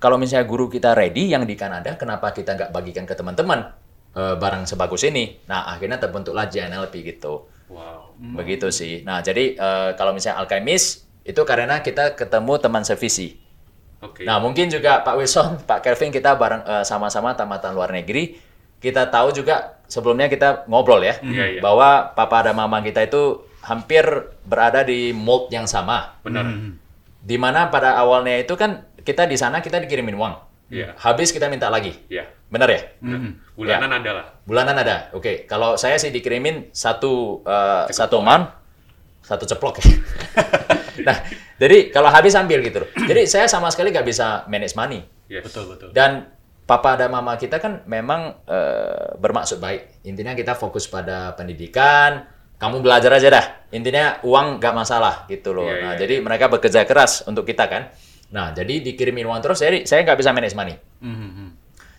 [0.00, 3.70] kalau misalnya guru kita ready yang di Kanada, kenapa kita nggak bagikan ke teman-teman
[4.16, 5.46] eh, barang sebagus ini?
[5.46, 7.46] Nah, akhirnya terbentuklah JNLP gitu.
[7.70, 8.18] Wow.
[8.18, 9.06] Begitu sih.
[9.06, 13.36] Nah, jadi eh, kalau misalnya alchemist itu karena kita ketemu teman sevisi.
[14.00, 14.24] Oke.
[14.24, 18.36] Nah, mungkin juga Pak Wilson, Pak Kelvin kita bareng eh, sama-sama tamatan luar negeri.
[18.80, 21.60] Kita tahu juga sebelumnya kita ngobrol ya iya.
[21.60, 24.08] bahwa papa dan mama kita itu hampir
[24.48, 26.16] berada di mold yang sama.
[26.24, 26.48] Benar.
[27.20, 30.34] Di mana pada awalnya itu kan kita di sana kita dikirimin uang.
[30.72, 30.96] Iya.
[30.96, 31.92] Habis kita minta lagi.
[32.08, 32.24] Iya.
[32.48, 32.80] Benar ya?
[33.52, 34.26] Bulanan ada lah.
[34.48, 34.96] Bulanan ada.
[35.12, 38.48] Oke, kalau saya sih dikirimin satu eh, satu amount,
[39.20, 39.86] satu ceplok ya.
[41.06, 41.16] nah,
[41.60, 42.90] jadi kalau habis ambil gitu loh.
[43.04, 45.04] Jadi saya sama sekali nggak bisa manage money.
[45.28, 45.44] Yes.
[45.44, 45.92] Betul, betul.
[45.92, 46.24] Dan
[46.64, 50.00] papa dan mama kita kan memang eh, bermaksud baik.
[50.08, 52.24] Intinya kita fokus pada pendidikan.
[52.56, 53.46] Kamu belajar aja dah.
[53.76, 55.68] Intinya uang nggak masalah gitu loh.
[55.68, 57.92] Iya, nah, iya, jadi mereka bekerja keras untuk kita kan.
[58.32, 59.60] Nah, jadi dikirimin uang terus.
[59.60, 60.76] Jadi saya nggak bisa manage money.
[61.04, 61.48] Mhm.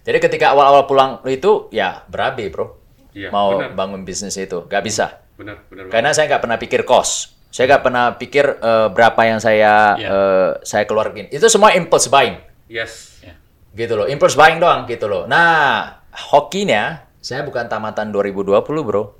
[0.01, 2.81] Jadi ketika awal-awal pulang itu ya berabe bro.
[3.13, 3.77] Iya, Mau benar.
[3.77, 5.21] bangun bisnis itu nggak bisa.
[5.37, 5.93] Benar, benar.
[5.93, 7.40] Karena saya nggak pernah pikir cost.
[7.51, 10.07] Saya nggak pernah pikir eh, berapa yang saya Iya.
[10.07, 11.27] eh, saya keluarin.
[11.27, 13.19] Itu semua impulse buying Yes.
[13.19, 13.35] Ya.
[13.71, 15.99] gitu loh impulse buying doang gitu loh nah
[16.31, 18.51] hokinya saya bukan tamatan 2020
[18.83, 19.15] bro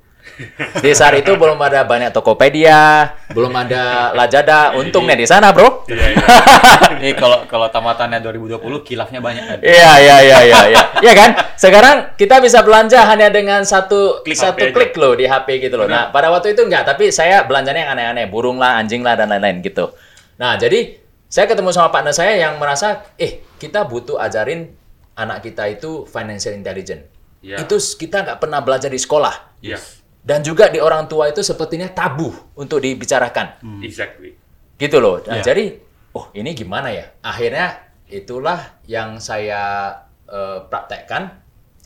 [0.80, 6.06] di saat itu belum ada banyak Tokopedia belum ada Lazada untungnya di sana bro Iya,
[6.14, 6.26] iya.
[7.02, 9.58] Ini kalau kalau tamatannya 2020 kilafnya banyak kan.
[9.58, 10.82] Iya iya iya iya iya.
[11.02, 11.30] Iya kan?
[11.58, 15.74] Sekarang kita bisa belanja hanya dengan satu Klik satu HP klik loh di HP gitu
[15.74, 15.90] loh.
[15.90, 19.34] Nah, pada waktu itu enggak, tapi saya belanjanya yang aneh-aneh, burung lah, anjing lah dan
[19.34, 19.90] lain-lain gitu.
[20.38, 24.70] Nah, jadi saya ketemu sama partner saya yang merasa, eh kita butuh ajarin
[25.18, 27.08] anak kita itu financial intelligence.
[27.42, 27.58] Ya.
[27.58, 29.58] Itu kita nggak pernah belajar di sekolah.
[29.58, 29.82] Iya.
[30.22, 33.58] Dan juga di orang tua itu sepertinya tabu untuk dibicarakan.
[33.80, 34.38] Exactly.
[34.76, 35.18] Gitu loh.
[35.20, 35.44] Nah, Iya.
[35.44, 35.64] jadi
[36.12, 37.10] oh ini gimana ya?
[37.20, 39.90] Akhirnya itulah yang saya
[40.24, 41.42] eh, praktekkan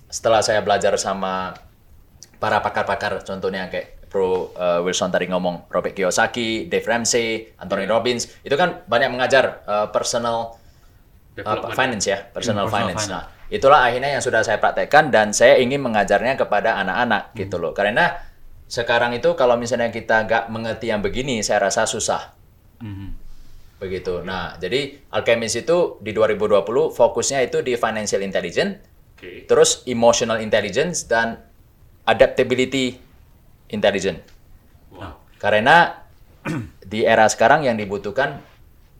[0.07, 1.57] setelah saya belajar sama
[2.37, 8.28] para pakar-pakar contohnya kayak Pro eh, Wilson tadi ngomong Robert Kiyosaki, Dave Ramsey, Anthony Robbins
[8.41, 10.55] itu kan banyak mengajar eh, personal
[11.34, 11.74] Development.
[11.74, 13.03] finance ya, personal Hmm, personal finance.
[13.03, 13.12] finance.
[13.12, 17.70] Nah, itulah akhirnya yang sudah saya praktekkan dan saya ingin mengajarnya kepada anak-anak gitu loh.
[17.72, 18.18] Karena
[18.66, 22.34] sekarang itu kalau misalnya kita nggak mengerti yang begini, saya rasa susah.
[22.82, 23.09] Mhm.
[23.76, 24.24] Begitu.
[24.24, 28.80] Nah, jadi Alchemist itu di 2020 fokusnya itu di financial intelligence,
[29.14, 29.44] Oke.
[29.44, 31.38] terus emotional intelligence dan
[32.09, 32.97] adaptability
[33.68, 34.24] intelligence.
[34.90, 35.20] Wow.
[35.36, 36.03] Karena
[36.92, 38.40] di era sekarang yang dibutuhkan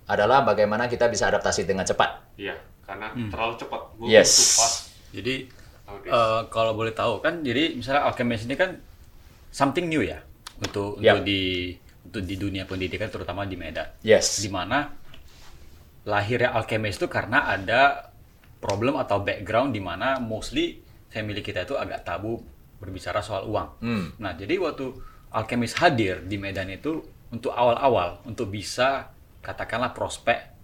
[0.07, 2.37] adalah bagaimana kita bisa adaptasi dengan cepat.
[2.39, 2.55] Iya,
[2.87, 3.81] karena terlalu cepat.
[3.99, 4.31] Moving Yes.
[4.57, 4.79] fast
[5.11, 5.51] Jadi
[5.85, 6.11] nowadays.
[6.11, 8.79] eh, kalau boleh tahu kan, jadi misalnya alchemist ini kan
[9.51, 10.23] something new ya
[10.59, 11.19] untuk Yap.
[11.19, 11.41] untuk di
[12.07, 13.91] untuk di dunia pendidikan terutama di Medan.
[14.01, 14.39] Yes.
[14.39, 14.95] Di mana
[16.07, 18.13] lahirnya alchemist itu karena ada
[18.63, 20.79] problem atau background di mana mostly
[21.11, 22.39] family kita itu agak tabu
[22.79, 23.69] berbicara soal uang.
[23.83, 24.07] Hmm.
[24.21, 24.95] Nah, jadi waktu
[25.33, 29.11] alchemist hadir di Medan itu untuk awal-awal untuk bisa
[29.43, 30.56] katakanlah prospek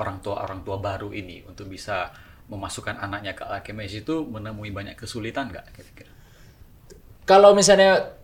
[0.00, 2.10] orang tua orang tua baru ini untuk bisa
[2.46, 6.12] memasukkan anaknya ke alchemist itu menemui banyak kesulitan nggak kira-kira?
[7.26, 8.14] Kalau misalnya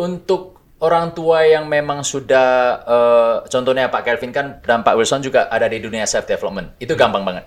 [0.00, 2.48] untuk orang tua yang memang sudah
[2.84, 6.76] eh, contohnya Pak Kelvin kan dan Pak Wilson juga ada di dunia self development.
[6.80, 7.44] Itu gampang banget.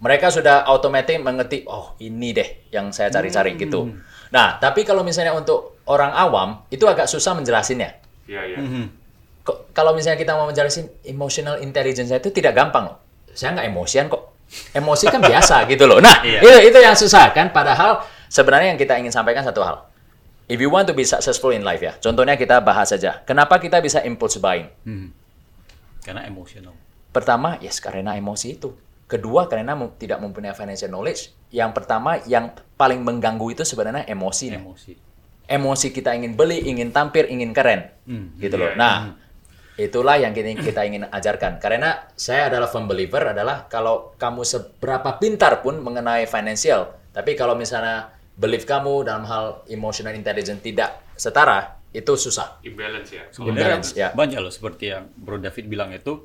[0.00, 3.84] Mereka sudah otomatis mengerti, oh ini deh yang saya cari-cari gitu.
[4.32, 8.00] Nah, tapi kalau misalnya untuk orang awam itu agak susah menjelasinnya.
[8.24, 8.58] Iya, iya.
[9.44, 12.96] Kok- kalau misalnya kita mau menjelasin emotional intelligence itu tidak gampang loh.
[13.32, 14.34] Saya nggak emosian kok.
[14.74, 16.02] Emosi kan biasa gitu loh.
[16.02, 16.42] Nah, Iya.
[16.42, 17.50] itu itu yang susah kan.
[17.50, 19.86] Padahal sebenarnya yang kita ingin sampaikan satu hal.
[20.50, 23.22] If you want to be successful in life ya, contohnya kita bahas saja.
[23.22, 24.66] Kenapa kita bisa impulse buying?
[24.82, 25.14] Hmm.
[26.02, 26.74] Karena emosional.
[27.10, 28.74] Pertama, yes karena emosi itu.
[29.06, 31.30] Kedua, karena tidak mempunyai financial knowledge.
[31.50, 34.54] Yang pertama, yang paling mengganggu itu sebenarnya emosi.
[34.54, 34.92] Emosi.
[35.46, 38.34] Emosi kita ingin beli, ingin tampil, ingin keren, Hmm.
[38.38, 38.70] gitu loh.
[38.70, 38.94] Iya, Nah,
[39.80, 41.56] itulah yang kita, kita ingin ajarkan.
[41.56, 47.56] Karena saya adalah firm believer adalah kalau kamu seberapa pintar pun mengenai financial, tapi kalau
[47.56, 52.60] misalnya belief kamu dalam hal emotional intelligence tidak setara, itu susah.
[52.62, 53.24] Imbalance ya.
[53.28, 54.08] Sebenarnya- Imbalance, ya.
[54.12, 56.22] banyak loh seperti yang Bro David bilang itu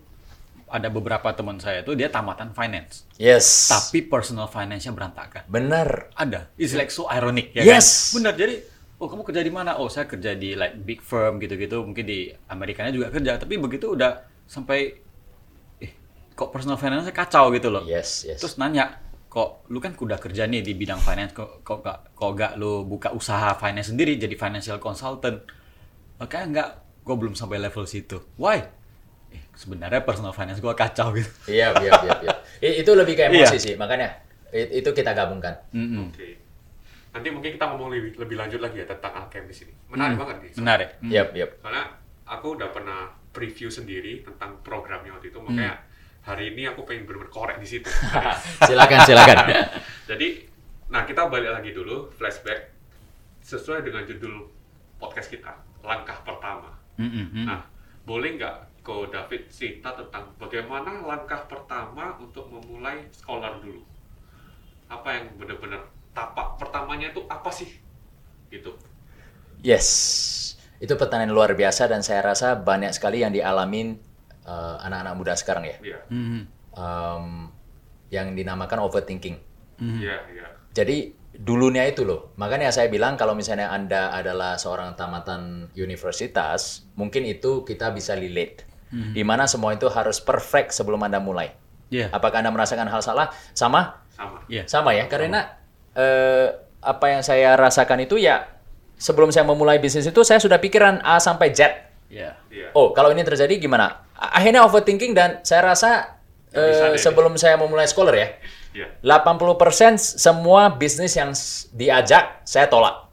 [0.66, 3.70] ada beberapa teman saya itu dia tamatan finance, Yes.
[3.70, 5.45] tapi personal finance-nya berantakan.
[5.45, 6.10] benar.
[6.14, 6.49] Ada.
[6.58, 8.12] It's like so ironic ya Yes.
[8.12, 8.20] kan?
[8.20, 8.34] Benar.
[8.36, 8.56] Jadi,
[8.96, 9.76] oh kamu kerja di mana?
[9.76, 11.84] Oh, saya kerja di like big firm gitu-gitu.
[11.84, 14.96] Mungkin di Amerikanya juga kerja, tapi begitu udah sampai
[15.82, 15.91] eh
[16.32, 17.84] kok personal finance kacau gitu loh.
[17.84, 18.39] Yes, yes.
[18.39, 22.32] Terus nanya, kok lu kan udah kerja nih di bidang finance, kok kok gak, kok
[22.34, 25.43] gak lu buka usaha finance sendiri jadi financial consultant?
[26.16, 28.24] Oke, enggak, gue belum sampai level situ.
[28.39, 28.64] Why?
[29.36, 31.28] Eh, sebenarnya personal finance gue kacau gitu.
[31.52, 32.34] Iya, iya, iya, iya.
[32.82, 33.60] Itu lebih ke emosi Iya.
[33.60, 34.24] sih, makanya
[34.56, 35.60] itu kita gabungkan.
[35.76, 36.08] Mm-mm.
[36.16, 36.39] Oke.
[37.16, 39.72] Nanti mungkin kita ngomong lebih, lebih lanjut lagi ya tentang alchemist ini.
[39.88, 40.51] Menarik banget nih.
[40.59, 40.89] Menarik.
[40.99, 41.11] Mm.
[41.16, 41.51] Yap, yap.
[41.63, 41.84] Karena
[42.28, 45.80] aku udah pernah preview sendiri tentang programnya waktu itu, makanya
[46.28, 47.88] hari ini aku pengen bener-bener korek di situ.
[48.68, 49.38] silakan, silakan.
[50.11, 50.43] Jadi,
[50.91, 52.76] nah kita balik lagi dulu flashback
[53.39, 54.51] sesuai dengan judul
[54.99, 55.55] podcast kita,
[55.88, 56.76] langkah pertama.
[56.99, 57.47] Mm-mm.
[57.47, 57.63] Nah,
[58.03, 63.82] boleh nggak Ko David cerita tentang bagaimana langkah pertama untuk memulai scholar dulu?
[64.91, 67.68] Apa yang benar-benar tapak pertamanya itu apa sih?
[68.47, 68.72] Gitu.
[69.61, 69.88] Yes,
[70.80, 73.99] itu pertanyaan luar biasa dan saya rasa banyak sekali yang dialamin
[74.45, 76.41] eh, anak-anak muda sekarang ya, Iya, Mm-mm.
[76.76, 77.26] Em,
[78.13, 79.36] yang dinamakan overthinking.
[79.82, 80.47] iya, iya.
[80.72, 87.26] Jadi dulunya itu loh, makanya saya bilang kalau misalnya anda adalah seorang tamatan universitas, mungkin
[87.28, 91.51] itu kita bisa relate, di mana semua itu harus perfect sebelum anda mulai.
[91.91, 92.07] Iya.
[92.13, 93.34] Apakah anda merasakan hal salah?
[93.51, 93.99] Sama?
[94.16, 94.39] Sama.
[94.47, 94.63] Iya.
[94.70, 95.59] Sama ya, karena
[95.96, 96.48] eh,
[96.86, 98.46] apa yang saya rasakan itu ya
[98.96, 101.72] sebelum saya memulai bisnis itu saya sudah pikiran A sampai Z.
[102.12, 102.38] Iya.
[102.54, 102.70] Iya.
[102.78, 104.06] Oh, kalau ini terjadi gimana?
[104.16, 106.22] Akhirnya overthinking dan saya rasa
[106.54, 107.02] eh, deh.
[107.02, 108.28] sebelum saya memulai scholar ya,
[108.76, 108.88] Iya.
[109.00, 111.32] 80% semua bisnis yang
[111.72, 113.08] diajak saya tolak.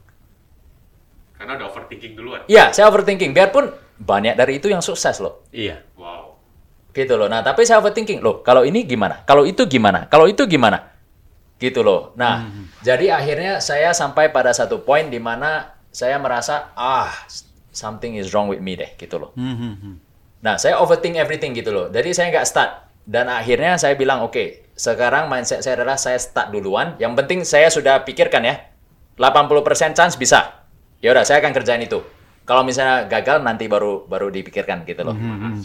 [1.39, 2.43] Karena udah overthinking duluan.
[2.51, 3.31] Iya, saya overthinking.
[3.31, 5.47] Biarpun banyak dari itu yang sukses loh.
[5.55, 5.83] Iya.
[5.95, 6.39] Wow.
[6.91, 7.31] Gitu loh.
[7.31, 8.23] Nah, tapi saya overthinking.
[8.23, 9.23] Loh, kalau ini gimana?
[9.23, 10.11] Kalau itu gimana?
[10.11, 10.92] Kalau itu gimana?
[11.63, 12.11] Gitu loh.
[12.19, 12.51] Nah,
[12.83, 17.15] jadi akhirnya saya sampai pada satu poin di mana saya merasa, ah,
[17.71, 18.91] something is wrong with me deh.
[18.99, 19.31] Gitu loh.
[19.39, 19.95] Mm-hmm.
[20.43, 21.87] Nah, saya overthink everything gitu loh.
[21.87, 22.71] Jadi saya nggak start.
[23.07, 26.99] Dan akhirnya saya bilang, oke, sekarang mindset saya adalah saya start duluan.
[26.99, 28.59] Yang penting saya sudah pikirkan ya,
[29.19, 30.67] 80% chance bisa.
[30.99, 32.03] Ya udah, saya akan kerjain itu.
[32.43, 35.15] Kalau misalnya gagal nanti baru baru dipikirkan gitu loh.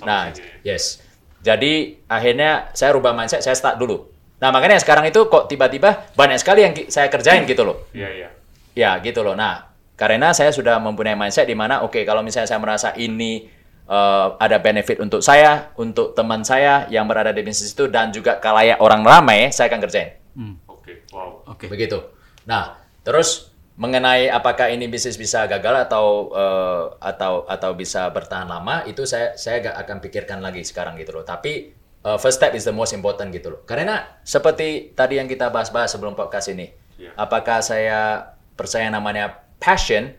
[0.06, 0.62] Nah, Solusinya.
[0.62, 1.02] yes.
[1.42, 4.17] Jadi akhirnya saya rubah mindset, saya start dulu.
[4.38, 7.90] Nah, makanya sekarang itu kok tiba-tiba banyak sekali yang saya kerjain gitu loh.
[7.90, 8.30] Iya, iya.
[8.78, 9.34] Ya, gitu loh.
[9.34, 13.50] Nah, karena saya sudah mempunyai mindset di mana oke, kalau misalnya saya merasa ini
[13.90, 18.38] eh, ada benefit untuk saya, untuk teman saya yang berada di bisnis itu dan juga
[18.38, 20.22] kalayak orang ramai, saya akan kerjain.
[20.70, 21.42] Oke, wow.
[21.50, 21.66] Oke.
[21.66, 21.98] Begitu.
[22.46, 28.86] Nah, terus mengenai apakah ini bisnis bisa gagal atau eh, atau atau bisa bertahan lama
[28.86, 31.26] itu saya saya gak akan pikirkan lagi sekarang gitu loh.
[31.26, 31.77] Tapi
[32.08, 33.62] eh, first step is the most important gitu loh.
[33.68, 37.12] Karena seperti tadi yang kita bahas-bahas sebelum podcast ini, Iya.
[37.20, 40.16] apakah saya percaya namanya passion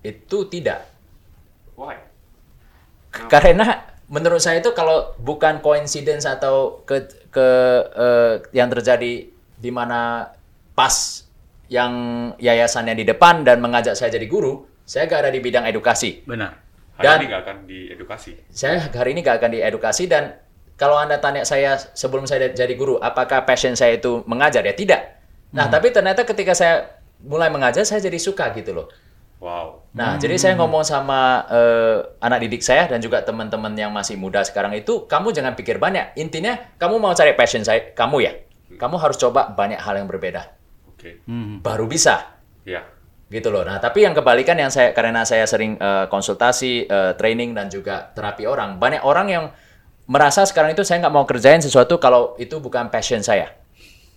[0.00, 0.88] itu tidak.
[1.76, 2.00] Why?
[3.32, 7.48] Karena menurut saya itu kalau bukan coincidence atau ke ke
[7.94, 9.28] eh, yang terjadi
[9.60, 10.32] di mana
[10.72, 11.26] pas
[11.70, 11.92] yang
[12.42, 16.26] yayasannya di depan dan mengajak saya jadi guru, saya gak ada di bidang edukasi.
[16.26, 16.58] Benar.
[16.98, 18.32] Hari Dan- ini nggak akan diedukasi.
[18.50, 20.34] Saya hari ini gak akan diedukasi dan
[20.80, 25.20] kalau anda tanya saya sebelum saya jadi guru, apakah passion saya itu mengajar ya tidak.
[25.52, 28.88] Nah tapi ternyata ketika saya mulai mengajar saya jadi suka gitu loh.
[29.40, 29.88] Wow.
[29.96, 34.44] Nah, jadi saya ngomong sama eh, anak didik saya dan juga teman-teman yang masih muda
[34.44, 36.12] sekarang itu, kamu jangan pikir banyak.
[36.20, 38.36] Intinya, kamu mau cari passion saya, kamu ya.
[38.76, 40.44] Kamu harus coba banyak hal yang berbeda.
[40.92, 41.24] Oke.
[41.24, 41.64] Hmm.
[41.64, 42.36] Baru bisa.
[42.68, 42.84] Ya.
[43.32, 43.64] Gitu loh.
[43.64, 48.12] Nah, tapi yang kebalikan yang saya karena saya sering eh, konsultasi, eh, training dan juga
[48.12, 49.44] terapi orang, banyak orang yang
[50.10, 53.54] merasa sekarang itu saya nggak mau kerjain sesuatu kalau itu bukan passion saya.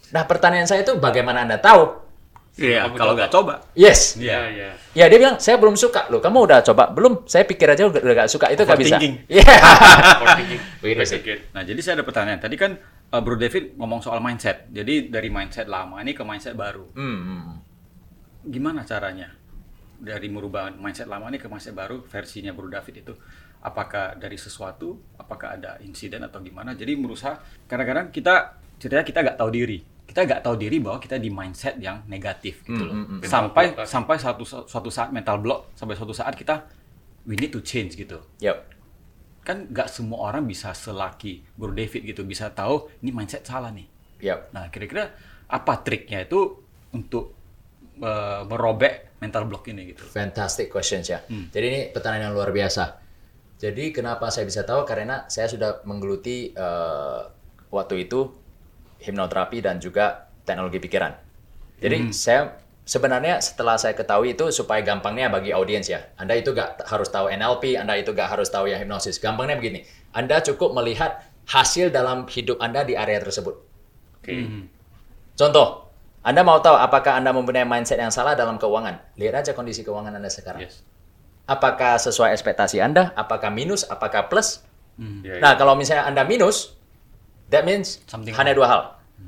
[0.10, 2.02] Nah, pertanyaan saya itu bagaimana Anda tahu?
[2.54, 3.66] Iya, Kamu kalau nggak coba.
[3.74, 4.14] Yes.
[4.18, 4.70] Iya, iya.
[4.94, 6.22] Ya dia bilang saya belum suka loh.
[6.22, 7.26] Kamu udah coba belum?
[7.26, 9.02] Saya pikir aja udah udah gak suka itu gak bisa.
[9.02, 9.54] Iya.
[11.26, 11.50] Good.
[11.50, 12.38] Nah, jadi saya ada pertanyaan.
[12.38, 12.78] Tadi kan
[13.10, 14.70] uh, Bro David ngomong soal mindset.
[14.70, 16.94] Jadi dari mindset lama ini ke mindset baru.
[16.94, 17.54] Hmm, hmm.
[18.54, 19.34] Gimana caranya?
[19.98, 23.14] Dari merubah mindset lama ini ke mindset baru versinya Bro David itu
[23.64, 26.76] apakah dari sesuatu, apakah ada insiden atau gimana?
[26.76, 29.80] Jadi berusaha kadang-kadang kita ceritanya kita nggak tahu diri.
[30.04, 32.94] Kita nggak tahu diri bahwa kita di mindset yang negatif gitu loh.
[32.94, 36.68] Mental Sampai block sampai suatu suatu saat mental block, sampai suatu saat kita
[37.24, 38.20] we need to change gitu.
[38.44, 38.68] Yup.
[39.48, 43.88] Kan nggak semua orang bisa selaki Bro David gitu, bisa tahu ini mindset salah nih.
[44.28, 44.52] Yup.
[44.52, 45.08] Nah, kira-kira
[45.48, 46.60] apa triknya itu
[46.92, 47.32] untuk
[48.04, 50.04] eh, merobek mental block ini gitu?
[50.04, 51.24] Fantastic questions ya.
[51.28, 53.03] Jadi ini pertanyaan yang luar biasa.
[53.64, 54.84] Jadi kenapa saya bisa tahu?
[54.84, 57.22] Karena saya sudah menggeluti eh,
[57.72, 58.28] waktu itu
[59.00, 61.16] hipnoterapi dan juga teknologi pikiran.
[61.80, 66.12] Jadi saya sebenarnya setelah saya ketahui itu supaya gampangnya bagi audiens ya.
[66.20, 69.20] Anda itu gak harus tahu NLP, Anda itu gak harus tahu yang hipnosis.
[69.20, 73.56] Gampangnya begini, Anda cukup melihat hasil dalam hidup Anda di area tersebut.
[74.20, 74.36] Oke.
[75.36, 75.92] Contoh,
[76.24, 79.20] Anda mau tahu apakah Anda mempunyai mindset yang salah dalam keuangan?
[79.20, 80.64] Lihat aja kondisi keuangan Anda sekarang.
[80.64, 80.84] Yes.
[81.44, 83.12] Apakah sesuai ekspektasi Anda?
[83.20, 83.84] Apakah minus?
[83.84, 84.64] Apakah plus?
[84.96, 85.42] Iya, iya.
[85.44, 86.78] Nah, kalau misalnya Anda minus,
[87.52, 88.82] that means Something hanya dua hal.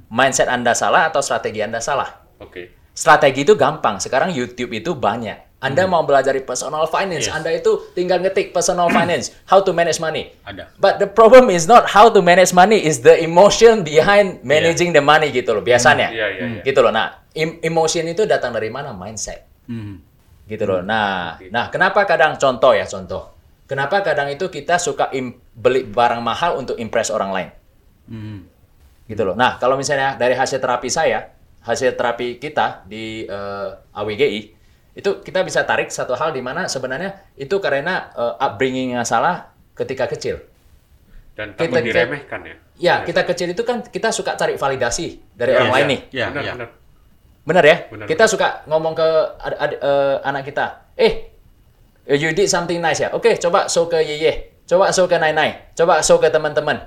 [0.07, 2.24] Mindset Anda salah atau strategi Anda salah.
[2.39, 2.72] Oke.
[2.95, 3.99] Strategi itu gampang.
[3.99, 5.59] Sekarang YouTube itu banyak.
[5.59, 7.34] Anda mau belajar personal finance, Yes.
[7.34, 10.30] Anda itu tinggal ngetik personal finance, how to manage money.
[10.45, 10.70] Ada.
[10.78, 15.01] But the problem is not how to manage money, is the emotion behind managing the
[15.01, 16.13] money gitu loh biasanya.
[16.13, 16.61] Iya, iya, iya.
[16.61, 16.93] Gitu loh.
[16.93, 18.93] Nah, em- emotion itu datang dari mana?
[18.93, 19.47] Mindset.
[19.66, 20.05] Hmm.
[20.45, 20.81] Gitu loh.
[20.81, 23.33] Nah, nah kenapa kadang contoh ya contoh.
[23.65, 27.49] Kenapa kadang itu kita suka im- beli barang mahal untuk impress orang lain?
[28.05, 28.39] Hmm.
[29.09, 29.33] Gitu loh.
[29.33, 31.33] Nah, kalau misalnya dari hasil terapi saya,
[31.65, 34.41] hasil terapi kita di eh, AWGI,
[34.95, 40.05] itu kita bisa tarik satu hal di mana sebenarnya itu karena upbringing yang salah ketika
[40.07, 40.39] kecil.
[41.35, 42.55] Dan Kita- takut kita- diremehkan ya.
[42.75, 46.01] Ya, kita kecil itu kan kita suka cari validasi dari orang Iya, lain nih.
[46.11, 46.53] Iya, benar, iya.
[46.55, 46.69] benar.
[47.45, 47.77] Bener ya?
[47.93, 51.29] Benar, kita suka ngomong ke ad- ad- eh, anak kita, eh,
[52.09, 53.13] you did something nice ya?
[53.13, 55.33] Oke, coba show ke Yeye, coba show ke Nai
[55.77, 56.81] coba show ke teman-teman.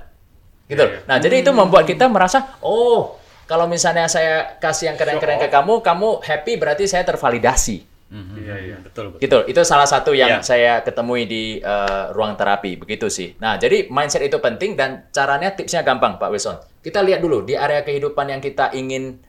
[0.67, 0.83] Gitu.
[0.83, 1.07] Iya, iya.
[1.07, 3.17] Nah, jadi itu membuat kita merasa, oh,
[3.49, 7.87] kalau misalnya saya kasih yang keren-keren ke kamu, kamu happy berarti saya tervalidasi.
[8.09, 8.35] Mhm.
[8.37, 8.77] Iya, iya.
[8.83, 9.19] Betul, betul.
[9.21, 9.39] Gitu.
[9.53, 10.45] Itu salah satu yang Iya.
[10.45, 13.33] saya ketemui di eh, ruang terapi, begitu sih.
[13.39, 16.57] Nah, jadi mindset itu penting dan caranya tipsnya gampang, Pak Wilson.
[16.83, 19.23] Kita lihat dulu di area kehidupan yang kita ingin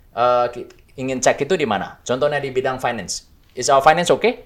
[0.53, 0.69] ki-
[1.01, 1.97] ingin cek itu di mana.
[2.05, 3.25] Contohnya di bidang finance.
[3.57, 4.45] Is our finance okay?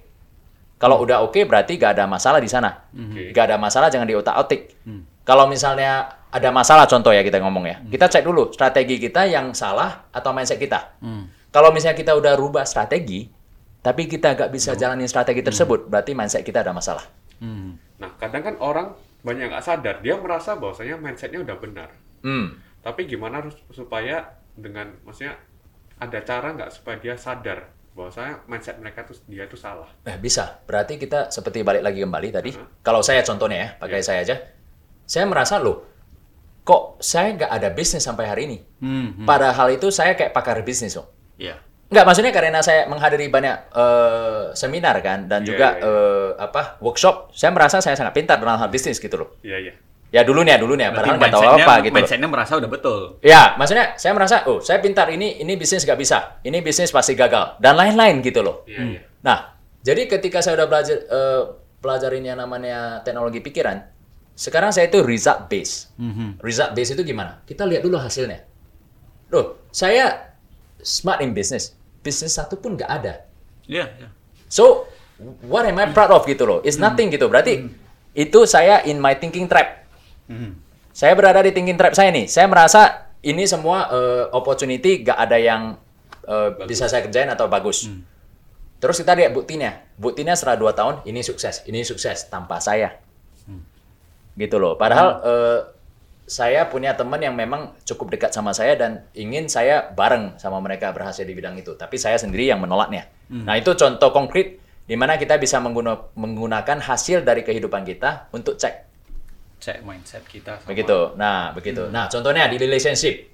[0.78, 2.86] Kalau udah oke berarti gak ada masalah di sana.
[2.94, 3.34] Oke.
[3.34, 4.78] Gak ada masalah jangan diotak-atik.
[5.24, 7.76] Kalau misalnya ada masalah contoh ya kita ngomong ya.
[7.82, 10.98] Kita cek dulu strategi kita yang salah atau mindset kita.
[11.00, 11.30] Hmm.
[11.54, 13.30] Kalau misalnya kita udah rubah strategi,
[13.78, 17.06] tapi kita nggak bisa jalanin strategi tersebut, berarti mindset kita ada masalah.
[17.38, 17.78] Hmm.
[18.02, 18.86] Nah, kadang kan orang
[19.22, 21.94] banyak nggak sadar, dia merasa bahwasanya mindsetnya udah benar.
[22.26, 22.58] Hmm.
[22.82, 25.38] Tapi gimana harus supaya dengan, maksudnya
[26.00, 29.86] ada cara nggak supaya dia sadar bahwa saya mindset mereka tuh dia tuh salah.
[30.02, 30.58] Eh, bisa.
[30.66, 32.50] Berarti kita seperti balik lagi kembali tadi.
[32.50, 32.82] Uh-huh.
[32.82, 34.36] Kalau saya contohnya ya, pakai saya aja.
[35.06, 35.86] Saya merasa loh,
[36.66, 38.58] kok saya nggak ada bisnis sampai hari ini.
[38.82, 39.26] Hmm, hmm.
[39.28, 41.06] Padahal itu saya kayak pakar bisnis loh.
[41.38, 41.54] Iya.
[41.92, 45.94] Nggak, maksudnya karena saya menghadiri banyak eh, seminar kan, dan Iya, juga iya, iya.
[45.94, 47.30] eh, apa workshop.
[47.30, 49.38] Saya merasa saya sangat pintar dalam hal bisnis gitu loh.
[49.46, 49.74] Iya iya.
[50.14, 50.94] Ya dulunya, dulunya.
[50.94, 51.94] Berarti Padahal nggak tahu apa gitu.
[51.98, 53.18] Mindsetnya merasa udah betul.
[53.18, 57.18] Ya, maksudnya saya merasa, oh saya pintar ini, ini bisnis nggak bisa, ini bisnis pasti
[57.18, 58.62] gagal, dan lain-lain gitu loh.
[58.62, 59.00] Iya iya.
[59.26, 61.42] Nah, jadi ketika saya udah belajar eh,
[61.82, 63.90] pelajarin yang namanya teknologi pikiran,
[64.38, 65.90] sekarang saya itu result based.
[65.98, 66.38] Mhm.
[66.38, 67.42] Result based itu gimana?
[67.42, 68.46] Kita lihat dulu hasilnya.
[69.34, 70.30] Loh, saya
[70.78, 71.74] smart in business.
[72.06, 73.26] Bisnis satu pun nggak ada.
[73.66, 74.08] Iya, iya.
[74.46, 74.86] So,
[75.50, 76.62] what am I proud of gitu loh?
[76.62, 77.26] It's nothing gitu.
[77.26, 77.66] Berarti
[78.14, 79.83] itu saya in my thinking trap.
[80.28, 80.52] Mhm.
[80.94, 82.30] Saya berada di thinking trap saya nih.
[82.30, 85.74] Saya merasa ini semua eh, opportunity gak ada yang
[86.28, 87.90] eh, bisa saya kerjain atau bagus.
[88.78, 89.80] Terus kita lihat buktinya.
[89.96, 93.00] Buktinya setelah 2 tahun ini sukses, ini sukses tanpa saya.
[94.38, 94.78] Gitu loh.
[94.78, 95.60] Padahal eh,
[96.24, 100.94] saya punya teman yang memang cukup dekat sama saya dan ingin saya bareng sama mereka
[100.94, 101.74] berhasil di bidang itu.
[101.74, 103.10] Tapi saya sendiri yang menolaknya.
[103.28, 108.60] Nah itu contoh konkret di mana kita bisa mengguna- menggunakan hasil dari kehidupan kita untuk
[108.60, 108.93] cek
[109.56, 110.58] Cek mindset kita.
[110.58, 113.32] sama- begitu nah begitu nah contohnya di relationship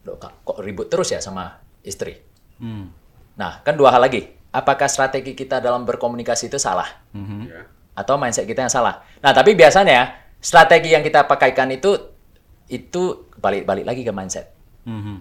[0.00, 2.16] Loh, kak, kok ribut terus ya sama istri
[2.56, 2.88] Hmm.
[3.34, 7.40] nah kan dua hal lagi apakah strategi kita dalam berkomunikasi itu salah Mhm.
[7.42, 7.60] Iya.
[7.94, 11.96] atau mindset kita yang salah nah tapi biasanya strategi yang kita pakaikan itu
[12.66, 13.02] itu
[13.34, 14.52] balik balik lagi ke mindset
[14.82, 15.16] Mhm.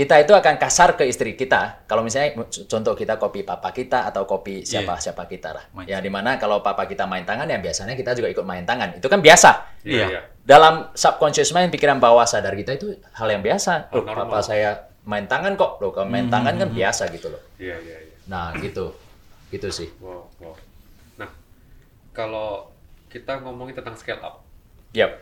[0.00, 2.32] Kita itu akan kasar ke istri kita kalau misalnya
[2.64, 5.92] contoh kita kopi papa kita atau kopi siapa siapa kita lah Mindset.
[5.92, 8.96] ya di mana kalau papa kita main tangan ya biasanya kita juga ikut main tangan
[8.96, 9.50] itu kan biasa
[9.84, 10.06] Iya Iya.
[10.08, 10.20] iya.
[10.40, 13.92] dalam subconscious mind pikiran bawah sadar kita itu hal yang biasa.
[13.92, 14.24] Hal Loh, normal.
[14.24, 14.70] papa saya
[15.04, 15.76] main tangan kok.
[15.78, 17.42] Loh, kalau main tangan kan biasa gitu loh.
[17.60, 18.16] Iya iya iya.
[18.24, 18.96] Nah, gitu.
[19.48, 19.88] Gitu sih.
[20.00, 20.56] Wow wow.
[21.16, 21.28] Nah
[22.10, 22.72] kalau
[23.08, 24.40] kita ngomongin tentang scale up
[24.92, 25.12] Yap.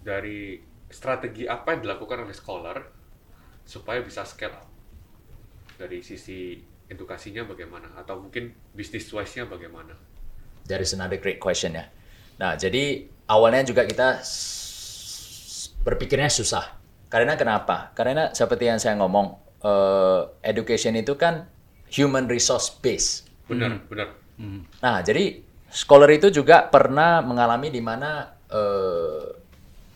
[0.00, 2.93] dari strategi apa yang dilakukan oleh scholar
[3.64, 4.68] supaya bisa scale up
[5.80, 9.96] dari sisi edukasinya bagaimana atau mungkin bisnis wise-nya bagaimana?
[10.68, 11.88] There is another great question ya.
[12.40, 14.20] Nah, jadi awalnya juga kita
[15.84, 16.76] berpikirnya susah.
[17.12, 17.92] Karena kenapa?
[17.92, 21.46] Karena seperti yang saya ngomong, eh, education itu kan
[21.92, 23.28] human resource base.
[23.46, 24.08] Benar benar.
[24.40, 24.60] Mhm.
[24.82, 29.26] Nah, jadi scholar itu juga pernah mengalami di mana eh,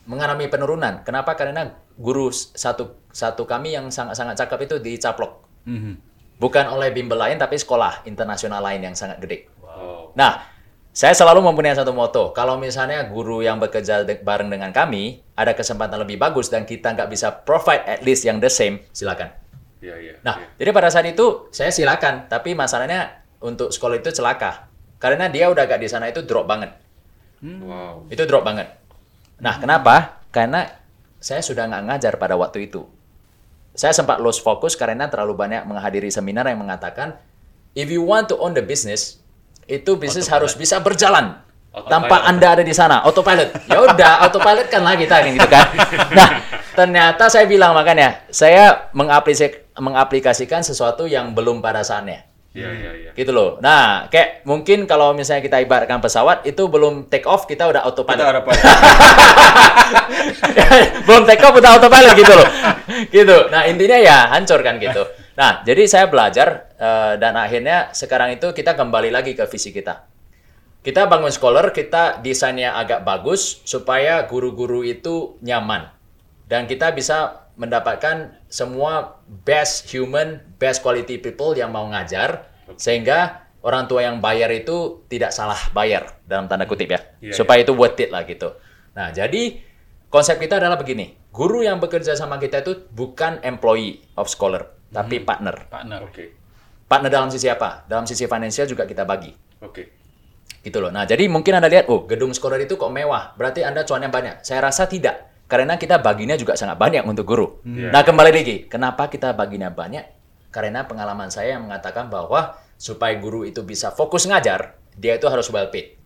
[0.08, 1.04] mengalami penurunan.
[1.04, 1.36] Kenapa?
[1.38, 5.42] Karena guru satu satu kami yang sangat-sangat cakep itu dicaplok.
[5.66, 5.92] Mhm.
[6.38, 9.50] Bukan oleh bimbel lain, tapi sekolah internasional lain yang sangat gede.
[9.58, 10.14] Wow.
[10.14, 10.46] Nah,
[10.94, 12.30] saya selalu mempunyai satu moto.
[12.30, 16.94] Kalau misalnya guru yang bekerja de- bareng dengan kami ada kesempatan lebih bagus dan kita
[16.94, 19.34] nggak bisa provide at least yang the same, silakan.
[19.82, 20.14] Iya iya.
[20.22, 20.46] Nah, iya.
[20.62, 24.70] jadi pada saat itu saya silakan, tapi masalahnya untuk sekolah itu celaka.
[24.98, 26.74] Karena dia udah gak di sana itu drop banget.
[27.42, 28.10] Wow.
[28.10, 28.66] Itu drop banget.
[29.38, 30.26] Nah, kenapa?
[30.34, 30.66] Karena
[31.22, 32.86] saya sudah nggak ngajar pada waktu itu.
[33.78, 37.14] Saya sempat lose focus karena terlalu banyak menghadiri seminar yang mengatakan,
[37.78, 39.22] if you want to own the business,
[39.70, 41.38] itu bisnis harus bisa berjalan
[41.70, 41.86] Autopilot.
[41.86, 43.54] tanpa anda ada di sana, autopilot.
[43.70, 45.66] Ya udah, autopilot kan lah kita kan gitu kan.
[46.10, 46.28] Nah,
[46.74, 53.10] ternyata saya bilang makanya saya mengaplikasi- mengaplikasikan sesuatu yang belum pada saatnya Iya iya iya.
[53.12, 53.60] gitu loh.
[53.60, 58.24] Nah, kayak mungkin kalau misalnya kita ibaratkan pesawat itu belum take off kita udah autopilot.
[58.24, 58.32] Kita
[61.06, 62.48] belum take off udah autopilot gitu loh.
[63.12, 63.36] gitu.
[63.52, 65.04] Nah, intinya ya hancur kan gitu.
[65.36, 70.08] Nah, jadi saya belajar eh, dan akhirnya sekarang itu kita kembali lagi ke visi kita.
[70.82, 75.92] Kita bangun scholar, kita desainnya agak bagus supaya guru-guru itu nyaman.
[76.48, 82.46] Dan kita bisa mendapatkan semua best human, best quality people yang mau ngajar
[82.78, 87.00] sehingga orang tua yang bayar itu tidak salah bayar dalam tanda kutip ya.
[87.18, 88.54] Iya, supaya itu worth it lah gitu.
[88.94, 89.58] Nah, jadi
[90.08, 91.18] konsep kita adalah begini.
[91.34, 95.68] Guru yang bekerja sama kita itu bukan employee of scholar, tapi partner.
[95.68, 96.00] Partner.
[96.06, 96.34] Oke.
[96.88, 97.84] Partner dalam sisi apa?
[97.84, 99.28] Dalam sisi finansial juga kita bagi.
[99.60, 99.92] Oke.
[100.64, 100.88] Gitu loh.
[100.88, 103.36] Nah, jadi mungkin Anda lihat, oh, gedung scholar itu kok mewah.
[103.36, 104.36] Berarti Anda cuannya banyak.
[104.40, 105.27] Saya rasa tidak.
[105.48, 107.64] Karena kita baginya juga sangat banyak untuk guru.
[107.64, 107.88] Iya.
[107.88, 108.56] Nah, kembali lagi.
[108.68, 110.04] Kenapa kita baginya banyak?
[110.52, 115.48] Karena pengalaman saya yang mengatakan bahwa supaya guru itu bisa fokus ngajar, dia itu harus
[115.48, 115.96] well paid.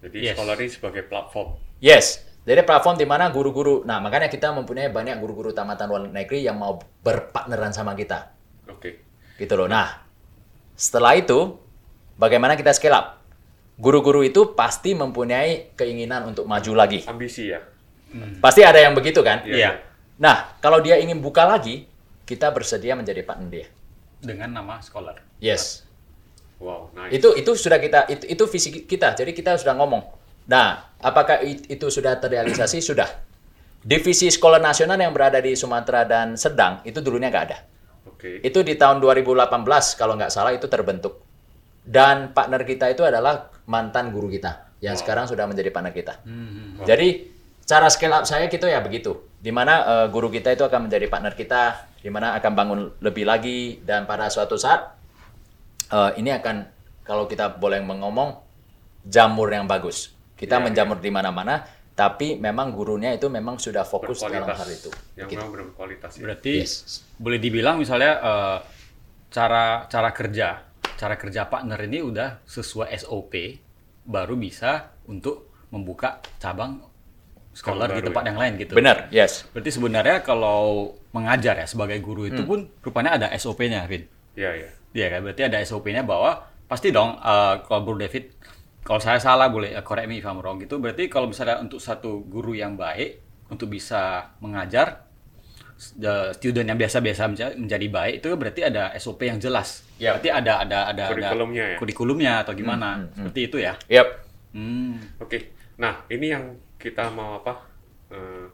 [0.00, 0.34] Jadi Yes.
[0.36, 1.48] scholar ini sebagai platform.
[1.78, 2.24] Yes.
[2.46, 6.56] Jadi platform di mana guru-guru, nah makanya kita mempunyai banyak guru-guru tamatan luar negeri yang
[6.56, 8.32] mau berpartneran sama kita.
[8.70, 9.02] Oke.
[9.34, 9.66] Gitu loh.
[9.66, 10.06] Nah,
[10.78, 11.58] setelah itu,
[12.14, 13.06] bagaimana kita scale up?
[13.76, 17.04] Guru-guru itu pasti mempunyai keinginan untuk maju lagi.
[17.04, 17.60] Ambisi ya.
[18.38, 19.42] Pasti ada yang begitu kan?
[19.42, 19.80] Iya.
[20.16, 21.84] Nah, kalau dia ingin buka lagi,
[22.24, 23.68] kita bersedia menjadi partner dia.
[24.16, 25.20] dengan nama scholar.
[25.38, 25.84] Yes.
[26.56, 27.20] Wow, nice.
[27.20, 29.12] Itu itu sudah kita itu, itu visi kita.
[29.12, 30.02] Jadi kita sudah ngomong.
[30.48, 32.80] Nah, apakah it- itu sudah terrealisasi?
[32.80, 33.06] Sudah.
[33.86, 37.58] Divisi sekolah nasional yang berada di Sumatera dan Sedang itu dulunya nggak ada.
[38.08, 38.40] Oke.
[38.40, 39.46] Itu di tahun 2018
[39.94, 41.22] kalau nggak salah itu terbentuk.
[41.86, 46.14] Dan partner kita itu adalah mantan guru kita yang sekarang sudah menjadi partner kita.
[46.82, 47.35] Jadi
[47.66, 49.26] cara scale up saya gitu ya begitu.
[49.36, 51.62] Di mana eh, guru kita itu akan menjadi partner kita,
[51.98, 54.94] di mana akan bangun lebih lagi dan pada suatu saat
[55.90, 56.66] eh, ini akan
[57.02, 58.38] kalau kita boleh mengomong
[59.02, 60.14] jamur yang bagus.
[60.34, 61.64] Kita Iya, menjamur di mana-mana,
[61.94, 64.90] tapi memang gurunya itu memang sudah fokus dalam hal itu.
[65.16, 65.38] Yang Gitu.
[65.38, 66.22] memang berkualitas ya.
[66.26, 67.02] Berarti Yes.
[67.16, 68.58] boleh dibilang misalnya eh,
[69.30, 70.48] cara cara kerja
[70.96, 73.32] cara kerja partner ini udah sesuai SOP
[74.06, 76.80] baru bisa untuk membuka cabang
[77.56, 78.28] scholar di baru tempat ya.
[78.28, 78.72] yang lain gitu.
[78.76, 79.48] Benar, yes.
[79.56, 84.04] Berarti sebenarnya kalau mengajar ya sebagai guru itu pun rupanya ada SOP-nya, Vin.
[84.36, 84.70] Iya, iya.
[84.92, 88.36] Iya kan, berarti ada SOP-nya bahwa pasti dong eh, kalau Bro David
[88.86, 90.78] kalau saya salah boleh uh, correct me if I'm wrong gitu.
[90.78, 93.18] Berarti kalau misalnya untuk satu guru yang baik
[93.50, 95.02] untuk bisa mengajar
[95.98, 99.82] the student yang biasa-biasa menja- menjadi baik itu berarti ada SOP yang jelas.
[99.98, 100.14] Ya.
[100.14, 101.76] Berarti ada ada ada ada Kurikulumnya ya?
[101.82, 103.10] kurikulumnya atau gimana.
[103.10, 103.74] Seperti itu ya.
[103.90, 104.08] Yep.
[104.54, 105.02] Hmm.
[105.18, 105.50] Oke.
[105.76, 106.54] Nah, ini yang
[106.86, 107.54] kita mau apa?
[108.14, 108.46] eh,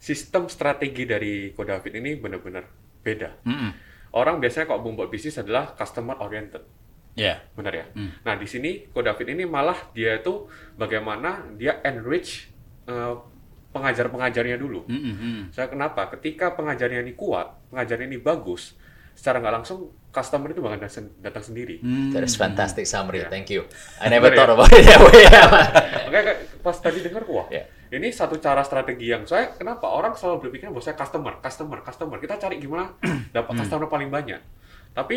[0.00, 2.64] sistem strategi dari Kodavit ini benar-benar
[3.04, 3.44] beda.
[3.44, 3.70] Mm-mm.
[4.16, 6.64] Orang biasanya kalau membuat bisnis adalah customer oriented.
[7.14, 7.40] Ya.
[7.54, 7.86] Benar ya?
[8.26, 12.48] Nah, di sini Kodavit ini malah dia itu bagaimana dia enrich
[12.88, 13.14] eh,
[13.74, 14.86] pengajar-pengajarnya dulu.
[14.86, 15.50] Mm-mm.
[15.50, 16.06] Saya kenapa?
[16.14, 18.78] Ketika pengajarnya ini kuat, pengajarnya ini bagus,
[19.14, 21.82] secara nggak langsung customer itu bakal datang, datang sendiri.
[21.82, 22.14] Hmm.
[22.14, 23.26] That is fantastic summary.
[23.26, 23.30] Yeah.
[23.34, 23.66] Thank you.
[23.98, 24.54] I never thought ya?
[24.54, 25.26] about it that way.
[26.06, 27.66] Oke, kayak pas tadi dengar wah, Ya.
[27.94, 32.16] Ini satu cara strategi yang saya kenapa orang selalu berpikir bahwa saya customer, customer, customer.
[32.18, 32.90] Kita cari gimana
[33.36, 34.40] dapat customer paling banyak.
[34.94, 35.16] Tapi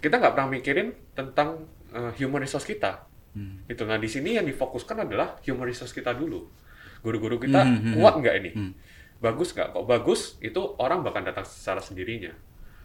[0.00, 3.06] kita nggak pernah mikirin tentang uh, human resource kita.
[3.68, 6.40] Itu nah di sini yang difokuskan adalah human resource kita dulu.
[7.04, 8.50] Guru-guru kita Hmm, hmm, kuat nggak ini?
[9.20, 9.72] Bagus nggak?
[9.76, 10.36] Kok bagus?
[10.40, 12.32] Itu orang bakal datang secara sendirinya.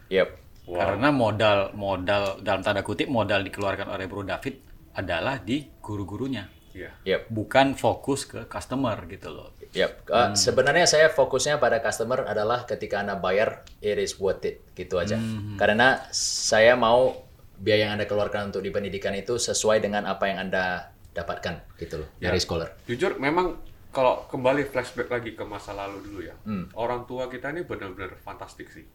[0.08, 0.38] yep.
[0.62, 0.78] Wow.
[0.78, 4.62] Karena modal modal dalam tanda kutip modal dikeluarkan oleh Bro David
[4.94, 6.46] adalah di guru-gurunya.
[6.72, 6.90] Iya.
[7.04, 7.22] Yep.
[7.28, 9.52] Bukan fokus ke customer gitu loh.
[9.72, 10.08] Yep.
[10.08, 14.64] Uh, Sebenarnya saya fokusnya pada customer adalah ketika Anda bayar, it is worth it.
[14.72, 15.20] Gitu aja.
[15.56, 20.48] Karena saya mau biaya yang Anda keluarkan untuk di pendidikan itu sesuai dengan apa yang
[20.48, 21.76] Anda dapatkan.
[21.76, 22.08] Gitu loh.
[22.16, 22.72] Dari scholar.
[22.88, 23.60] Jujur memang
[23.92, 26.64] kalau kembali flashback lagi ke masa lalu dulu ya, Hmm.
[26.72, 28.88] orang tua kita ini benar-benar fantastik sih.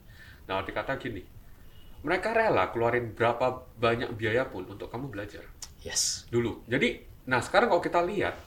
[0.50, 1.22] Nah, arti kata gini,
[2.02, 5.46] mereka rela keluarin berapa banyak biaya pun untuk kamu belajar
[5.86, 6.26] Yes.
[6.34, 6.66] dulu.
[6.66, 6.98] Jadi,
[7.28, 8.40] nah sekarang kalau kita lihat,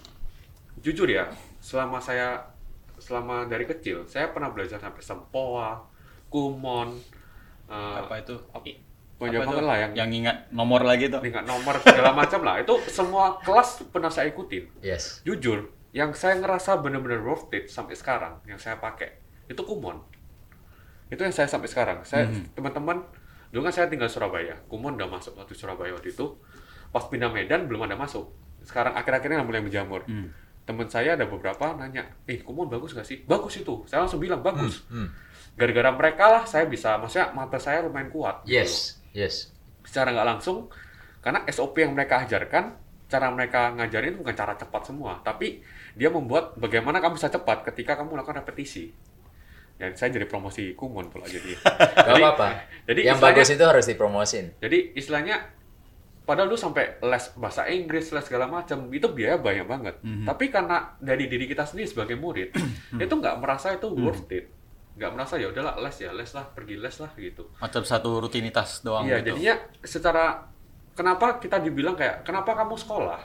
[0.81, 1.29] jujur ya,
[1.61, 2.41] selama saya
[2.97, 5.85] selama dari kecil, saya pernah belajar sampai sempoa,
[6.29, 6.97] kumon,
[7.69, 8.37] eh, Apa itu?
[9.21, 9.51] banyak Apa itu?
[9.53, 11.21] banget lah yang yang ingat nomor lagi tuh.
[11.21, 12.57] ingat nomor segala macam lah.
[12.57, 15.21] Itu semua kelas pernah saya ikutin Yes.
[15.23, 19.99] jujur yang saya ngerasa bener-bener worth it sampai sekarang yang saya pakai itu kumon
[21.11, 23.03] itu yang saya sampai sekarang saya teman-teman
[23.51, 26.39] dulu kan saya tinggal Surabaya kumon udah masuk waktu Surabaya waktu itu
[26.89, 28.31] pas pindah Medan belum ada masuk
[28.63, 30.05] sekarang akhir-akhirnya mulai menjamur
[30.61, 34.39] teman saya ada beberapa nanya eh kumon bagus gak sih bagus itu saya langsung bilang
[34.41, 35.11] bagus Hmm.
[35.53, 39.01] gara-gara mereka lah saya bisa maksudnya mata saya lumayan kuat gitu Yes.
[39.11, 39.35] Yes.
[39.83, 40.71] secara nggak langsung
[41.19, 45.59] karena SOP yang mereka ajarkan cara mereka ngajarin bukan cara cepat semua tapi
[45.93, 48.95] dia membuat bagaimana kamu bisa cepat ketika kamu melakukan repetisi
[49.75, 52.47] dan saya jadi promosi kumon pula jadi Gak Jadi- apa-apa.
[52.87, 54.45] jadi yang istilahnya- bagus itu harus dipromosin.
[54.57, 55.37] jadi istilahnya
[56.31, 60.95] padahal lu sampai les bahasa Inggris les segala macam itu biaya banyak banget tapi karena
[61.03, 62.55] dari diri kita sendiri sebagai murid
[63.03, 64.47] itu nggak merasa itu worth it
[64.95, 68.85] nggak merasa ya udahlah les ya les lah pergi les lah gitu Macam satu rutinitas
[68.85, 69.35] doang Iya, gitu.
[69.35, 70.25] jadinya secara
[70.93, 73.23] kenapa kita dibilang kayak kenapa kamu sekolah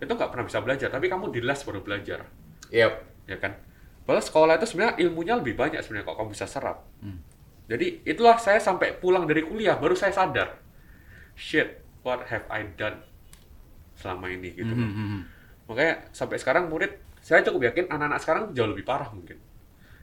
[0.00, 2.26] itu nggak pernah bisa belajar, tapi kamu di les baru belajar,
[2.74, 2.92] Yep.
[3.28, 3.54] ya kan?
[4.02, 6.82] Padahal sekolah itu sebenarnya ilmunya lebih banyak sebenarnya kok kamu bisa serap.
[6.98, 7.22] Hmm.
[7.70, 10.58] Jadi itulah saya sampai pulang dari kuliah baru saya sadar,
[11.38, 13.00] shit, what have I done
[13.94, 14.68] selama ini gitu.
[14.68, 14.82] loh.
[14.82, 15.22] Hmm, hmm, hmm.
[15.70, 16.90] Makanya sampai sekarang murid
[17.22, 19.38] saya cukup yakin anak-anak sekarang jauh lebih parah mungkin.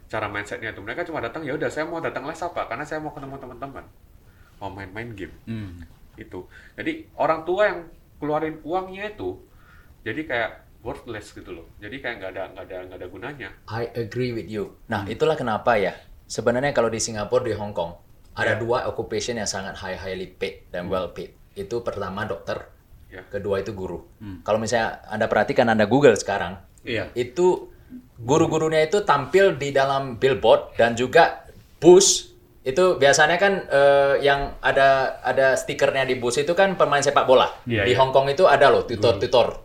[0.10, 3.04] Cara mindsetnya itu mereka cuma datang ya udah saya mau datang les apa karena saya
[3.04, 3.86] mau ketemu teman-teman.
[4.60, 5.84] Mau main-main game Hmm.
[6.16, 6.44] itu.
[6.76, 7.80] Jadi orang tua yang
[8.20, 9.40] keluarin uangnya itu
[10.04, 10.52] jadi kayak
[10.84, 11.68] worthless gitu loh.
[11.80, 13.50] Jadi kayak nggak ada nggak ada nggak ada gunanya.
[13.68, 14.76] I agree with you.
[14.88, 15.96] Nah, itulah kenapa ya.
[16.30, 17.96] Sebenarnya kalau di Singapura, di Hong Kong,
[18.36, 21.39] ada dua occupation yang sangat high highly paid dan well paid.
[21.60, 22.72] Itu pertama dokter,
[23.12, 23.26] Ya.
[23.28, 24.06] kedua itu guru.
[24.46, 27.12] Kalau misalnya Anda perhatikan Anda Google sekarang, Iya.
[27.18, 27.68] itu
[28.22, 31.44] guru-gurunya itu tampil di dalam billboard dan juga
[31.82, 37.24] bus Itu biasanya kan eh, yang ada ada stikernya di bus itu kan pemain sepak
[37.24, 37.48] bola.
[37.64, 37.98] Iya, di iya.
[37.98, 39.64] Hong Kong itu ada loh tutor-tutor.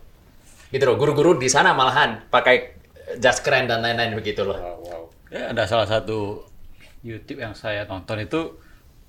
[0.71, 2.79] Gitu loh, guru-guru di sana malahan pakai
[3.19, 4.57] jas keren dan lain-lain begitu loh.
[4.57, 5.03] Wow, wow.
[5.27, 6.47] Ya, ada salah satu
[7.03, 8.57] YouTube yang saya tonton itu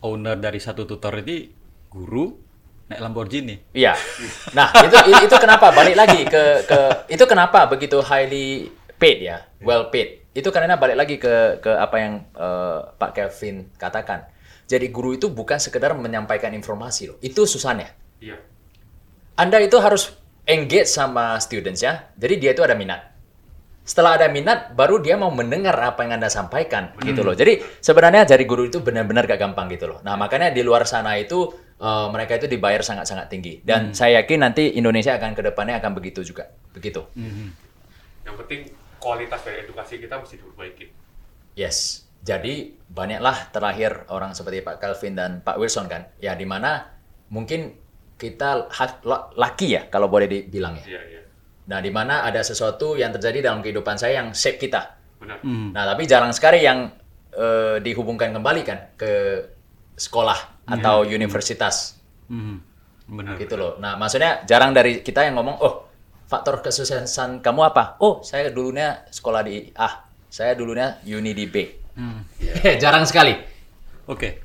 [0.03, 1.49] owner dari satu tutor ini
[1.89, 2.35] guru
[2.87, 3.57] naik Lamborghini.
[3.75, 3.99] Iya.
[4.55, 6.79] Nah, itu itu kenapa balik lagi ke ke
[7.11, 10.23] itu kenapa begitu highly paid ya, well paid.
[10.37, 14.31] Itu karena balik lagi ke ke apa yang eh, Pak Kevin katakan.
[14.67, 17.19] Jadi guru itu bukan sekedar menyampaikan informasi loh.
[17.23, 17.95] Itu susahnya.
[18.19, 18.39] Iya.
[19.39, 20.11] Anda itu harus
[20.43, 22.11] engage sama students ya.
[22.19, 23.15] Jadi dia itu ada minat.
[23.87, 27.39] Setelah ada minat, baru dia mau mendengar apa yang Anda sampaikan gitu loh.
[27.39, 30.03] Jadi sebenarnya jadi guru itu benar-benar gak gampang gitu loh.
[30.03, 33.61] Nah makanya di luar sana itu eh, mereka itu dibayar sangat-sangat tinggi.
[33.65, 36.49] Dan saya yakin nanti Indonesia akan ke depannya akan begitu juga.
[36.73, 37.05] Begitu.
[38.27, 38.61] Yang penting
[38.99, 40.87] kualitas dari edukasi kita mesti diperbaiki.
[41.57, 42.05] Yes.
[42.27, 46.11] Jadi banyaklah terlahir orang seperti Pak Calvin dan Pak Wilson kan.
[46.19, 46.91] Ya di mana
[47.31, 47.79] mungkin
[48.17, 48.73] kita
[49.37, 50.99] laki ya kalau boleh dibilang ya.
[50.99, 51.23] Iya, iya.
[51.67, 54.97] Nah, di mana ada sesuatu yang terjadi dalam kehidupan saya yang shape kita.
[55.19, 55.43] Benar.
[55.45, 56.91] Nah, tapi jarang sekali yang
[57.35, 59.13] eh, dihubungkan kembali kan ke
[59.99, 61.95] sekolah atau universitas
[62.27, 62.59] Hmm,
[63.07, 63.39] benar.
[63.39, 63.79] gitu loh.
[63.79, 65.87] Nah, maksudnya jarang dari kita yang ngomong, "Oh,
[66.27, 70.11] faktor kesuksesan kamu apa?" "Oh, saya dulunya sekolah di A.
[70.27, 71.57] Saya dulunya uni di B."
[71.95, 72.27] Hmm.
[72.83, 73.33] jarang sekali.
[74.11, 74.43] Oke,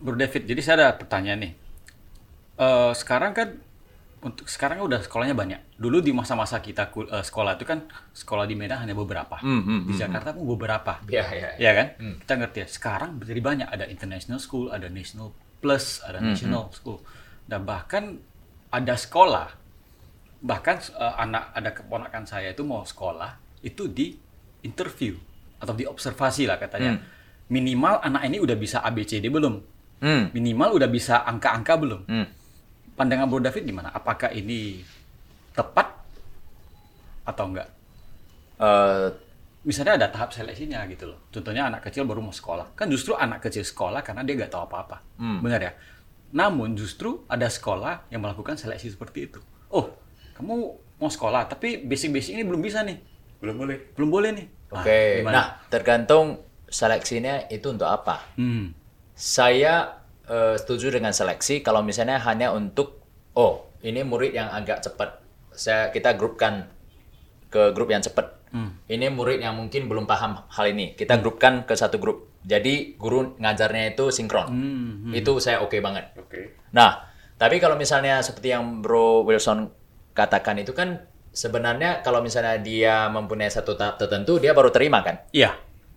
[0.00, 0.48] Bro David.
[0.48, 1.52] Jadi saya ada pertanyaan nih.
[2.56, 3.60] Eh, sekarang kan
[4.24, 5.60] untuk sekarang udah sekolahnya banyak.
[5.76, 7.84] Dulu di masa-masa kita eh, sekolah itu kan
[8.16, 9.36] sekolah di Medan hanya beberapa.
[9.38, 10.98] Hmm, hmm, di Jakarta pun beberapa.
[11.06, 11.50] Ya, ya.
[11.60, 11.86] Iya kan?
[12.24, 12.68] Kita ngerti ya.
[12.68, 17.04] Sekarang jadi banyak ada international school, ada national plus, ada national school.
[17.44, 18.18] Dan bahkan
[18.72, 19.52] ada sekolah.
[20.40, 24.16] Bahkan eh, anak ada keponakan saya itu mau sekolah itu di
[24.64, 25.14] interview
[25.60, 26.98] atau diobservasi lah katanya.
[27.46, 29.54] Minimal anak ini udah bisa ABCD belum?
[30.02, 30.34] Hmm.
[30.34, 32.02] Minimal udah bisa angka-angka belum?
[32.10, 32.26] Hmm.
[32.96, 33.92] Pandangan Bro David gimana?
[33.92, 34.80] Apakah ini
[35.52, 35.92] tepat
[37.28, 37.68] atau enggak?
[38.56, 39.06] Eh,
[39.68, 41.28] misalnya ada tahap seleksinya gitu loh.
[41.28, 42.72] Contohnya anak kecil baru mau sekolah.
[42.72, 45.04] Kan justru anak kecil sekolah karena dia nggak tahu apa-apa.
[45.20, 45.72] Benar ya?
[46.32, 49.40] Namun justru ada sekolah yang melakukan seleksi seperti itu.
[49.68, 49.92] Oh,
[50.40, 50.54] kamu
[50.96, 52.96] mau sekolah tapi basic-basic ini belum bisa nih.
[53.42, 53.92] Belum boleh.
[53.92, 54.46] Belum boleh nih.
[54.72, 55.00] Ah, Oke.
[55.22, 55.34] gimana?
[55.36, 58.24] Nah, tergantung seleksinya itu untuk apa.
[58.40, 58.72] Hmm.
[59.16, 59.95] Saya
[60.28, 63.02] eh, setuju dengan seleksi kalau misalnya hanya untuk
[63.34, 65.22] oh ini murid yang agak cepat.
[65.56, 66.68] Saya kita grupkan
[67.48, 68.36] ke grup yang cepat.
[68.88, 70.96] Ini murid yang mungkin belum paham hal ini.
[70.96, 72.40] Kita grupkan ke satu grup.
[72.46, 74.48] Jadi guru ngajarnya itu sinkron.
[75.12, 76.16] Itu saya oke banget.
[76.16, 76.56] Oke.
[76.72, 77.04] Nah,
[77.36, 79.68] tapi kalau misalnya seperti yang Bro Wilson
[80.16, 81.04] katakan itu kan
[81.36, 85.20] sebenarnya kalau misalnya dia mempunyai satu tahap tertentu dia baru terima kan.
[85.36, 85.52] Iya.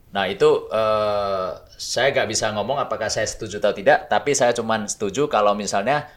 [0.09, 4.89] Nah itu eh, saya nggak bisa ngomong apakah saya setuju atau tidak, tapi saya cuman
[4.89, 6.09] setuju kalau misalnya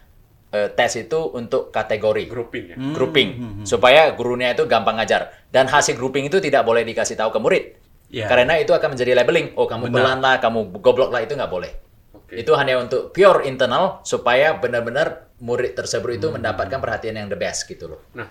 [0.49, 2.29] eh, tes itu untuk kategori.
[2.29, 2.77] Grouping ya.
[2.77, 3.29] grouping.
[3.65, 5.33] supaya gurunya itu gampang ngajar.
[5.53, 7.65] Dan hasil grouping itu tidak boleh dikasih tahu ke murid.
[8.13, 8.29] Iya.
[8.29, 9.57] karena itu akan menjadi labeling.
[9.57, 11.71] Oh kamu pelan lah kamu goblok lah itu nggak boleh.
[12.13, 12.37] Oke.
[12.37, 17.65] itu hanya untuk pure internal supaya benar-benar murid tersebut itu mendapatkan perhatian yang the best
[17.65, 18.01] gitu loh.
[18.13, 18.29] Nah,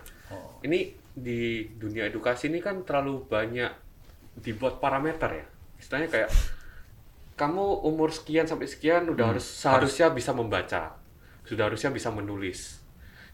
[0.63, 3.69] ini di dunia edukasi ini kan terlalu banyak
[4.39, 5.47] dibuat parameter ya.
[5.93, 6.31] Istilahnya kayak
[7.37, 10.97] kamu umur sekian sampai sekian udah harus seharusnya bisa membaca,
[11.45, 12.81] sudah harusnya bisa menulis.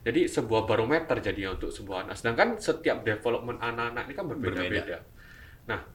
[0.02, 2.18] Jadi sebuah barometer jadinya untuk sebuah anak.
[2.18, 4.98] Sedangkan setiap development anak-anak ini kan berbeda-beda.
[5.70, 5.86] Nah,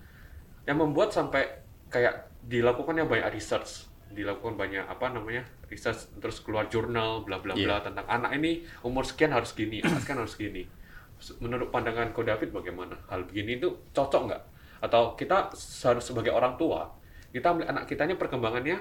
[0.64, 1.52] yang membuat sampai
[1.92, 7.84] kayak dilakukannya banyak research, dilakukan banyak apa namanya research terus keluar jurnal bla bla bla
[7.84, 10.64] tentang anak ini umur sekian harus gini, anak sekian harus gini.
[11.44, 12.96] Menurut pandangan Ko David bagaimana?
[13.12, 14.53] Hal begini itu cocok nggak?
[14.84, 16.92] Atau kita harus sebagai orang tua
[17.34, 18.78] kita melihat anak kitanya perkembangannya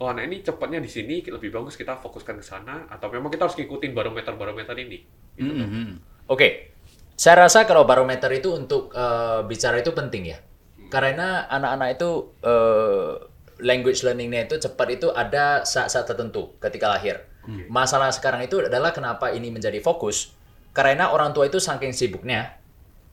[0.00, 3.46] oh anak ini cepatnya di sini lebih bagus kita fokuskan ke sana atau memang kita
[3.46, 5.04] harus ngikutin barometer-barometer ini
[5.36, 5.68] gitu kan.
[5.68, 5.86] Mhm.
[6.32, 6.72] Oke,
[7.14, 10.38] saya rasa kalau barometer itu untuk eh, bicara itu penting ya,
[10.88, 12.10] karena anak-anak itu
[12.40, 13.12] eh,
[13.62, 17.22] language learningnya itu cepat itu ada saat-saat tertentu ketika lahir.
[17.68, 20.32] Masalah sekarang itu adalah kenapa ini menjadi fokus,
[20.72, 22.56] karena orang tua itu saking sibuknya,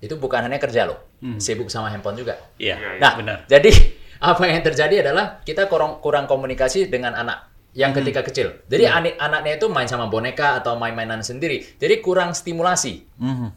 [0.02, 0.98] itu bukan hanya kerja loh,
[1.38, 2.36] sibuk sama handphone juga.
[2.58, 3.38] Iya, Iya, Nah, benar.
[3.46, 3.70] jadi
[4.34, 8.52] apa yang terjadi adalah kita kurang kurang komunikasi dengan anak yang ketika kecil.
[8.68, 11.64] Jadi anak anaknya itu main sama boneka atau main-mainan sendiri.
[11.78, 13.08] Jadi kurang stimulasi.
[13.16, 13.50] Mhm.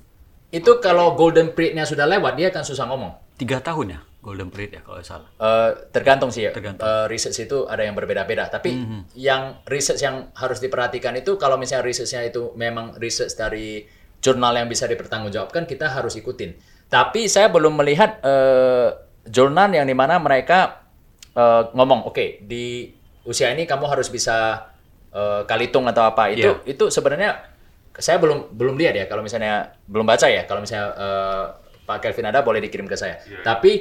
[0.55, 3.11] Itu kalau golden period-nya sudah lewat, dia akan susah ngomong.
[3.35, 5.27] Tiga tahun ya, golden period ya kalau salah.
[5.35, 6.55] Eh, tergantung sih ya.
[6.55, 6.87] Tergantung.
[6.87, 8.47] Eh, research itu ada yang berbeda-beda.
[8.47, 8.71] Tapi
[9.19, 13.83] yang research yang harus diperhatikan itu kalau misalnya researchnya itu memang research dari
[14.25, 16.57] jurnal yang bisa dipertanggungjawabkan, kita harus ikutin.
[16.89, 18.89] Tapi saya belum melihat eh,
[19.29, 20.89] jurnal yang di mana mereka
[21.37, 22.89] eh, ngomong, oke di
[23.25, 24.69] usia ini kamu harus bisa
[25.13, 26.73] eh, kalitung atau apa itu Iya.
[26.73, 27.53] itu sebenarnya
[27.95, 31.45] saya belum belum lihat ya kalau misalnya belum baca ya kalau misalnya eh,
[31.85, 33.21] Pak Kelvin ada boleh dikirim ke saya.
[33.29, 33.45] Iya.
[33.45, 33.73] Tapi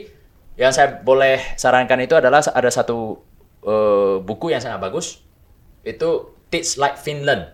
[0.59, 3.23] yang saya boleh sarankan itu adalah ada satu
[3.63, 5.23] eh, buku yang sangat bagus
[5.83, 7.51] itu Teach Like Finland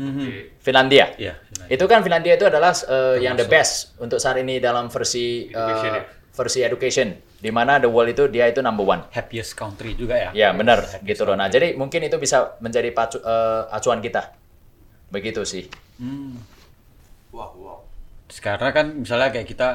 [0.00, 0.56] Oke.
[0.64, 1.12] Finlandia.
[1.20, 1.36] Iya.
[1.68, 5.52] Itu kan Finlandia itu adalah eh, yang the best untuk saat ini dalam versi eh,
[5.52, 6.04] Education ya?
[6.30, 7.08] versi education
[7.42, 9.04] di mana the world itu dia itu number one.
[9.12, 10.30] Happiest country juga ya.
[10.32, 11.36] Ya benar Happiest gitu loh.
[11.36, 14.32] Nah jadi mungkin itu bisa menjadi pacu, eh, acuan kita.
[15.12, 15.64] Begitu sih.
[16.00, 16.38] Hmm.
[17.34, 17.78] Wow, wow.
[18.30, 19.68] Sekarang kan misalnya kayak kita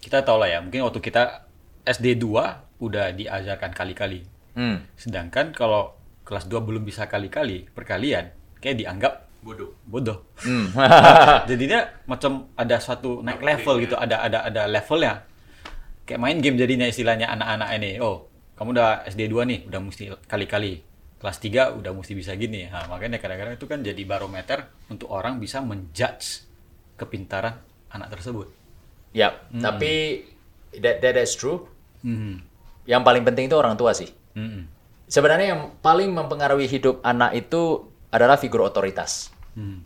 [0.00, 1.44] kita tahu lah ya, mungkin waktu kita
[1.84, 4.24] SD 2 udah diajarkan kali-kali.
[4.54, 4.86] Hmm.
[4.96, 9.70] Sedangkan kalau kelas 2 belum bisa kali-kali perkalian, kayak dianggap Bodoh.
[9.86, 10.18] bodoh.
[10.42, 10.74] Hmm.
[11.50, 15.22] jadinya macam ada suatu naik level gitu, ada ada ada levelnya.
[16.02, 17.90] Kayak main game jadinya istilahnya anak-anak ini.
[18.02, 18.26] Oh,
[18.58, 20.82] kamu udah SD 2 nih, udah mesti kali-kali.
[21.18, 22.66] Kelas 3 udah mesti bisa gini.
[22.66, 26.46] Nah, makanya kadang-kadang itu kan jadi barometer untuk orang bisa menjudge
[26.98, 27.62] kepintaran
[27.94, 28.50] anak tersebut.
[29.16, 30.20] ya, tapi
[30.76, 31.64] that, that is true.
[32.04, 32.44] Hmm.
[32.84, 34.10] Yang paling penting itu orang tua sih.
[34.36, 34.68] Hmm.
[35.08, 39.32] Sebenarnya yang paling mempengaruhi hidup anak itu adalah figur otoritas.
[39.54, 39.84] Hmm.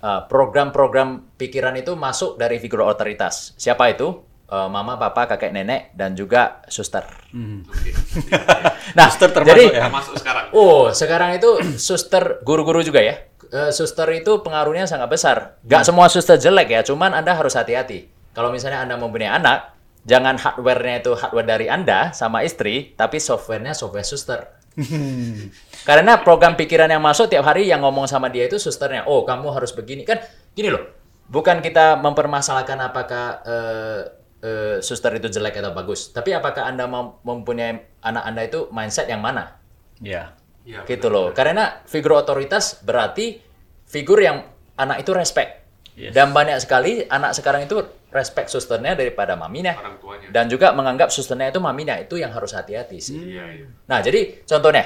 [0.00, 3.52] Uh, program-program pikiran itu masuk dari figur otoritas.
[3.60, 4.24] Siapa itu?
[4.50, 7.06] Uh, mama, papa, kakek, nenek, dan juga suster.
[7.30, 7.62] Hmm.
[7.70, 7.90] Oke.
[8.98, 9.86] Nah, Suster termasuk jadi, ya?
[9.86, 10.44] Kita masuk sekarang.
[10.50, 13.22] oh sekarang itu suster, guru-guru juga ya.
[13.54, 15.36] Uh, suster itu pengaruhnya sangat besar.
[15.62, 18.10] Gak semua suster jelek ya, cuman Anda harus hati-hati.
[18.34, 19.78] Kalau misalnya Anda mempunyai anak,
[20.10, 24.40] jangan hardware-nya itu hardware dari Anda sama istri, tapi software-nya software suster.
[25.88, 29.08] Karena program pikiran yang masuk tiap hari yang ngomong sama dia itu susternya.
[29.10, 30.06] Oh, kamu harus begini.
[30.06, 30.22] Kan
[30.54, 30.82] gini loh.
[31.30, 34.00] Bukan kita mempermasalahkan apakah eh,
[34.42, 36.10] eh, suster itu jelek atau bagus.
[36.10, 39.58] Tapi apakah Anda mem- mempunyai anak Anda itu mindset yang mana?
[40.02, 40.34] Ya.
[40.66, 41.32] Iya, Gitu loh.
[41.32, 43.40] Karena figur otoritas berarti
[43.88, 44.44] figur yang
[44.76, 45.66] anak itu respect.
[45.96, 46.14] Yes.
[46.14, 49.74] Dan banyak sekali anak sekarang itu respect susternya daripada maminya.
[49.78, 50.26] Orang tuanya.
[50.30, 51.94] Dan juga menganggap susternya itu maminya.
[51.98, 53.38] Itu yang harus hati-hati sih.
[53.38, 53.66] Iya, iya.
[53.86, 54.84] Nah, jadi contohnya,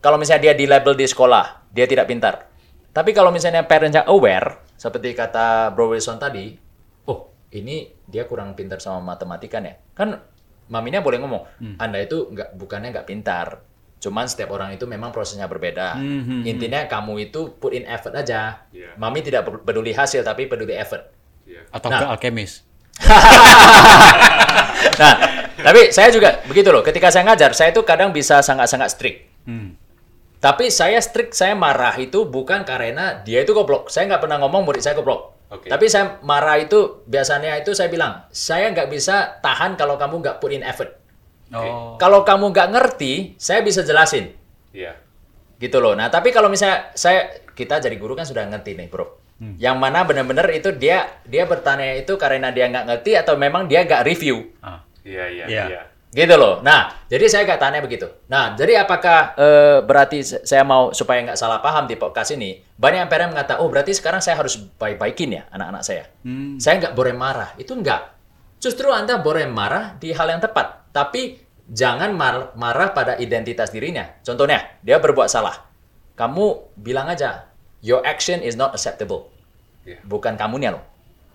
[0.00, 2.46] kalau misalnya dia di label di sekolah, dia tidak pintar.
[2.92, 6.56] Tapi kalau misalnya parents yang aware, seperti kata Bro Wilson tadi,
[7.08, 9.76] oh ini dia kurang pintar sama matematika ya.
[9.92, 10.16] Kan
[10.68, 11.42] maminya boleh ngomong,
[11.76, 13.60] Anda itu nggak bukannya nggak pintar.
[13.96, 15.96] Cuman setiap orang itu memang prosesnya berbeda.
[15.96, 18.68] Hmm, Intinya kamu itu put in effort aja.
[18.68, 18.92] Iya.
[19.00, 21.08] Mami tidak peduli hasil, tapi peduli effort.
[21.48, 21.64] Iya.
[21.72, 22.04] Atau Nah.
[22.04, 22.65] ke alkemis.
[24.96, 25.12] Nah,
[25.60, 26.80] tapi saya juga begitu loh.
[26.80, 29.18] Ketika saya ngajar, saya itu kadang bisa sangat-sangat strict.
[29.44, 29.76] Hmm.
[30.40, 33.88] Tapi saya strict, saya marah itu bukan karena dia itu goblok.
[33.92, 35.36] Saya nggak pernah ngomong murid saya goblok.
[35.50, 35.70] Oke.
[35.70, 40.36] Tapi saya marah itu biasanya itu saya bilang, saya nggak bisa tahan kalau kamu nggak
[40.38, 40.96] put in effort.
[41.54, 41.94] Oh.
[41.96, 44.34] Kalau kamu nggak ngerti, saya bisa jelasin.
[44.74, 44.98] Iya.
[45.56, 45.96] Gitu loh.
[45.96, 49.25] Nah, tapi kalau misalnya saya kita jadi guru kan sudah ngerti nih, Bro.
[49.36, 53.84] Yang mana benar-benar itu dia dia bertanya itu karena dia nggak ngerti atau memang dia
[53.84, 54.56] nggak review.
[54.64, 54.80] Ah.
[55.04, 55.64] Iya, iya, Iya.
[55.70, 55.82] iya.
[56.06, 56.64] Gitu loh.
[56.64, 58.08] Nah, jadi saya nggak tanya begitu.
[58.32, 63.04] Nah, jadi apakah eh, berarti saya mau supaya nggak salah paham di podcast ini, banyak
[63.04, 66.08] yang parent mengatakan, oh berarti sekarang saya harus baik-baikin ya anak-anak saya.
[66.24, 66.56] Hmm.
[66.56, 67.52] Saya nggak boleh marah.
[67.60, 68.02] Itu nggak.
[68.56, 70.88] Justru Anda boleh marah di hal yang tepat.
[70.96, 71.36] Tapi
[71.68, 74.08] jangan mar- marah pada identitas dirinya.
[74.24, 75.68] Contohnya, dia berbuat salah.
[76.16, 77.44] Kamu bilang aja,
[77.80, 79.32] your action is not acceptable.
[79.86, 80.02] Iya.
[80.04, 80.84] Bukan kamunya loh.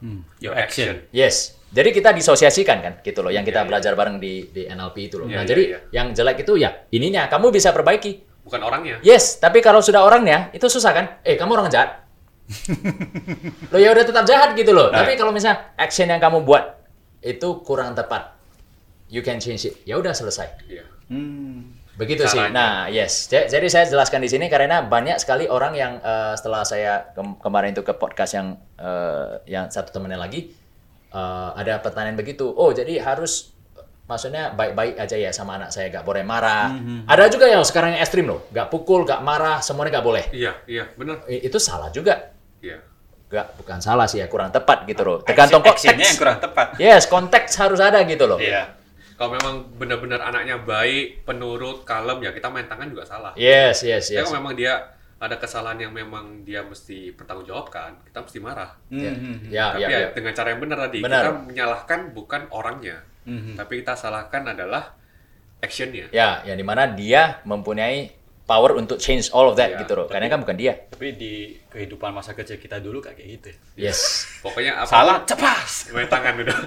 [0.02, 0.26] Hmm.
[0.42, 1.06] Your action.
[1.14, 1.56] Yes.
[1.72, 3.32] Jadi kita disosiasikan kan, gitu loh.
[3.32, 3.68] Yang kita iya.
[3.70, 5.28] belajar bareng di di NLP itu loh.
[5.30, 5.80] Iya, nah, iya, jadi iya.
[5.96, 8.28] yang jelek itu ya ininya kamu bisa perbaiki.
[8.44, 9.00] Bukan orangnya.
[9.06, 11.06] Yes, tapi kalau sudah orangnya itu susah kan?
[11.24, 12.04] Eh, kamu orang jahat.
[13.72, 14.92] lo ya udah tetap jahat gitu loh.
[14.92, 15.06] Nah.
[15.06, 16.84] Tapi kalau misalnya action yang kamu buat
[17.24, 18.36] itu kurang tepat,
[19.08, 19.80] you can change it.
[19.88, 20.52] Ya udah selesai.
[20.68, 20.84] Iya.
[21.08, 21.81] Hmm.
[21.94, 22.39] Begitu sih.
[22.39, 22.54] Caranya.
[22.54, 23.28] Nah, yes.
[23.28, 27.36] Ja- Jadi saya jelaskan di sini karena banyak sekali orang yang eh, setelah saya kem-
[27.38, 30.52] kemarin itu ke podcast yang eh, yang satu temennya lagi
[31.10, 32.48] eh, ada pertanyaan begitu.
[32.48, 33.52] Oh, jadi harus
[34.02, 36.68] maksudnya baik-baik aja ya sama anak saya, gak boleh marah.
[37.06, 40.26] Ada juga yang sekarang yang ekstrim loh, gak pukul, gak marah, semuanya gak boleh.
[40.32, 41.24] Iya, iya, benar.
[41.26, 42.36] Itu salah juga.
[42.60, 42.84] Iya.
[43.28, 45.18] Gak, bukan salah sih ya, kurang tepat gitu loh.
[45.24, 46.20] Tergantung actionnya yang konteks.
[46.20, 46.68] kurang tepat.
[46.76, 48.36] Yes, konteks harus ada gitu loh.
[48.36, 48.76] Iya.
[49.22, 53.38] Kalau memang benar-benar anaknya baik, penurut, kalem, ya kita main tangan juga salah.
[53.38, 54.26] Yes, yes, Tapi yes.
[54.26, 54.74] kalau memang dia
[55.22, 58.74] ada kesalahan yang memang dia mesti bertanggungjawabkan, kita mesti marah.
[58.89, 59.38] Ya, Hmm.
[59.45, 60.09] ya, Tapi ya, ya, ya.
[60.17, 61.22] dengan cara yang benar tadi, Benar.
[61.22, 62.97] kita menyalahkan bukan orangnya,
[63.30, 63.53] Mhm.
[63.61, 64.97] tapi kita salahkan adalah
[65.61, 66.09] actionnya.
[66.09, 70.06] Ya, yang di mana dia mempunyai power untuk change all of that Iya, gitu loh.
[70.06, 70.76] Karena kan bukan dia.
[70.88, 71.34] Tapi di
[71.66, 73.48] kehidupan masa kecil kita dulu kayak gitu.
[73.76, 73.89] ya.
[73.89, 74.28] Yes.
[74.39, 75.88] Pokoknya apa Salah, cepas.
[75.89, 76.58] main tangan udah.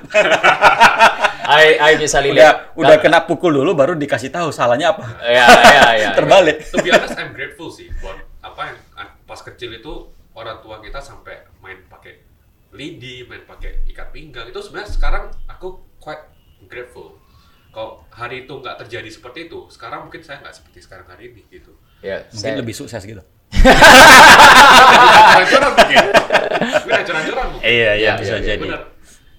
[1.45, 2.57] I I bisa Udah lihat.
[2.73, 5.05] udah kena pukul dulu baru dikasih tahu salahnya apa.
[5.23, 6.11] Ya ya ya.
[6.13, 6.65] Terbalik.
[6.67, 8.79] to be honest, I'm grateful sih buat apa yang
[9.25, 9.93] pas kecil itu
[10.33, 12.25] orang tua kita sampai main pakai
[12.73, 16.25] lidi, main pakai ikat pinggang itu sebenarnya sekarang aku quite
[16.65, 17.21] grateful.
[17.75, 21.43] Kalau hari itu nggak terjadi seperti itu, sekarang mungkin saya nggak seperti sekarang hari ini
[21.51, 21.75] gitu.
[21.99, 23.19] Ya, Mungkin saya- lebih sukses gitu.
[25.35, 25.99] Mungkin, mungkin
[26.95, 27.67] hancur-hancuran mungkin.
[27.67, 28.63] Iya, iya, bisa iya, jadi.
[28.63, 28.83] Bener.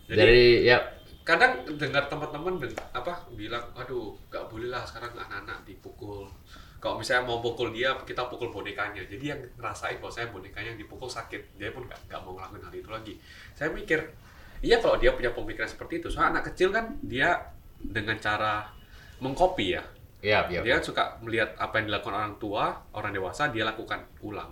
[0.06, 0.78] Jadi, ya
[1.26, 2.62] kadang dengar teman-teman
[2.94, 6.30] apa bilang, aduh nggak boleh lah sekarang anak-anak dipukul.
[6.78, 9.02] Kalau misalnya mau pukul dia, kita pukul bonekanya.
[9.10, 12.62] Jadi yang ngerasain bahwa saya bonekanya yang dipukul sakit, dia pun nggak nggak mau ngelakuin
[12.62, 13.14] hal itu lagi.
[13.58, 14.06] Saya mikir,
[14.62, 17.55] iya kalau dia punya pemikiran seperti itu, soalnya anak kecil kan dia
[17.92, 18.66] dengan cara
[19.20, 19.84] mengcopy ya.
[20.22, 20.62] ya ya.
[20.66, 24.52] Dia suka melihat apa yang dilakukan orang tua, orang dewasa, dia lakukan ulang.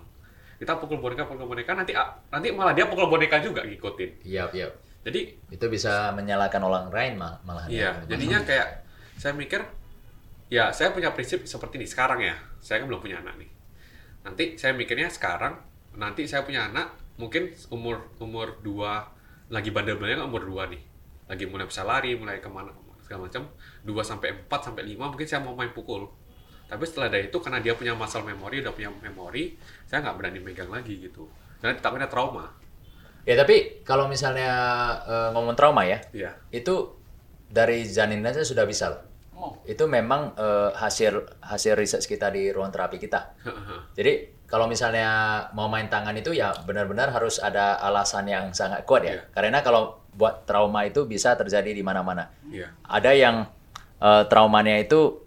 [0.58, 1.92] Kita pukul boneka, pukul boneka, nanti
[2.30, 4.22] nanti malah dia pukul boneka juga ngikutin.
[4.22, 4.68] Iya, iya.
[5.04, 7.68] Jadi Itu bisa menyalahkan orang lain mal- malahan.
[7.68, 8.86] Iya, jadinya kayak
[9.20, 9.60] saya mikir,
[10.48, 12.38] ya saya punya prinsip seperti ini sekarang ya.
[12.64, 13.50] Saya kan belum punya anak nih.
[14.24, 15.60] Nanti saya mikirnya sekarang,
[16.00, 19.04] nanti saya punya anak, mungkin umur umur dua
[19.52, 20.80] lagi bandel-bandelnya kan umur dua nih,
[21.28, 22.72] lagi mulai bisa lari, mulai ke mana
[23.04, 23.44] segala macam,
[23.84, 26.08] 2 sampai 4 sampai 5 mungkin saya mau main pukul.
[26.64, 30.40] Tapi setelah dari itu karena dia punya muscle memory, udah punya memori, saya nggak berani
[30.40, 31.28] megang lagi gitu.
[31.60, 32.48] Karena takutnya trauma.
[33.24, 34.52] Ya tapi kalau misalnya
[35.04, 36.32] eh, ngomong trauma ya, Iya.
[36.52, 36.96] itu
[37.48, 39.02] dari janin aja sudah bisa loh.
[39.36, 39.52] Oh.
[39.64, 43.36] Itu memang eh, hasil hasil riset kita di ruang terapi kita.
[43.96, 49.04] Jadi kalau misalnya mau main tangan itu ya benar-benar harus ada alasan yang sangat kuat
[49.04, 49.16] ya.
[49.16, 49.22] Iya.
[49.32, 52.30] Karena kalau buat trauma itu bisa terjadi di mana-mana.
[52.48, 52.70] Iya.
[52.86, 53.36] Ada yang
[54.00, 55.22] eh, traumanya itu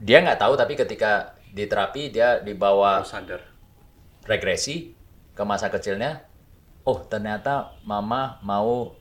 [0.00, 3.42] dia nggak tahu tapi ketika di terapi dia dibawa sadar.
[4.28, 4.94] regresi
[5.34, 6.22] ke masa kecilnya.
[6.86, 8.94] Oh ternyata mama mau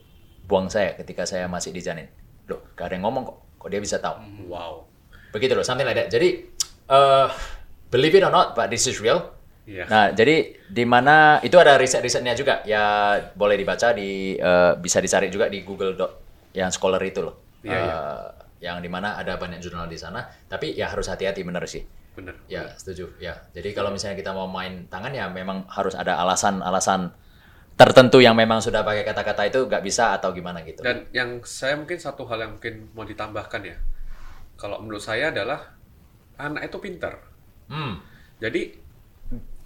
[0.49, 2.09] buang saya ketika saya masih di janin.
[2.49, 3.37] Loh, gak ada yang ngomong kok.
[3.61, 4.17] Kok dia bisa tahu?
[4.49, 4.89] Wow.
[5.29, 6.09] Begitu loh, something like that.
[6.09, 6.49] Jadi,
[6.89, 7.27] eh
[7.93, 9.29] believe it or not, but this is real.
[9.69, 9.85] Iya.
[9.85, 12.65] Nah, jadi di mana itu ada riset-risetnya juga.
[12.65, 16.11] Ya boleh dibaca di eh, bisa dicari juga di Google Doc
[16.57, 17.61] yang scholar itu loh.
[17.61, 17.93] Iya, iya.
[17.93, 18.27] Eh,
[18.59, 20.25] Yang di mana ada banyak jurnal di sana.
[20.49, 21.85] Tapi ya harus hati-hati bener sih.
[22.17, 22.35] Bener.
[22.51, 23.13] Ya, setuju.
[23.21, 23.39] Ya.
[23.55, 27.13] Jadi kalau misalnya kita mau main tangan ya memang harus ada alasan-alasan
[27.79, 30.83] tertentu yang memang sudah pakai kata-kata itu nggak bisa atau gimana gitu.
[30.83, 33.79] Dan yang saya mungkin satu hal yang mungkin mau ditambahkan ya,
[34.59, 35.79] kalau menurut saya adalah
[36.35, 37.23] anak itu pintar.
[37.71, 38.03] Hmm.
[38.43, 38.75] Jadi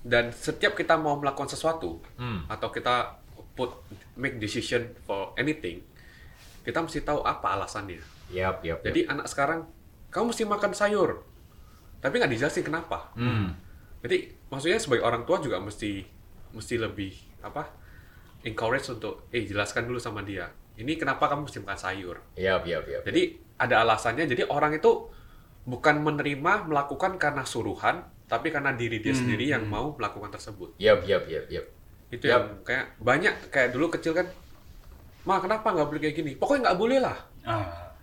[0.04, 2.44] dan setiap kita mau melakukan sesuatu Hmm.
[2.52, 3.18] atau kita
[3.56, 3.72] put
[4.20, 5.80] make decision for anything,
[6.68, 8.02] kita mesti tahu apa alasannya.
[8.34, 8.66] Yap.
[8.66, 8.84] yap.
[8.84, 9.64] Jadi anak sekarang
[10.10, 11.24] kamu mesti makan sayur,
[12.04, 13.14] tapi nggak dijelasin kenapa.
[13.16, 13.56] Hmm.
[14.04, 16.04] Jadi maksudnya sebagai orang tua juga mesti
[16.54, 17.66] mesti lebih apa
[18.44, 20.52] encourage untuk eh jelaskan dulu sama dia.
[20.74, 22.18] Ini kenapa kamu mesti makan sayur?
[22.36, 23.02] Yap, yap, yap.
[23.06, 24.26] Jadi ada alasannya.
[24.26, 25.08] Jadi orang itu
[25.64, 28.04] bukan menerima melakukan karena suruhan,
[28.34, 30.74] tapi karena diri dia sendiri yang mau melakukan tersebut.
[30.82, 31.70] Yap, yap, yap, yap.
[32.10, 34.26] Itu yang kayak banyak kayak dulu kecil kan,
[35.30, 36.32] ma kenapa nggak boleh kayak gini?
[36.34, 37.18] Pokoknya nggak boleh lah.
[37.46, 37.94] Ah.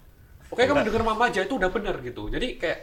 [0.47, 2.31] Pokoknya kamu denger mama aja itu udah bener gitu.
[2.31, 2.79] Jadi kayak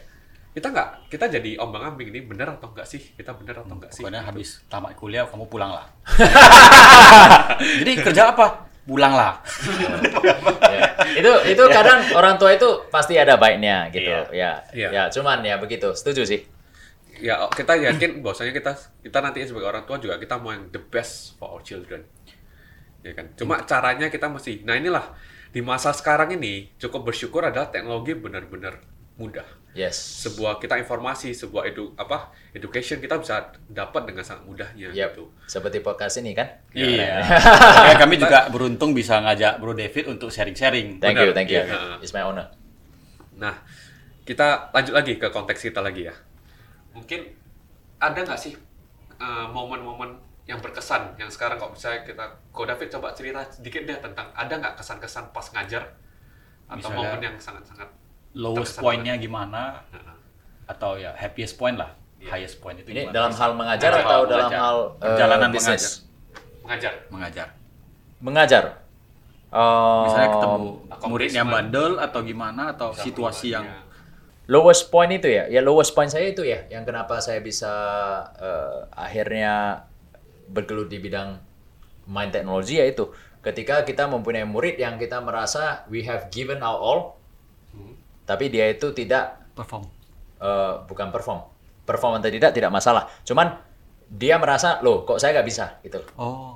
[0.60, 3.00] kita nggak kita jadi ombang ambing ini bener atau enggak sih?
[3.16, 4.04] Kita bener atau enggak sih?
[4.04, 5.88] Pokoknya habis tamat kuliah kamu pulang lah.
[7.80, 8.68] Jadi kerja apa?
[8.84, 9.40] Pulang lah.
[10.68, 11.24] Ya.
[11.24, 14.12] Itu itu kadang orang tua itu pasti ada baiknya gitu.
[14.36, 14.60] Ya.
[14.76, 14.90] Iya.
[14.92, 15.96] Ya, cuman ya begitu.
[15.96, 16.44] Setuju sih.
[17.20, 20.82] Ya kita yakin bahwasanya kita kita nanti sebagai orang tua juga kita mau yang the
[20.82, 22.06] best for our children
[23.02, 25.14] ya kan cuma caranya kita mesti nah inilah
[25.50, 28.82] di masa sekarang ini cukup bersyukur adalah teknologi benar-benar
[29.18, 29.46] mudah
[29.78, 30.26] Yes.
[30.26, 35.14] sebuah kita informasi sebuah edu apa education kita bisa dapat dengan sangat mudahnya Yap.
[35.14, 36.50] gitu Seperti podcast ini kan?
[36.74, 37.22] Iya.
[37.78, 40.98] Makanya kami juga beruntung bisa ngajak Bro David untuk sharing-sharing.
[40.98, 41.30] Thank Benar.
[41.30, 41.62] you, thank you.
[41.62, 42.02] Iya.
[42.02, 42.50] It's my honor.
[43.38, 43.54] Nah,
[44.26, 46.16] kita lanjut lagi ke konteks kita lagi ya.
[46.98, 47.22] Mungkin
[47.98, 48.54] ada nggak sih
[49.16, 53.98] eh, momen-momen yang berkesan yang sekarang kok bisa kita, kok David coba cerita sedikit deh
[53.98, 55.84] tentang ada nggak kesan-kesan pas ngajar
[56.68, 57.90] atau Misalnya- momen yang sangat-sangat
[58.34, 59.82] Lowest point-nya gimana?
[59.90, 60.16] Heeh.
[60.68, 61.90] Atau ya happiest point lah.
[62.18, 62.34] Iya.
[62.34, 63.14] Highest point itu Ini gimana?
[63.14, 64.60] dalam hal mengajar Dalam atau hal dalam mengajar.
[64.60, 65.84] hal eh, Perjalanan bisnis?
[66.62, 66.94] mengajar?
[67.10, 67.48] mengajar.
[68.20, 68.64] Mengajar.
[69.48, 71.08] Oh, Misalnya ketemu accomplishment.
[71.10, 73.66] murid yang bandel atau gimana atau situasi yang.
[74.48, 77.72] Lowest point itu ya ya lowest point saya itu ya yang kenapa saya bisa
[78.40, 79.84] eh, akhirnya
[80.48, 81.40] bergelut di bidang
[82.08, 83.12] mind technology yaitu
[83.44, 87.02] ketika kita mempunyai murid yang kita merasa we have given our all
[87.68, 87.94] Hmm.
[88.24, 89.84] tapi dia itu tidak perform.
[90.40, 91.44] eh, bukan perform
[91.84, 93.08] perform atau tidak tidak masalah.
[93.24, 93.60] Cuman
[94.08, 96.00] dia merasa loh kok saya nggak bisa gitu.
[96.20, 96.56] Oh.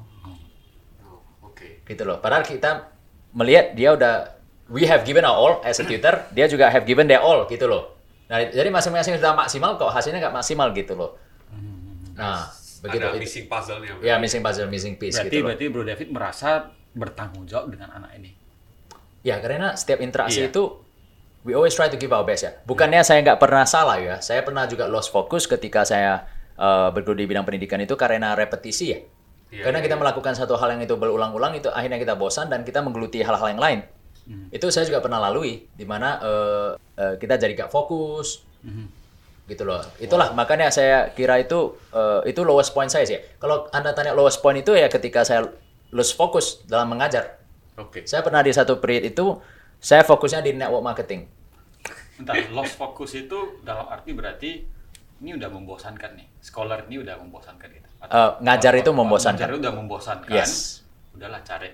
[1.03, 1.83] Oh, Oke.
[1.87, 2.19] gitu loh.
[2.19, 2.91] Padahal kita
[3.31, 4.40] melihat dia udah
[4.71, 7.67] we have given our all as a tutor, dia juga have given their all gitu
[7.67, 7.99] loh.
[8.31, 11.19] Nah, jadi masing-masing sudah maksimal kok hasilnya nggak maksimal gitu loh.
[12.15, 12.47] Nah,
[12.79, 13.91] begitu Ada missing puzzle-nya.
[13.99, 15.47] Ya missing puzzle, missing piece Berarti gitu loh.
[15.51, 16.49] berarti Bro David merasa
[16.95, 18.31] bertanggung jawab dengan anak ini.
[19.21, 20.49] Ya karena setiap interaksi Iya.
[20.49, 20.81] itu
[21.43, 22.51] we always try to give our best ya.
[22.63, 24.17] Bukannya saya nggak pernah salah ya.
[24.23, 26.25] Saya pernah juga lost focus ketika saya
[26.55, 28.99] uh, bergelut di bidang pendidikan itu karena repetisi ya.
[29.51, 30.01] Iya, karena iya, kita iya.
[30.07, 33.59] melakukan satu hal yang itu berulang-ulang itu akhirnya kita bosan dan kita menggeluti hal-hal yang
[33.59, 33.79] lain.
[34.53, 38.45] Itu saya juga pernah lalui di mana uh, uh, kita jadi gak fokus.
[39.49, 39.83] Gitu loh.
[39.99, 43.19] Itulah makanya saya kira itu uh, itu lowest point saya sih.
[43.41, 45.51] Kalau Anda tanya lowest point itu ya ketika saya
[45.91, 47.41] lose fokus dalam mengajar.
[47.75, 48.07] Oke.
[48.07, 49.39] Saya pernah di satu period itu
[49.81, 51.27] saya fokusnya di network marketing.
[52.21, 54.51] Bentar, lost focus itu dalam arti berarti
[55.25, 56.27] ini udah membosankan nih.
[56.37, 57.87] Scholar ini udah membosankan kita.
[58.05, 59.41] Eh, ngajar itu membosankan.
[59.41, 60.29] Ngajar udah membosankan.
[60.29, 60.85] Yes.
[61.17, 61.73] Udahlah cari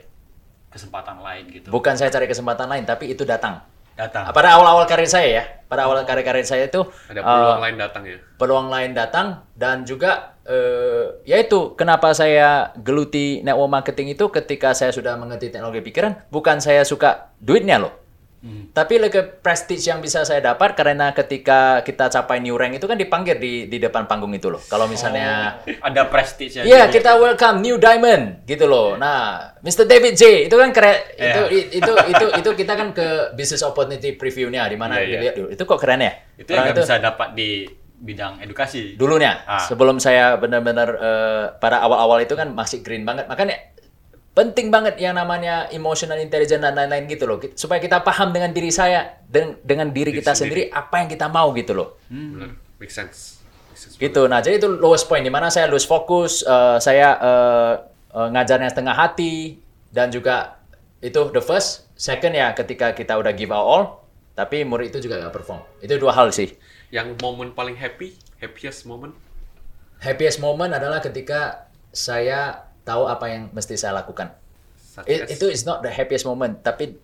[0.72, 1.68] kesempatan lain gitu.
[1.72, 3.64] Bukan saya cari kesempatan lain, tapi itu datang.
[3.98, 4.30] Datang.
[4.30, 8.18] Pada awal-awal karir saya ya, pada awal karir-karir saya itu Ada peluang lain datang ya.
[8.38, 9.28] peluang lain datang
[9.58, 15.82] dan juga eh, yaitu kenapa saya geluti network marketing itu ketika saya sudah mengerti teknologi
[15.82, 17.94] pikiran, bukan saya suka duitnya loh.
[18.38, 18.70] Hmm.
[18.70, 22.94] Tapi lebih prestige yang bisa saya dapat karena ketika kita capai new rank itu kan
[22.94, 24.62] dipanggil di di depan panggung itu loh.
[24.62, 28.94] Kalau misalnya Ada prestige Iya, kita welcome new diamond gitu loh.
[28.94, 29.90] Nah, Mr.
[29.90, 31.64] David J itu kan keren itu, Iya.
[31.82, 35.10] itu itu itu kita kan ke business opportunity preview-nya di mana Iya, iya.
[35.18, 35.48] dilihat dulu.
[35.52, 36.14] Itu kok keren ya?
[36.38, 37.50] Itu yang nggak bisa dapat di
[37.98, 38.94] bidang edukasi.
[38.94, 39.58] dulunya Ah.
[39.58, 43.26] sebelum saya benar-benar eh, pada awal-awal itu kan masih green banget.
[43.26, 43.58] Makanya
[44.38, 47.42] penting banget yang namanya emotional intelligence dan lain-lain gitu loh.
[47.58, 50.70] Supaya kita paham dengan diri saya dan dengan diri Diri kita sendiri.
[50.70, 51.98] sendiri apa yang kita mau gitu loh.
[52.06, 52.54] Benar.
[52.78, 53.42] Make sense.
[53.74, 53.94] Make sense.
[53.98, 57.74] gitu nah jadi itu lowest point di mana saya lose fokus eh, saya eh,
[58.10, 59.58] eh, ngajarnya setengah hati
[59.90, 60.58] dan juga
[60.98, 63.84] itu the first second ya ketika kita udah give our all
[64.34, 66.54] tapi murid itu juga nggak perform itu dua hal sih
[66.90, 69.14] Yang momen paling happy, happiest moment.
[70.00, 74.32] happiest moment adalah ketika saya tahu apa yang mesti saya lakukan
[75.04, 76.96] It- itu is not the happiest moment tapi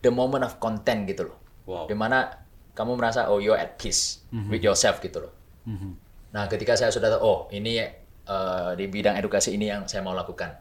[0.00, 1.84] the moment of content gitu loh Wow.
[1.84, 2.30] di mana
[2.72, 5.32] kamu merasa oh you're at peace with yourself gitu loh
[5.66, 5.90] Mhm.
[6.30, 10.12] Nah, ketika saya sudah tahu, oh ini eh, di bidang edukasi ini yang saya mau
[10.12, 10.54] lakukan,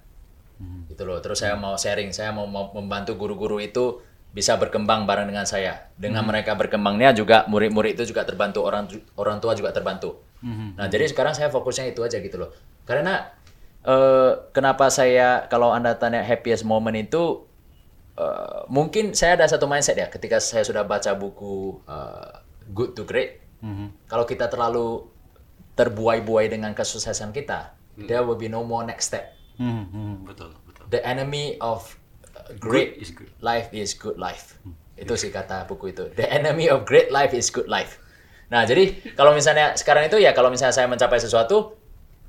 [0.88, 1.20] gitu loh.
[1.20, 4.00] Terus saya mau sharing, saya mau, mau membantu guru-guru itu
[4.32, 5.90] bisa berkembang bareng dengan saya.
[5.94, 10.26] Dengan mereka berkembangnya juga murid-murid itu juga terbantu, orang orang tua juga terbantu.
[10.74, 12.50] Nah, jadi sekarang saya fokusnya itu aja gitu loh.
[12.82, 13.30] Karena
[13.86, 17.46] eh, kenapa saya kalau anda tanya happiest moment itu
[18.18, 22.32] eh, mungkin saya ada satu mindset ya ketika saya sudah baca buku eh,
[22.66, 24.06] Good to Great Mhm.
[24.06, 25.10] kalau kita terlalu
[25.74, 29.34] terbuai-buai dengan kesuksesan kita, there will be no more next step.
[29.58, 30.86] Mhm, mhm, betul, betul.
[30.88, 31.84] The enemy of
[32.32, 33.32] uh, great Good is good.
[33.42, 34.56] life is good life.
[34.96, 36.08] Itu sih kata buku itu.
[36.14, 38.00] The enemy of great life is good life.
[38.48, 41.76] Nah, jadi kalau misalnya sekarang itu ya kalau misalnya saya mencapai sesuatu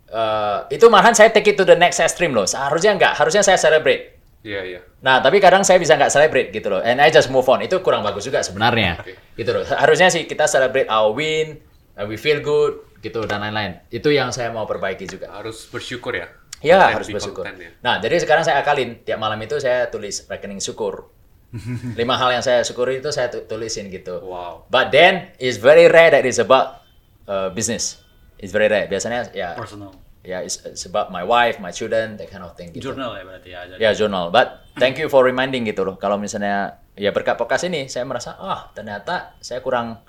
[0.08, 2.44] eh, itu malahan saya take it to the next extreme loh.
[2.44, 4.16] Seharusnya enggak, harusnya saya celebrate.
[4.46, 4.80] Iya, iya.
[5.02, 6.78] Nah, tapi kadang saya bisa nggak celebrate gitu loh.
[6.78, 7.60] And I just move on.
[7.60, 9.02] Itu kurang bagus juga sebenarnya.
[9.02, 9.18] Oke.
[9.34, 9.66] Gitu loh.
[9.66, 11.58] Harusnya sih kita celebrate our win,
[11.98, 13.82] uh, we feel good, gitu dan lain-lain.
[13.90, 15.34] Itu yang saya mau perbaiki juga.
[15.34, 16.30] Harus bersyukur ya.
[16.62, 17.42] Ya, Content harus be bersyukur.
[17.44, 17.70] content ya.
[17.82, 19.02] Nah, jadi sekarang saya akalin.
[19.02, 21.10] Tiap malam itu saya tulis rekening syukur.
[21.98, 24.22] Lima hal yang saya syukuri itu saya tu- tulisin gitu.
[24.22, 24.70] Wow.
[24.70, 26.86] But then, it's very rare that it's about
[27.26, 27.98] uh, business.
[28.36, 28.84] It's very rare.
[28.86, 29.92] Biasanya ya, Personal.
[30.20, 32.70] ya it's, it's about my wife, my children, that kind of thing.
[32.70, 32.92] Gitu.
[32.92, 33.60] Jurnal ya berarti ya.
[33.64, 35.96] Jadi Ya journal, but thank you for reminding gitu loh.
[35.96, 40.00] Kalau misalnya ya berkat podcast ini, saya merasa ah ternyata saya kurang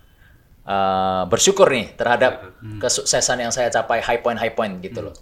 [0.64, 5.16] uh, bersyukur nih terhadap kesuksesan yang saya capai high point high point gitu loh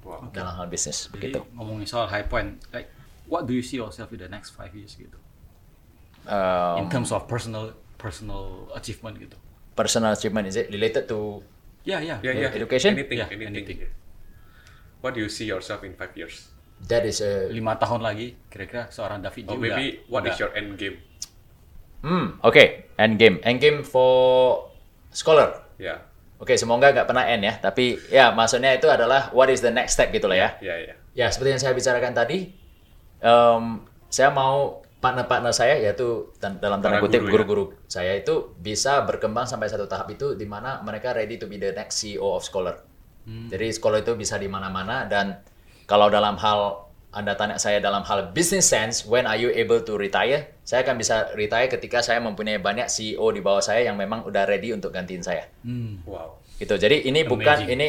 [0.00, 0.32] Wow.
[0.32, 1.38] dalam hal bisnis Jadi begitu.
[1.54, 2.88] ngomongin soal high point, like
[3.28, 5.14] what do you see yourself in the next five years gitu?
[6.24, 9.36] Um, In terms of personal personal achievement gitu.
[9.76, 11.44] personal achievement is it related to
[11.82, 12.20] Ya ya.
[12.20, 12.50] Yeah, yeah.
[12.52, 12.92] Education?
[12.94, 13.56] Anything, Yeah, anything.
[13.56, 13.78] anything.
[13.84, 13.92] yeah.
[15.00, 16.48] What do you see yourself in five years?
[16.80, 20.40] that is a Lima tahun lagi kira-kira seorang David Oh, maybe udah- what udah- is
[20.40, 20.96] your end game?
[22.00, 22.64] hmm oke
[22.96, 24.64] end game end game for
[25.12, 25.68] scholar.
[25.76, 26.00] Ya,
[26.40, 27.60] Oke, semoga nggak pernah end ya.
[27.60, 30.48] Tapi ya maksudnya itu adalah what is the next step gitu lah ya.
[30.64, 30.94] ya, ya.
[31.12, 32.48] Ya, seperti yang saya bicarakan tadi,
[33.20, 33.64] em,
[34.08, 37.32] saya mau partner-partner saya, yaitu dan- dalam tanda kutip ya.
[37.32, 41.56] guru-guru saya itu bisa berkembang sampai satu tahap itu di mana mereka ready to be
[41.56, 42.84] the next CEO of Scholar.
[43.30, 45.38] Jadi Scholar itu bisa di mana-mana dan
[45.86, 49.98] kalau dalam hal anda tanya saya dalam hal business sense, when are you able to
[49.98, 50.54] retire?
[50.62, 54.46] Saya akan bisa retire ketika saya mempunyai banyak CEO di bawah saya yang memang udah
[54.46, 55.50] ready untuk gantiin saya.
[55.66, 56.06] Hmm.
[56.06, 56.38] Wow.
[56.62, 56.70] Gitu.
[56.78, 57.74] Jadi ini bukan Amazing.
[57.74, 57.88] ini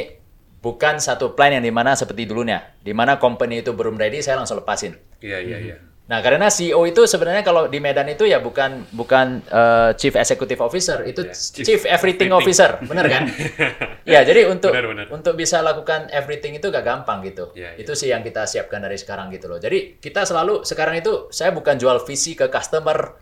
[0.57, 4.41] bukan satu plan yang di mana seperti dulunya, di mana company itu belum ready, saya
[4.41, 4.97] langsung lepasin.
[5.21, 5.77] Iya, iya, iya.
[6.11, 10.59] Nah, karena CEO itu sebenarnya kalau di Medan itu ya bukan bukan eh, Chief Executive
[10.59, 12.31] Officer, itu Ya, Chief, Chief Everything, Everything.
[12.35, 13.23] Officer, bener kan?
[14.11, 15.05] ya, jadi untuk Benar, benar.
[15.07, 17.55] untuk bisa lakukan everything itu gak gampang gitu.
[17.55, 17.79] Ya, ya.
[17.79, 19.55] Itu sih yang kita siapkan dari sekarang gitu loh.
[19.55, 23.15] Jadi kita selalu sekarang itu saya bukan jual visi ke customer,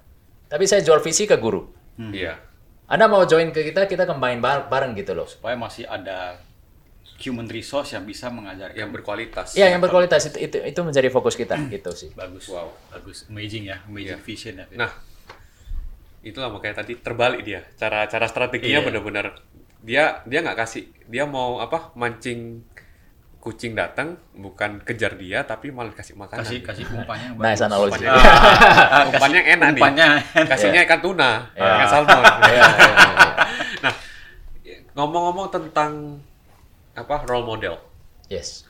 [0.50, 1.70] tapi saya jual visi ke guru.
[2.02, 2.42] Iya.
[2.90, 5.30] Anda mau join ke kita, kita combine bar- bareng gitu loh.
[5.30, 6.42] supaya masih ada
[7.20, 9.48] human resource yang bisa mengajarkan Yang berkualitas.
[9.54, 12.10] Iya, yang berkualitas itu, itu itu menjadi fokus kita gitu sih.
[12.14, 12.72] bagus Wow.
[12.90, 14.24] bagus amazing ya amazing Iya.
[14.24, 14.66] vision ya.
[14.74, 14.92] Nah,
[16.22, 17.64] itulah makanya tadi terbalik dia.
[17.76, 18.88] Cara cara strateginya Iya.
[18.88, 19.26] benar-benar
[19.80, 22.64] dia dia nggak kasih dia mau apa mancing
[23.40, 26.44] kucing datang bukan kejar dia tapi malah kasih makanan.
[26.44, 27.62] kasih kasih umpannya Nice bagus.
[27.64, 28.04] analogy.
[28.04, 28.12] Umpannya,
[29.12, 29.80] umpannya yang enak nih.
[29.80, 30.08] umpannya
[30.44, 31.72] Kasihnya ikan tuna, Iya.
[31.74, 32.20] ikan salmon.
[32.20, 33.24] Iya, iya, iya.
[33.80, 33.94] nah,
[34.94, 36.20] ngomong-ngomong tentang
[36.94, 37.76] apa role model,
[38.28, 38.66] Yes.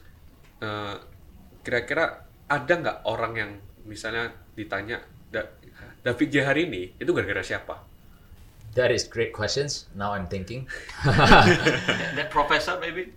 [0.59, 0.95] eh,
[1.61, 3.51] kira-kira ada nggak orang yang
[3.83, 5.49] misalnya ditanya "Da-
[5.99, 7.75] David J hari ini itu gara-gara siapa?
[8.77, 9.89] That is great questions.
[9.93, 10.69] Now I'm thinking.
[12.15, 13.13] that professor maybe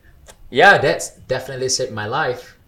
[0.52, 2.60] Yeah, that's definitely saved my life.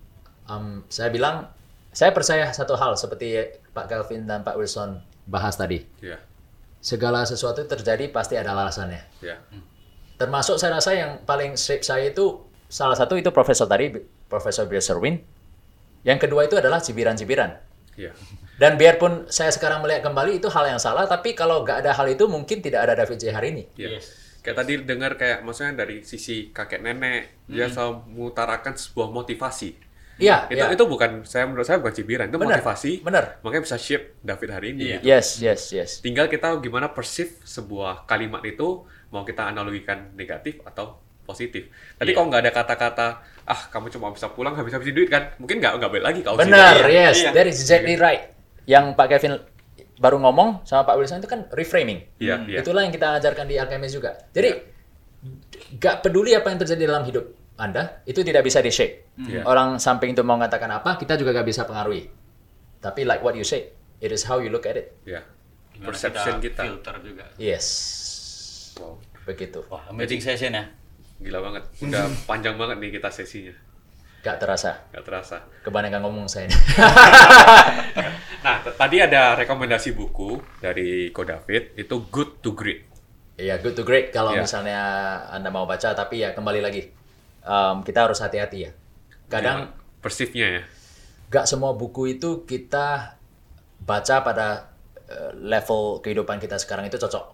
[0.48, 1.52] Um, saya bilang,
[1.93, 3.36] saya percaya satu hal seperti
[3.77, 5.85] Pak Calvin dan Pak Wilson bahas tadi.
[6.01, 6.16] Ya,
[6.81, 9.05] Segala sesuatu terjadi pasti ada alasannya.
[9.20, 9.36] ya,
[10.25, 13.93] Termasuk saya rasa yang paling shape saya itu salah satu itu profesor tadi,
[14.25, 15.21] Profesor Bill Sherwin.
[16.01, 17.61] Yang kedua itu adalah cibiran-cibiran.
[17.95, 18.11] ya.
[18.55, 22.07] Dan biarpun saya sekarang melihat kembali itu hal yang salah, tapi kalau nggak ada hal
[22.09, 23.65] itu mungkin tidak ada David J hari ini.
[23.77, 23.99] ya.
[23.99, 24.15] Yes.
[24.41, 29.73] Kayak tadi dengar kayak maksudnya dari sisi kakek nenek dia selalu mengutarakan sebuah motivasi.
[30.15, 30.71] Iya, Itu iya.
[30.71, 33.03] itu bukan saya menurut saya bukan cibiran, itu Benar, motivasi.
[33.03, 33.43] benar.
[33.43, 34.83] Makanya bisa shape David hari ini.
[34.87, 34.99] Iya.
[35.01, 35.09] gitu.
[35.11, 35.91] Yes, yes, yes.
[35.99, 41.70] Tinggal kita gimana perceive sebuah kalimat itu mau kita analogikan negatif atau positif.
[41.95, 42.16] Tadi Iya.
[42.19, 43.07] kalau nggak ada kata-kata
[43.45, 46.36] ah kamu cuma bisa pulang habis habisin duit kan, mungkin nggak nggak balik lagi kalau
[46.36, 47.31] Benar, Iya, yes, iya.
[47.31, 48.35] that is exactly right.
[48.66, 49.32] Yang Pak Kevin
[49.95, 52.03] baru ngomong sama Pak Wilson itu kan reframing.
[52.19, 52.59] Iya, iya.
[52.61, 54.19] Itulah yang kita ajarkan di Alchemist juga.
[54.35, 54.51] Jadi
[55.78, 57.24] nggak peduli apa yang terjadi dalam hidup
[57.55, 59.15] Anda, itu tidak bisa di-shape.
[59.15, 59.47] Iya.
[59.47, 62.11] Orang samping itu mau mengatakan apa, kita juga nggak bisa pengaruhi.
[62.82, 63.70] Tapi like what you say,
[64.03, 64.91] it is how you look at it.
[65.07, 65.23] Ya.
[65.70, 66.62] Gimana Perception kita.
[66.66, 67.66] filter juga Yes.
[68.79, 69.61] Wow, Begitu.
[69.69, 70.65] wah amazing session ya
[71.15, 71.63] gila banget.
[71.81, 73.55] Udah panjang banget nih kita sesinya.
[74.21, 74.83] Gak terasa.
[74.91, 75.37] Gak terasa.
[75.63, 76.57] Kebanyakan ngomong saya ini.
[78.45, 82.85] Nah, tadi ada rekomendasi buku dari Ko David itu Good to Great.
[83.41, 84.45] Iya, good to great kalau Iya.
[84.45, 84.81] misalnya
[85.33, 86.93] Anda mau baca, tapi ya kembali lagi.
[87.41, 88.71] em, kita harus hati-hati ya.
[89.29, 90.01] Kadang Gimana?
[90.01, 90.63] Persifnya ya.
[91.29, 93.17] gak semua buku itu kita
[93.81, 94.69] baca pada
[95.09, 97.25] eh, level kehidupan kita sekarang itu cocok.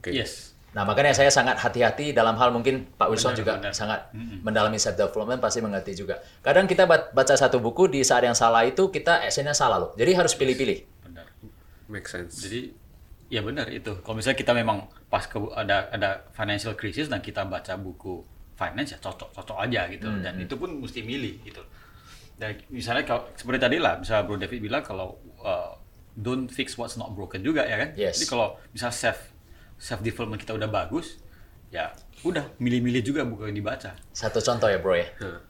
[0.00, 0.16] Oke.
[0.16, 3.72] yes Nah makanya saya sangat hati-hati dalam hal mungkin Pak Wilson Benar, juga benar.
[3.72, 4.00] sangat
[4.42, 6.18] mendalami self development pasti mengerti juga.
[6.40, 9.90] Kadang kita ba- baca satu buku di saat yang salah itu kita actionnya salah loh.
[9.94, 10.78] Jadi harus pilih-pilih.
[11.00, 11.26] benar
[11.86, 12.40] Make sense.
[12.40, 12.74] jadi
[13.26, 17.42] ya benar itu kalau misalnya kita memang pas ke, ada ada financial crisis dan kita
[17.44, 18.20] baca buku
[18.54, 21.58] finance ya cocok cocok aja gitu Hmm, dan itu pun mesti milih gitu
[22.34, 25.74] dan misalnya kalau seperti tadi lah misalnya Bro David bilang kalau uh,
[26.14, 28.18] don't fix what's not broken juga ya kan Yes.
[28.18, 29.33] jadi kalau misal self
[29.84, 31.20] self development kita udah bagus
[31.68, 31.92] ya
[32.24, 35.04] udah milih-milih juga buku yang dibaca Satu contoh ya bro ya.
[35.20, 35.44] Nah,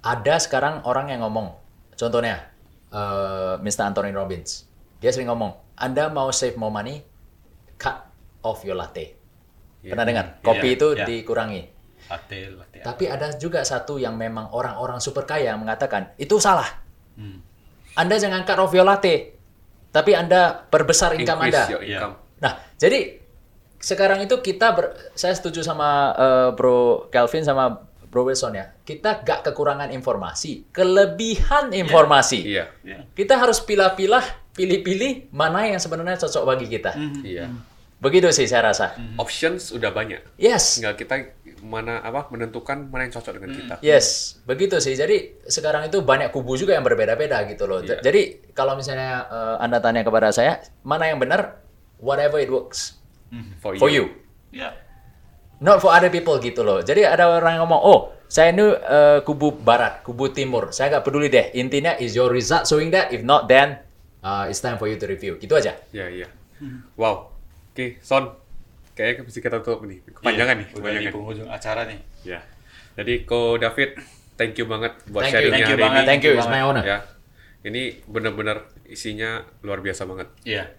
[0.00, 1.52] Ada sekarang orang yang ngomong,
[1.92, 2.48] contohnya
[2.88, 3.92] eh, Mr.
[3.92, 4.64] Anthony Robbins.
[5.02, 7.04] Dia sering ngomong, Anda mau save more money,
[7.76, 8.08] cut
[8.40, 9.18] off your latte.
[9.84, 10.26] Pernah dengar?
[10.40, 11.04] Kopi Iya, itu iya.
[11.04, 11.62] dikurangi.
[12.08, 16.80] latte latte Tapi ada juga satu yang memang orang-orang super kaya mengatakan, itu salah.
[17.18, 17.42] Hmm.
[17.98, 19.36] Anda jangan cut off your latte,
[19.92, 21.74] tapi Anda perbesar income increase Anda.
[21.74, 22.14] your income.
[22.38, 23.18] Nah, jadi
[23.78, 28.72] sekarang itu kita ber, saya setuju sama eh, Bro Kelvin sama Bro Wilson ya.
[28.82, 32.40] Kita gak kekurangan informasi, kelebihan informasi.
[32.42, 32.64] Iya.
[32.82, 33.04] Ya.
[33.12, 34.24] Kita harus pilah-pilah,
[34.56, 36.96] pilih-pilih mana yang sebenarnya cocok bagi kita.
[37.20, 37.52] Iya.
[37.98, 38.94] Begitu sih saya rasa.
[39.18, 40.22] Options udah banyak.
[40.38, 40.78] Yes.
[40.78, 41.14] Tinggal kita
[41.58, 43.74] mana apa menentukan mana yang cocok dengan kita.
[43.82, 44.94] Yes, begitu sih.
[44.94, 47.82] Jadi sekarang itu banyak kubu juga yang berbeda-beda gitu loh.
[47.82, 47.98] Iya.
[47.98, 51.67] Jadi kalau misalnya eh, Anda tanya kepada saya, mana yang benar?
[51.98, 52.96] Whatever it works
[53.58, 53.78] For you.
[53.78, 54.04] for you.
[54.48, 54.72] ya
[55.58, 56.78] Not for other people gitu loh.
[56.80, 60.70] Jadi ada orang yang ngomong, oh saya ini eh, kubu barat, kubu timur.
[60.70, 61.50] Saya nggak peduli deh.
[61.52, 63.10] Intinya is your result showing that.
[63.10, 63.82] If not, then
[64.20, 65.34] uh, it's time for you to review.
[65.36, 65.74] Gitu aja.
[65.90, 66.30] Ya, iya.
[66.94, 67.34] Wow.
[67.70, 68.38] Oke, Son.
[68.94, 69.98] Kayaknya bisa kita tutup nih.
[70.04, 71.12] Kepanjangan nih, Iya, udah di kepanjangan.
[71.14, 72.40] penghujung acara nih Ya.
[72.94, 73.94] Jadi Ko David,
[74.34, 75.98] thank you banget buat Thank you, sharingnya thank you hari banget.
[75.98, 76.06] ini.
[76.06, 76.82] Thank you, it's my honor.
[76.82, 76.98] Ya.
[77.60, 80.30] Ini benar-benar isinya luar biasa banget.
[80.42, 80.70] iya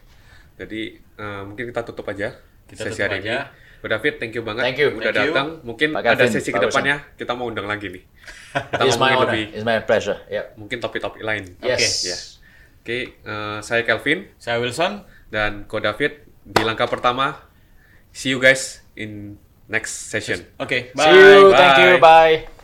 [0.59, 2.35] Jadi eh, mungkin kita tutup aja
[2.67, 3.33] kita sesi tutup hari aja.
[3.47, 3.67] ini.
[3.79, 4.91] Ko David, thank you banget Thank you.
[4.91, 5.31] udah Thank you.
[5.31, 5.47] datang.
[5.63, 8.03] Mungkin Pak ada sesi Pak ke depannya kita mau undang lagi nih.
[8.69, 9.31] Kita It's my honor.
[9.31, 10.19] lebih It's my pleasure.
[10.27, 10.45] Yep.
[10.59, 11.55] mungkin topik-topik lain.
[11.63, 12.03] Yes.
[12.03, 12.17] Ya.
[12.79, 15.07] Oke, eh, saya Kelvin Saya Wilson.
[15.31, 16.11] dan Ko David
[16.43, 17.39] di langkah pertama.
[18.11, 20.43] See you guys in next session.
[20.57, 21.53] Oke, See you.
[21.53, 21.91] Thank you.
[21.97, 22.43] Bye.
[22.43, 22.58] Bye.